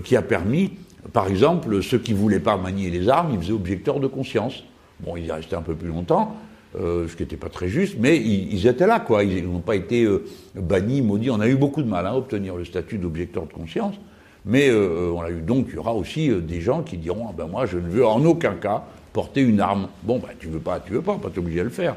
qui 0.05 0.15
a 0.15 0.23
permis, 0.23 0.71
par 1.13 1.27
exemple, 1.27 1.83
ceux 1.83 1.99
qui 1.99 2.13
ne 2.13 2.19
voulaient 2.19 2.39
pas 2.39 2.57
manier 2.57 2.91
les 2.91 3.09
armes, 3.09 3.33
ils 3.33 3.41
faisaient 3.41 3.53
objecteurs 3.53 3.99
de 3.99 4.07
conscience. 4.07 4.63
Bon, 5.01 5.17
ils 5.17 5.27
y 5.27 5.33
restaient 5.33 5.57
un 5.57 5.63
peu 5.63 5.75
plus 5.75 5.89
longtemps, 5.89 6.37
ce 6.79 7.13
qui 7.17 7.25
n'était 7.25 7.37
pas 7.37 7.49
très 7.49 7.67
juste, 7.67 7.97
mais 7.99 8.17
ils, 8.17 8.69
étaient 8.69 8.87
là, 8.87 9.01
quoi. 9.01 9.25
Ils 9.25 9.45
n'ont 9.45 9.59
pas 9.59 9.75
été 9.75 10.09
bannis, 10.55 11.03
maudits. 11.03 11.31
On 11.31 11.41
a 11.41 11.49
eu 11.49 11.57
beaucoup 11.57 11.83
de 11.83 11.89
mal 11.89 12.07
à 12.07 12.17
obtenir 12.17 12.55
le 12.55 12.65
statut 12.65 12.99
d'objecteur 12.99 13.47
de 13.47 13.53
conscience. 13.53 13.97
Mais 14.45 14.69
euh, 14.69 15.11
on 15.15 15.23
a 15.23 15.31
eu 15.31 15.41
donc, 15.41 15.67
il 15.69 15.75
y 15.75 15.79
aura 15.79 15.95
aussi 15.95 16.31
euh, 16.31 16.41
des 16.41 16.61
gens 16.61 16.83
qui 16.83 16.99
diront 16.99 17.29
ah 17.31 17.35
ben 17.37 17.47
moi 17.47 17.65
je 17.67 17.79
ne 17.79 17.89
veux 17.89 18.07
en 18.07 18.23
aucun 18.25 18.55
cas 18.55 18.85
porter 19.13 19.41
une 19.41 19.61
arme. 19.61 19.89
Bon 20.03 20.19
ben 20.19 20.29
tu 20.39 20.49
veux 20.49 20.59
pas, 20.59 20.81
tu 20.81 20.93
veux 20.93 21.03
pas, 21.03 21.17
pas 21.17 21.31
t'obliger 21.31 21.61
à 21.61 21.65
le 21.65 21.71
faire. 21.71 21.97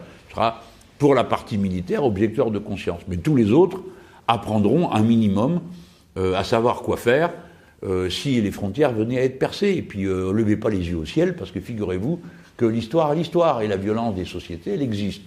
Pour 0.97 1.15
la 1.15 1.23
partie 1.23 1.57
militaire 1.57 2.03
objecteur 2.03 2.51
de 2.51 2.60
conscience. 2.60 3.01
Mais 3.07 3.17
tous 3.17 3.36
les 3.36 3.51
autres 3.51 3.81
apprendront 4.27 4.91
un 4.91 5.01
minimum 5.01 5.62
euh, 6.17 6.33
à 6.36 6.43
savoir 6.43 6.81
quoi 6.81 6.97
faire 6.97 7.31
si 8.10 8.41
les 8.41 8.49
frontières 8.49 8.91
venaient 8.91 9.19
à 9.19 9.23
être 9.23 9.38
percées. 9.38 9.69
Et 9.69 9.83
puis 9.83 10.05
levez 10.05 10.57
pas 10.57 10.71
les 10.71 10.89
yeux 10.89 10.97
au 10.97 11.05
ciel 11.05 11.36
parce 11.36 11.51
que 11.51 11.60
figurez-vous 11.60 12.19
que 12.57 12.65
l'histoire 12.65 13.13
est 13.13 13.17
l'histoire 13.17 13.62
et 13.62 13.67
la 13.67 13.77
violence 13.77 14.15
des 14.15 14.25
sociétés 14.25 14.71
elle 14.73 14.81
existe. 14.81 15.21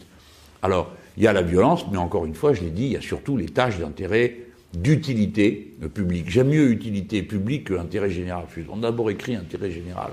Alors 0.60 0.90
il 1.16 1.22
y 1.22 1.28
a 1.28 1.32
la 1.32 1.42
violence, 1.42 1.86
mais 1.92 1.96
encore 1.96 2.26
une 2.26 2.34
fois 2.34 2.52
je 2.52 2.62
l'ai 2.62 2.70
dit, 2.70 2.86
il 2.86 2.92
y 2.92 2.96
a 2.96 3.00
surtout 3.00 3.36
les 3.36 3.46
tâches 3.46 3.78
d'intérêt 3.78 4.50
d'utilité 4.74 5.74
publique. 5.94 6.30
J'aime 6.30 6.48
mieux 6.48 6.70
utilité 6.70 7.22
publique 7.22 7.64
que 7.64 7.74
intérêt 7.74 8.10
général. 8.10 8.44
On 8.70 8.78
a 8.78 8.82
d'abord 8.82 9.10
écrit 9.10 9.34
intérêt 9.34 9.70
général. 9.70 10.12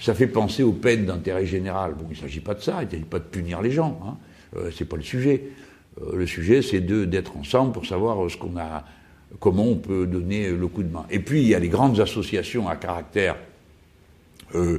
Ça 0.00 0.14
fait 0.14 0.26
penser 0.26 0.62
aux 0.62 0.72
peines 0.72 1.06
d'intérêt 1.06 1.46
général. 1.46 1.94
Bon, 1.94 2.06
il 2.10 2.16
ne 2.16 2.20
s'agit 2.20 2.40
pas 2.40 2.54
de 2.54 2.60
ça, 2.60 2.78
il 2.82 2.86
ne 2.86 2.90
s'agit 2.90 3.04
pas 3.04 3.18
de 3.18 3.24
punir 3.24 3.60
les 3.60 3.70
gens. 3.70 4.00
Hein. 4.04 4.16
Euh, 4.56 4.70
c'est 4.76 4.84
pas 4.84 4.96
le 4.96 5.02
sujet. 5.02 5.44
Euh, 6.00 6.16
le 6.16 6.26
sujet, 6.26 6.62
c'est 6.62 6.80
d'être 6.80 7.36
ensemble 7.36 7.72
pour 7.72 7.86
savoir 7.86 8.30
ce 8.30 8.36
qu'on 8.36 8.56
a, 8.56 8.84
comment 9.40 9.64
on 9.64 9.76
peut 9.76 10.06
donner 10.06 10.50
le 10.50 10.66
coup 10.68 10.82
de 10.82 10.92
main. 10.92 11.06
Et 11.10 11.18
puis, 11.18 11.42
il 11.42 11.48
y 11.48 11.54
a 11.54 11.58
les 11.58 11.68
grandes 11.68 12.00
associations 12.00 12.68
à 12.68 12.76
caractère 12.76 13.36
euh, 14.54 14.78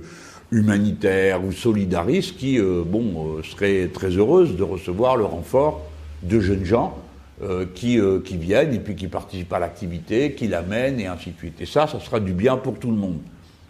humanitaire 0.51 1.43
ou 1.43 1.51
solidariste 1.51 2.37
qui, 2.37 2.59
bon, 2.59 3.41
seraient 3.41 3.87
très 3.87 4.09
heureuses 4.09 4.55
de 4.55 4.61
recevoir 4.61 5.17
le 5.17 5.25
renfort 5.25 5.81
de 6.21 6.39
jeunes 6.39 6.65
gens 6.65 6.95
euh, 7.41 7.65
qui, 7.73 7.99
euh, 7.99 8.19
qui, 8.19 8.37
viennent 8.37 8.73
et 8.73 8.79
puis 8.79 8.95
qui 8.95 9.07
participent 9.07 9.51
à 9.53 9.59
l'activité, 9.59 10.33
qui 10.33 10.47
l'amènent 10.47 10.99
et 10.99 11.07
ainsi 11.07 11.31
de 11.31 11.37
suite. 11.37 11.59
Et 11.59 11.65
ça, 11.65 11.87
ça 11.87 11.99
sera 11.99 12.19
du 12.19 12.31
bien 12.31 12.57
pour 12.57 12.77
tout 12.77 12.91
le 12.91 12.95
monde. 12.95 13.17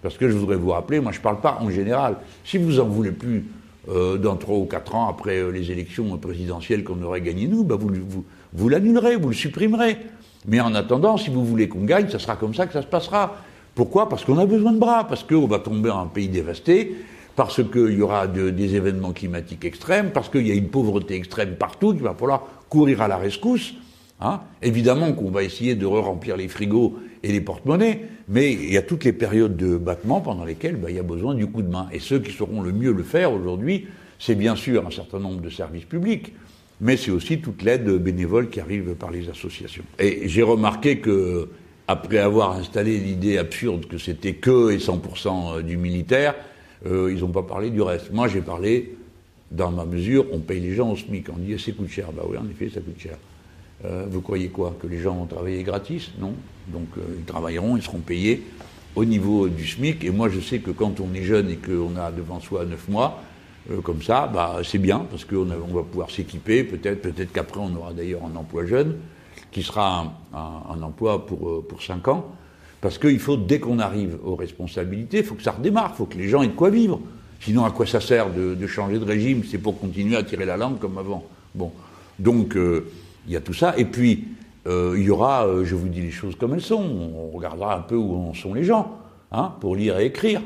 Parce 0.01 0.17
que 0.17 0.29
je 0.29 0.35
voudrais 0.35 0.57
vous 0.57 0.71
rappeler, 0.71 0.99
moi 0.99 1.13
je 1.13 1.19
ne 1.19 1.23
parle 1.23 1.39
pas 1.39 1.57
en 1.61 1.71
général. 1.71 2.17
Si 2.43 2.57
vous 2.57 2.81
en 2.81 2.85
voulez 2.85 3.13
plus 3.13 3.45
euh, 3.89 4.17
dans 4.17 4.37
trois 4.37 4.57
ou 4.57 4.65
quatre 4.65 4.95
ans 4.95 5.09
après 5.09 5.39
euh, 5.39 5.49
les 5.49 5.71
élections 5.71 6.17
présidentielles 6.17 6.83
qu'on 6.83 7.01
aurait 7.03 7.19
gagnées 7.19 7.47
nous, 7.47 7.63
bah 7.63 7.77
vous, 7.77 8.69
l'annulerez, 8.69 9.17
vous 9.17 9.29
le 9.29 9.35
supprimerez. 9.35 9.97
Mais 10.47 10.61
en 10.61 10.73
attendant, 10.73 11.17
si 11.17 11.29
vous 11.29 11.43
voulez 11.43 11.67
qu'on 11.67 11.83
gagne, 11.83 12.09
ça 12.09 12.19
sera 12.19 12.35
comme 12.35 12.53
ça 12.53 12.65
que 12.65 12.73
ça 12.73 12.81
se 12.81 12.87
passera. 12.87 13.35
Pourquoi? 13.75 14.07
Parce 14.07 14.23
qu'on 14.23 14.37
a 14.37 14.45
besoin 14.45 14.71
de 14.71 14.79
bras, 14.79 15.05
parce 15.07 15.23
qu'on 15.23 15.47
va 15.47 15.59
tomber 15.59 15.89
en 15.89 16.03
un 16.03 16.07
pays 16.07 16.29
dévasté, 16.29 16.95
parce 17.35 17.61
qu'il 17.63 17.93
y 17.97 18.01
aura 18.01 18.27
des 18.27 18.75
événements 18.75 19.11
climatiques 19.11 19.65
extrêmes, 19.65 20.11
parce 20.11 20.29
qu'il 20.29 20.47
y 20.47 20.51
a 20.51 20.53
une 20.53 20.69
pauvreté 20.69 21.15
extrême 21.15 21.55
partout, 21.55 21.93
qu'il 21.93 22.03
va 22.03 22.13
falloir 22.13 22.43
courir 22.69 23.01
à 23.01 23.07
la 23.07 23.17
rescousse. 23.17 23.73
Hein? 24.23 24.39
Évidemment 24.61 25.11
qu'on 25.11 25.29
va 25.29 25.43
essayer 25.43 25.75
de 25.75 25.85
re-remplir 25.85 26.37
les 26.37 26.47
frigos 26.47 26.97
et 27.23 27.31
les 27.31 27.41
porte-monnaies, 27.41 28.05
mais 28.29 28.53
il 28.53 28.71
y 28.71 28.77
a 28.77 28.81
toutes 28.81 29.03
les 29.03 29.11
périodes 29.11 29.57
de 29.57 29.77
battement 29.77 30.21
pendant 30.21 30.45
lesquelles 30.45 30.77
bah, 30.77 30.89
il 30.89 30.95
y 30.95 30.99
a 30.99 31.03
besoin 31.03 31.35
du 31.35 31.45
coup 31.47 31.61
de 31.61 31.69
main. 31.69 31.89
Et 31.91 31.99
ceux 31.99 32.19
qui 32.19 32.31
sauront 32.31 32.61
le 32.61 32.71
mieux 32.71 32.93
le 32.93 33.03
faire 33.03 33.33
aujourd'hui, 33.33 33.87
c'est 34.19 34.35
bien 34.35 34.55
sûr 34.55 34.87
un 34.87 34.91
certain 34.91 35.19
nombre 35.19 35.41
de 35.41 35.49
services 35.49 35.83
publics, 35.83 36.33
mais 36.79 36.95
c'est 36.95 37.11
aussi 37.11 37.41
toute 37.41 37.63
l'aide 37.63 37.89
bénévole 37.97 38.49
qui 38.49 38.61
arrive 38.61 38.95
par 38.95 39.11
les 39.11 39.29
associations. 39.29 39.83
Et 39.99 40.27
j'ai 40.29 40.43
remarqué 40.43 40.99
que, 40.99 41.49
après 41.89 42.19
avoir 42.19 42.53
installé 42.53 42.97
l'idée 42.97 43.37
absurde 43.37 43.87
que 43.87 43.97
c'était 43.97 44.35
que 44.35 44.71
et 44.71 44.77
100% 44.77 45.61
du 45.63 45.75
militaire, 45.75 46.33
euh, 46.85 47.11
ils 47.13 47.19
n'ont 47.19 47.31
pas 47.31 47.43
parlé 47.43 47.69
du 47.69 47.81
reste. 47.81 48.11
Moi, 48.13 48.29
j'ai 48.29 48.41
parlé 48.41 48.95
dans 49.51 49.71
ma 49.71 49.85
mesure, 49.85 50.25
on 50.31 50.39
paye 50.39 50.61
les 50.61 50.73
gens 50.73 50.91
au 50.91 50.95
SMIC. 50.95 51.27
On 51.29 51.37
dit, 51.37 51.59
ça 51.59 51.71
coûte 51.73 51.89
cher. 51.89 52.11
Bah 52.13 52.23
oui, 52.27 52.37
en 52.37 52.49
effet, 52.49 52.69
ça 52.73 52.79
coûte 52.79 52.99
cher. 52.99 53.17
Euh, 53.85 54.05
vous 54.09 54.21
croyez 54.21 54.49
quoi 54.49 54.75
Que 54.81 54.87
les 54.87 54.99
gens 54.99 55.15
vont 55.15 55.25
travailler 55.25 55.63
gratis? 55.63 56.11
Non. 56.19 56.33
Donc, 56.67 56.87
euh, 56.97 57.01
ils 57.17 57.25
travailleront, 57.25 57.75
ils 57.75 57.83
seront 57.83 57.99
payés 57.99 58.43
au 58.95 59.05
niveau 59.05 59.49
du 59.49 59.67
SMIC. 59.67 60.03
Et 60.03 60.11
moi, 60.11 60.29
je 60.29 60.39
sais 60.39 60.59
que 60.59 60.71
quand 60.71 60.99
on 60.99 61.13
est 61.13 61.23
jeune 61.23 61.49
et 61.49 61.57
qu'on 61.57 61.95
a 61.97 62.11
devant 62.11 62.39
soi 62.39 62.65
9 62.65 62.87
mois, 62.89 63.21
euh, 63.71 63.81
comme 63.81 64.01
ça, 64.01 64.27
bah, 64.27 64.59
c'est 64.63 64.77
bien, 64.77 64.99
parce 65.09 65.25
qu'on 65.25 65.47
on 65.49 65.73
va 65.73 65.83
pouvoir 65.83 66.11
s'équiper. 66.11 66.63
Peut-être 66.63 67.01
peut 67.01 67.11
qu'après, 67.33 67.59
on 67.59 67.75
aura 67.75 67.93
d'ailleurs 67.93 68.21
un 68.23 68.35
emploi 68.37 68.65
jeune, 68.65 68.95
qui 69.51 69.63
sera 69.63 70.13
un, 70.33 70.81
emploi 70.81 71.25
pour, 71.25 71.65
pour 71.67 71.81
5 71.81 72.07
ans. 72.07 72.31
Parce 72.81 72.97
qu'il 72.97 73.19
faut, 73.19 73.37
dès 73.37 73.59
qu'on 73.59 73.79
arrive 73.79 74.17
aux 74.25 74.35
responsabilités, 74.35 75.19
il 75.19 75.23
faut 75.23 75.35
que 75.35 75.43
ça 75.43 75.51
redémarre, 75.51 75.91
il 75.93 75.97
faut 75.97 76.05
que 76.05 76.17
les 76.17 76.27
gens 76.27 76.41
aient 76.41 76.47
de 76.47 76.53
quoi 76.53 76.69
vivre. 76.69 76.99
Sinon, 77.39 77.65
à 77.65 77.71
quoi 77.71 77.85
ça 77.85 77.99
sert 77.99 78.29
de, 78.31 78.67
changer 78.67 78.99
de 78.99 79.05
régime? 79.05 79.43
C'est 79.49 79.57
pour 79.57 79.79
continuer 79.79 80.15
à 80.15 80.23
tirer 80.23 80.45
la 80.45 80.57
langue 80.57 80.79
comme 80.79 80.97
avant. 80.97 81.25
Bon, 81.53 81.71
donc 82.19 82.57
il 83.27 83.33
y 83.33 83.35
a 83.35 83.41
tout 83.41 83.53
ça. 83.53 83.73
Et 83.77 83.85
puis 83.85 84.25
euh, 84.67 84.95
il 84.97 85.03
y 85.03 85.09
aura, 85.09 85.45
euh, 85.45 85.65
je 85.65 85.75
vous 85.75 85.89
dis 85.89 86.01
les 86.01 86.11
choses 86.11 86.35
comme 86.35 86.53
elles 86.53 86.61
sont. 86.61 86.83
On 86.83 87.35
regardera 87.35 87.77
un 87.77 87.81
peu 87.81 87.95
où 87.95 88.15
en 88.15 88.33
sont 88.33 88.53
les 88.53 88.63
gens, 88.63 88.97
hein, 89.31 89.53
pour 89.59 89.75
lire 89.75 89.99
et 89.99 90.05
écrire. 90.05 90.41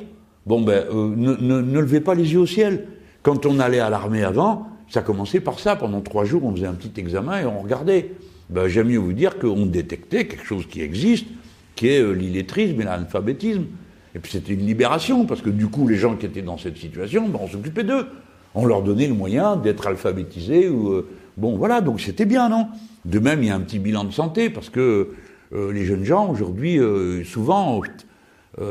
Bon 0.45 0.61
ben, 0.61 0.86
ne, 0.91 1.36
ne 1.36 1.80
levez 1.80 2.01
pas 2.01 2.15
les 2.15 2.34
yeux 2.34 2.39
au 2.39 2.45
ciel. 2.45 2.88
Quand 3.21 3.45
on 3.45 3.59
allait 3.59 3.80
à 3.80 3.89
l'armée 3.89 4.23
avant, 4.23 4.67
ça 4.89 5.01
commençait 5.01 5.41
par 5.41 5.59
ça. 5.59 5.75
Pendant 5.75 6.01
trois 6.01 6.23
jours, 6.23 6.45
on 6.45 6.53
faisait 6.55 6.67
un 6.67 6.73
petit 6.73 6.99
examen 6.99 7.41
et 7.41 7.45
on 7.45 7.59
regardait. 7.59 8.11
Ben, 8.49 8.67
J'aime 8.67 8.88
mieux 8.88 8.97
vous 8.97 9.13
dire 9.13 9.38
qu'on 9.38 9.65
détectait 9.65 10.25
quelque 10.25 10.45
chose 10.45 10.65
qui 10.67 10.82
existe, 10.82 11.28
qui 11.75 11.89
est 11.89 12.13
l'illettrisme 12.13 12.80
et 12.82 12.86
l'analphabétisme. 12.86 13.65
Et 14.15 14.19
puis 14.19 14.32
c'était 14.32 14.53
une 14.53 14.65
libération, 14.65 15.25
parce 15.25 15.41
que 15.41 15.49
du 15.49 15.67
coup, 15.67 15.88
les 15.88 15.97
gens 15.97 16.15
qui 16.15 16.25
étaient 16.25 16.41
dans 16.41 16.57
cette 16.57 16.78
situation, 16.78 17.28
ben, 17.28 17.39
on 17.41 17.47
s'occupait 17.47 17.84
d'eux. 17.84 18.07
On 18.55 18.65
leur 18.65 18.82
donnait 18.82 19.07
le 19.07 19.13
moyen 19.13 19.57
d'être 19.57 19.86
alphabétisés. 19.86 20.69
Ou, 20.69 20.89
euh, 20.89 21.07
bon, 21.38 21.55
voilà, 21.55 21.81
donc 21.81 22.01
c'était 22.01 22.25
bien, 22.25 22.49
non? 22.49 22.67
De 23.05 23.19
même, 23.19 23.41
il 23.41 23.47
y 23.47 23.49
a 23.49 23.55
un 23.55 23.61
petit 23.61 23.79
bilan 23.79 24.03
de 24.03 24.11
santé, 24.11 24.49
parce 24.49 24.69
que 24.69 25.13
euh, 25.53 25.71
les 25.71 25.85
jeunes 25.85 26.03
gens, 26.03 26.29
aujourd'hui, 26.29 26.77
euh, 26.79 27.23
souvent, 27.23 27.81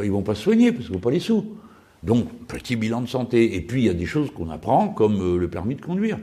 ils 0.02 0.10
vont 0.10 0.22
pas 0.22 0.34
se 0.34 0.42
soigner, 0.42 0.72
parce 0.72 0.86
qu'ils 0.86 0.94
n'ont 0.94 1.00
pas 1.00 1.10
les 1.10 1.20
sous. 1.20 1.44
Donc, 2.02 2.28
petit 2.48 2.76
bilan 2.76 3.00
de 3.00 3.08
santé. 3.08 3.56
Et 3.56 3.60
puis, 3.60 3.82
il 3.82 3.86
y 3.86 3.90
a 3.90 3.94
des 3.94 4.06
choses 4.06 4.30
qu'on 4.30 4.50
apprend, 4.50 4.88
comme 4.88 5.38
le 5.38 5.48
permis 5.48 5.76
de 5.76 5.80
conduire. 5.80 6.18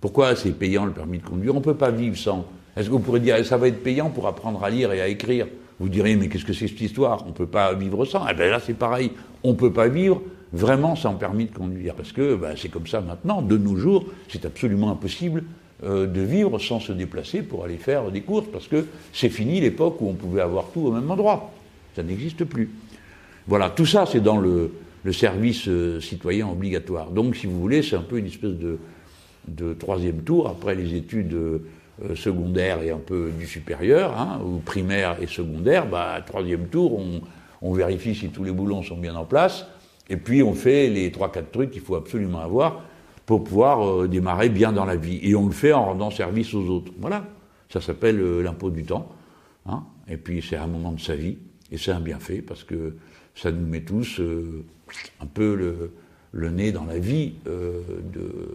Pourquoi 0.00 0.36
c'est 0.36 0.50
payant 0.50 0.84
le 0.84 0.92
permis 0.92 1.18
de 1.18 1.24
conduire? 1.24 1.54
On 1.54 1.60
ne 1.60 1.64
peut 1.64 1.76
pas 1.76 1.90
vivre 1.90 2.16
sans. 2.16 2.44
Est-ce 2.76 2.88
que 2.88 2.92
vous 2.92 2.98
pourrez 2.98 3.20
dire, 3.20 3.42
ça 3.46 3.56
va 3.56 3.68
être 3.68 3.82
payant 3.82 4.10
pour 4.10 4.26
apprendre 4.26 4.62
à 4.62 4.68
lire 4.68 4.92
et 4.92 5.00
à 5.00 5.08
écrire? 5.08 5.46
Vous 5.80 5.88
direz, 5.88 6.14
mais 6.14 6.28
qu'est-ce 6.28 6.44
que 6.44 6.52
c'est 6.52 6.68
cette 6.68 6.80
histoire? 6.80 7.22
On 7.24 7.28
ne 7.28 7.32
peut 7.32 7.46
pas 7.46 7.72
vivre 7.72 8.04
sans. 8.04 8.26
Eh 8.28 8.34
bien 8.34 8.50
là, 8.50 8.60
c'est 8.60 8.74
pareil. 8.74 9.12
On 9.42 9.52
ne 9.52 9.56
peut 9.56 9.72
pas 9.72 9.88
vivre 9.88 10.20
vraiment 10.54 10.96
sans 10.96 11.14
permis 11.14 11.46
de 11.46 11.54
conduire. 11.54 11.94
Parce 11.94 12.12
que 12.12 12.34
ben, 12.34 12.54
c'est 12.56 12.68
comme 12.68 12.86
ça 12.86 13.00
maintenant. 13.00 13.42
De 13.42 13.56
nos 13.56 13.76
jours, 13.76 14.06
c'est 14.28 14.44
absolument 14.44 14.90
impossible 14.90 15.44
euh, 15.82 16.06
de 16.06 16.20
vivre 16.20 16.58
sans 16.58 16.80
se 16.80 16.92
déplacer 16.92 17.42
pour 17.42 17.64
aller 17.64 17.76
faire 17.76 18.10
des 18.10 18.22
courses. 18.22 18.46
Parce 18.52 18.68
que 18.68 18.86
c'est 19.12 19.28
fini 19.28 19.60
l'époque 19.60 20.00
où 20.00 20.08
on 20.08 20.14
pouvait 20.14 20.42
avoir 20.42 20.66
tout 20.72 20.80
au 20.80 20.92
même 20.92 21.10
endroit. 21.10 21.52
Ça 21.96 22.02
n'existe 22.02 22.44
plus. 22.44 22.70
Voilà, 23.46 23.70
tout 23.70 23.86
ça, 23.86 24.06
c'est 24.06 24.22
dans 24.22 24.38
le, 24.38 24.72
service 25.12 25.68
euh, 25.68 26.00
citoyen 26.00 26.48
obligatoire. 26.48 27.10
Donc, 27.10 27.36
si 27.36 27.46
vous 27.46 27.60
voulez, 27.60 27.82
c'est 27.82 27.96
un 27.96 28.02
peu 28.02 28.18
une 28.18 28.26
espèce 28.26 28.54
de, 28.54 29.74
troisième 29.74 30.22
tour 30.22 30.48
après 30.48 30.74
les 30.74 30.94
études. 30.94 31.34
Euh, 31.34 31.58
euh, 32.02 32.16
secondaire 32.16 32.82
et 32.82 32.90
un 32.90 32.98
peu 32.98 33.30
du 33.38 33.46
supérieur, 33.46 34.18
hein, 34.18 34.40
ou 34.44 34.58
primaire 34.58 35.16
et 35.22 35.28
secondaire, 35.28 35.86
bah, 35.86 36.20
troisième 36.26 36.66
tour, 36.66 37.00
on, 37.62 37.72
vérifie 37.72 38.16
si 38.16 38.30
tous 38.30 38.42
les 38.42 38.50
boulons 38.50 38.82
sont 38.82 38.96
bien 38.96 39.14
en 39.14 39.24
place, 39.24 39.64
et 40.08 40.16
puis 40.16 40.42
on 40.42 40.54
fait 40.54 40.88
les 40.88 41.10
trois 41.10 41.32
quatre 41.32 41.50
trucs 41.50 41.70
qu'il 41.70 41.80
faut 41.80 41.94
absolument 41.94 42.40
avoir 42.40 42.82
pour 43.26 43.44
pouvoir 43.44 43.86
euh, 43.86 44.08
démarrer 44.08 44.48
bien 44.48 44.72
dans 44.72 44.84
la 44.84 44.96
vie. 44.96 45.18
Et 45.22 45.34
on 45.34 45.46
le 45.46 45.52
fait 45.52 45.72
en 45.72 45.86
rendant 45.86 46.10
service 46.10 46.52
aux 46.54 46.68
autres. 46.68 46.92
Voilà, 46.98 47.24
ça 47.70 47.80
s'appelle 47.80 48.20
euh, 48.20 48.42
l'impôt 48.42 48.70
du 48.70 48.84
temps. 48.84 49.08
Hein, 49.66 49.82
et 50.08 50.16
puis 50.16 50.44
c'est 50.46 50.56
un 50.56 50.66
moment 50.66 50.92
de 50.92 51.00
sa 51.00 51.16
vie, 51.16 51.38
et 51.72 51.78
c'est 51.78 51.92
un 51.92 52.00
bienfait, 52.00 52.42
parce 52.46 52.64
que 52.64 52.96
ça 53.34 53.50
nous 53.50 53.66
met 53.66 53.80
tous 53.80 54.20
un 55.20 55.26
peu 55.26 55.54
le, 56.34 56.50
nez 56.50 56.70
dans 56.70 56.84
la 56.84 56.98
vie 56.98 57.32
euh, 57.46 57.80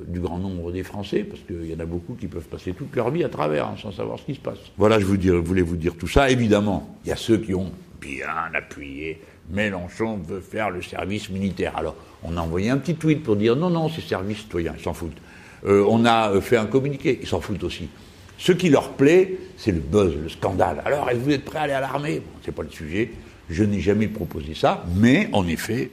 du 0.08 0.20
grand 0.20 0.38
nombre 0.38 0.72
des 0.72 0.84
Français, 0.84 1.24
parce 1.24 1.42
qu'il 1.42 1.66
y 1.66 1.74
en 1.74 1.80
a 1.80 1.86
beaucoup 1.86 2.14
qui 2.14 2.28
peuvent 2.28 2.48
passer 2.48 2.74
toute 2.74 2.96
leur 2.96 3.10
vie 3.10 3.24
à 3.24 3.30
travers 3.30 3.66
hein, 3.66 3.76
sans 3.82 3.92
savoir 3.92 4.20
ce 4.20 4.26
qui 4.26 4.36
se 4.36 4.40
passe. 4.40 4.60
Voilà, 4.78 5.00
je 5.00 5.06
voulais 5.06 5.64
vous 5.64 5.78
dire 5.78 5.96
tout 5.96 6.08
ça. 6.08 6.30
Évidemment, 6.30 6.96
il 7.04 7.10
y 7.10 7.12
a 7.12 7.16
ceux 7.16 7.40
qui 7.40 7.56
ont 7.56 7.72
bien 8.00 8.28
appuyé. 8.54 9.20
Mélenchon 9.50 10.18
veut 10.18 10.42
faire 10.42 10.70
le 10.70 10.82
service 10.82 11.30
militaire. 11.30 11.76
Alors, 11.78 11.96
on 12.24 12.38
a 12.38 12.42
envoyé 12.42 12.70
un 12.70 12.78
petit 12.78 12.96
tweet 12.96 13.24
pour 13.24 13.36
dire 13.36 13.56
non, 13.56 13.70
non, 13.70 13.90
c'est 13.90 14.02
service 14.02 14.40
citoyen, 14.40 14.74
ils 14.78 14.84
s'en 14.84 14.94
foutent. 14.94 15.18
Euh, 15.66 15.86
on 15.90 16.06
a 16.06 16.32
euh, 16.32 16.42
fait 16.42 16.58
un 16.58 16.66
communiqué, 16.66 17.20
ils 17.22 17.28
s'en 17.28 17.42
foutent 17.42 17.64
aussi. 17.64 17.90
Ce 18.38 18.52
qui 18.52 18.70
leur 18.70 18.92
plaît, 18.94 19.38
c'est 19.58 19.72
le 19.72 19.80
buzz, 19.80 20.16
le 20.16 20.30
scandale. 20.30 20.82
Alors, 20.86 21.10
est-ce 21.10 21.20
que 21.20 21.24
vous 21.24 21.32
êtes 21.32 21.46
prêts 21.46 21.60
à 21.60 21.64
aller 21.64 21.74
à 21.74 21.82
l'armée? 21.82 22.20
Bon, 22.20 22.40
C'est 22.44 22.54
pas 22.54 22.64
le 22.64 22.70
sujet. 22.70 23.12
Je 23.50 23.64
n'ai 23.64 23.80
jamais 23.80 24.08
proposé 24.08 24.54
ça, 24.54 24.86
mais 24.96 25.28
en 25.34 25.48
effet, 25.48 25.92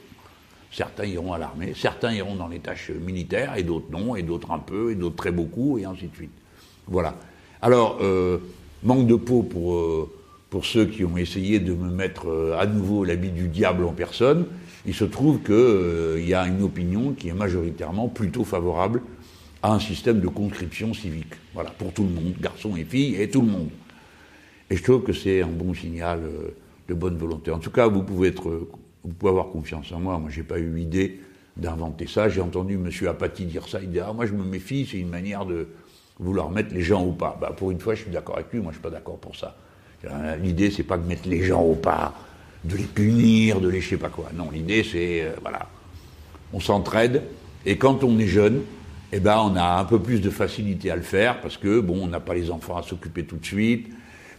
Certains 0.71 1.05
iront 1.05 1.33
à 1.33 1.37
l'armée, 1.37 1.73
certains 1.75 2.13
iront 2.13 2.35
dans 2.35 2.47
les 2.47 2.59
tâches 2.59 2.91
militaires, 2.91 3.55
et 3.55 3.63
d'autres 3.63 3.89
non, 3.89 4.15
et 4.15 4.21
d'autres 4.21 4.51
un 4.51 4.59
peu, 4.59 4.91
et 4.91 4.95
d'autres 4.95 5.15
très 5.15 5.31
beaucoup, 5.31 5.77
et 5.77 5.85
ainsi 5.85 6.07
de 6.07 6.15
suite. 6.15 6.31
Voilà. 6.87 7.15
Alors, 7.61 7.97
euh, 8.01 8.37
manque 8.83 9.07
de 9.07 9.15
peau 9.15 9.43
pour, 9.43 10.09
pour 10.49 10.65
ceux 10.65 10.85
qui 10.85 11.03
ont 11.03 11.17
essayé 11.17 11.59
de 11.59 11.73
me 11.73 11.89
mettre 11.89 12.29
euh, 12.29 12.57
à 12.57 12.65
nouveau 12.65 13.03
l'habit 13.03 13.31
du 13.31 13.47
diable 13.47 13.83
en 13.83 13.91
personne. 13.91 14.45
Il 14.85 14.93
se 14.93 15.03
trouve 15.03 15.41
qu'il 15.41 16.27
y 16.27 16.33
a 16.33 16.47
une 16.47 16.61
opinion 16.61 17.13
qui 17.13 17.27
est 17.27 17.33
majoritairement 17.33 18.07
plutôt 18.07 18.45
favorable 18.45 19.01
à 19.61 19.73
un 19.73 19.79
système 19.79 20.21
de 20.21 20.27
conscription 20.27 20.93
civique. 20.93 21.33
Voilà, 21.53 21.71
pour 21.71 21.91
tout 21.91 22.03
le 22.03 22.09
monde, 22.09 22.33
garçons 22.39 22.75
et 22.77 22.85
filles, 22.85 23.21
et 23.21 23.29
tout 23.29 23.41
le 23.41 23.47
monde. 23.47 23.69
Et 24.69 24.77
je 24.77 24.83
trouve 24.83 25.03
que 25.03 25.13
c'est 25.13 25.41
un 25.41 25.47
bon 25.47 25.73
signal 25.73 26.21
de 26.87 26.93
bonne 26.93 27.17
volonté. 27.17 27.51
En 27.51 27.59
tout 27.59 27.71
cas, 27.71 27.87
vous 27.87 28.03
pouvez 28.03 28.29
être 28.29 28.67
vous 29.07 29.13
pouvez 29.13 29.29
avoir 29.29 29.47
confiance 29.47 29.91
en 29.91 29.99
moi. 29.99 30.19
Moi, 30.19 30.29
j'ai 30.29 30.43
pas 30.43 30.59
eu 30.59 30.79
idée 30.79 31.19
d'inventer 31.55 32.07
ça. 32.07 32.29
J'ai 32.29 32.41
entendu 32.41 32.75
M. 32.75 32.89
Apathy 33.07 33.45
dire 33.45 33.67
ça. 33.67 33.79
Il 33.81 33.89
dit 33.89 33.99
Ah, 33.99 34.11
moi, 34.13 34.25
je 34.25 34.33
me 34.33 34.43
méfie, 34.43 34.87
c'est 34.89 34.99
une 34.99 35.09
manière 35.09 35.45
de 35.45 35.67
vouloir 36.19 36.49
mettre 36.49 36.73
les 36.73 36.81
gens 36.81 37.03
au 37.03 37.13
pas. 37.13 37.37
Bah, 37.39 37.53
pour 37.55 37.71
une 37.71 37.79
fois, 37.79 37.95
je 37.95 38.03
suis 38.03 38.11
d'accord 38.11 38.35
avec 38.35 38.51
lui. 38.51 38.59
Moi, 38.59 38.71
je 38.71 38.75
suis 38.77 38.83
pas 38.83 38.89
d'accord 38.89 39.17
pour 39.17 39.35
ça. 39.35 39.55
L'idée, 40.41 40.71
c'est 40.71 40.83
pas 40.83 40.97
de 40.97 41.07
mettre 41.07 41.27
les 41.27 41.43
gens 41.43 41.61
au 41.61 41.73
pas, 41.73 42.13
de 42.63 42.75
les 42.75 42.83
punir, 42.83 43.59
de 43.59 43.67
les 43.67 43.81
je 43.81 43.89
sais 43.89 43.97
pas 43.97 44.09
quoi. 44.09 44.29
Non, 44.35 44.49
l'idée, 44.51 44.83
c'est 44.83 45.21
euh, 45.23 45.31
voilà, 45.41 45.67
on 46.53 46.59
s'entraide. 46.59 47.23
Et 47.65 47.77
quand 47.77 48.03
on 48.03 48.17
est 48.19 48.27
jeune, 48.27 48.61
eh 49.11 49.19
ben, 49.19 49.37
on 49.39 49.55
a 49.55 49.79
un 49.79 49.85
peu 49.85 49.99
plus 49.99 50.21
de 50.21 50.29
facilité 50.29 50.91
à 50.91 50.95
le 50.95 51.01
faire 51.01 51.41
parce 51.41 51.57
que 51.57 51.79
bon, 51.79 52.03
on 52.03 52.07
n'a 52.07 52.19
pas 52.19 52.33
les 52.33 52.51
enfants 52.51 52.77
à 52.77 52.83
s'occuper 52.83 53.23
tout 53.23 53.37
de 53.37 53.45
suite, 53.45 53.89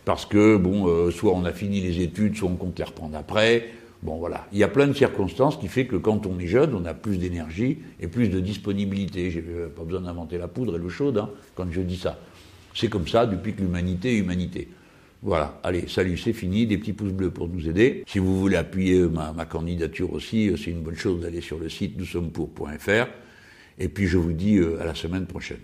parce 0.05 0.27
que 0.27 0.57
bon, 0.57 0.87
euh, 0.89 1.11
soit 1.11 1.33
on 1.35 1.45
a 1.45 1.53
fini 1.53 1.81
les 1.81 2.03
études, 2.03 2.37
soit 2.37 2.49
on 2.49 2.57
compte 2.57 2.79
les 2.79 2.85
reprendre 2.85 3.17
après. 3.17 3.71
Bon, 4.03 4.17
voilà. 4.19 4.47
Il 4.53 4.59
y 4.59 4.65
a 4.65 4.69
plein 4.69 4.87
de 4.87 4.93
circonstances 4.93 5.57
qui 5.57 5.67
fait 5.67 5.87
que 5.87 5.97
quand 5.97 6.25
on 6.27 6.39
est 6.39 6.47
jeune, 6.47 6.73
on 6.75 6.85
a 6.85 6.95
plus 6.95 7.19
d'énergie 7.19 7.79
et 7.99 8.07
plus 8.07 8.29
de 8.29 8.39
disponibilité. 8.39 9.31
J'ai 9.31 9.45
euh, 9.49 9.69
pas 9.69 9.83
besoin 9.83 10.03
d'inventer 10.03 10.39
la 10.39 10.47
poudre 10.47 10.77
et 10.77 10.79
l'eau 10.79 10.89
chaude 10.89 11.19
hein, 11.19 11.31
quand 11.57 11.67
je 11.71 11.81
dis 11.81 11.97
ça. 11.97 12.19
C'est 12.75 12.89
comme 12.89 13.09
ça 13.09 13.27
depuis 13.27 13.55
que 13.55 13.61
l'humanité 13.61 14.15
est 14.15 14.19
humanité. 14.19 14.69
Voilà. 15.23 15.61
Allez, 15.65 15.89
salut, 15.89 16.17
c'est 16.17 16.33
fini. 16.33 16.67
Des 16.67 16.79
petits 16.79 16.93
pouces 16.93 17.13
bleus 17.13 17.31
pour 17.31 17.49
nous 17.49 17.69
aider. 17.69 18.05
Si 18.07 18.19
vous 18.19 18.39
voulez 18.39 18.57
appuyer 18.57 19.01
ma, 19.09 19.45
candidature 19.47 20.13
aussi, 20.13 20.49
euh, 20.49 20.57
c'est 20.57 20.71
une 20.71 20.83
bonne 20.83 20.97
chose 20.97 21.23
d'aller 21.23 21.41
sur 21.41 21.59
le 21.59 21.69
site 21.69 21.99
nous 21.99 22.05
sommes 22.05 22.31
pour.fr. 22.31 23.07
Et 23.79 23.89
puis 23.89 24.07
je 24.07 24.19
vous 24.19 24.33
dis 24.33 24.57
euh, 24.57 24.81
à 24.81 24.85
la 24.85 24.95
semaine 24.95 25.27
prochaine. 25.27 25.61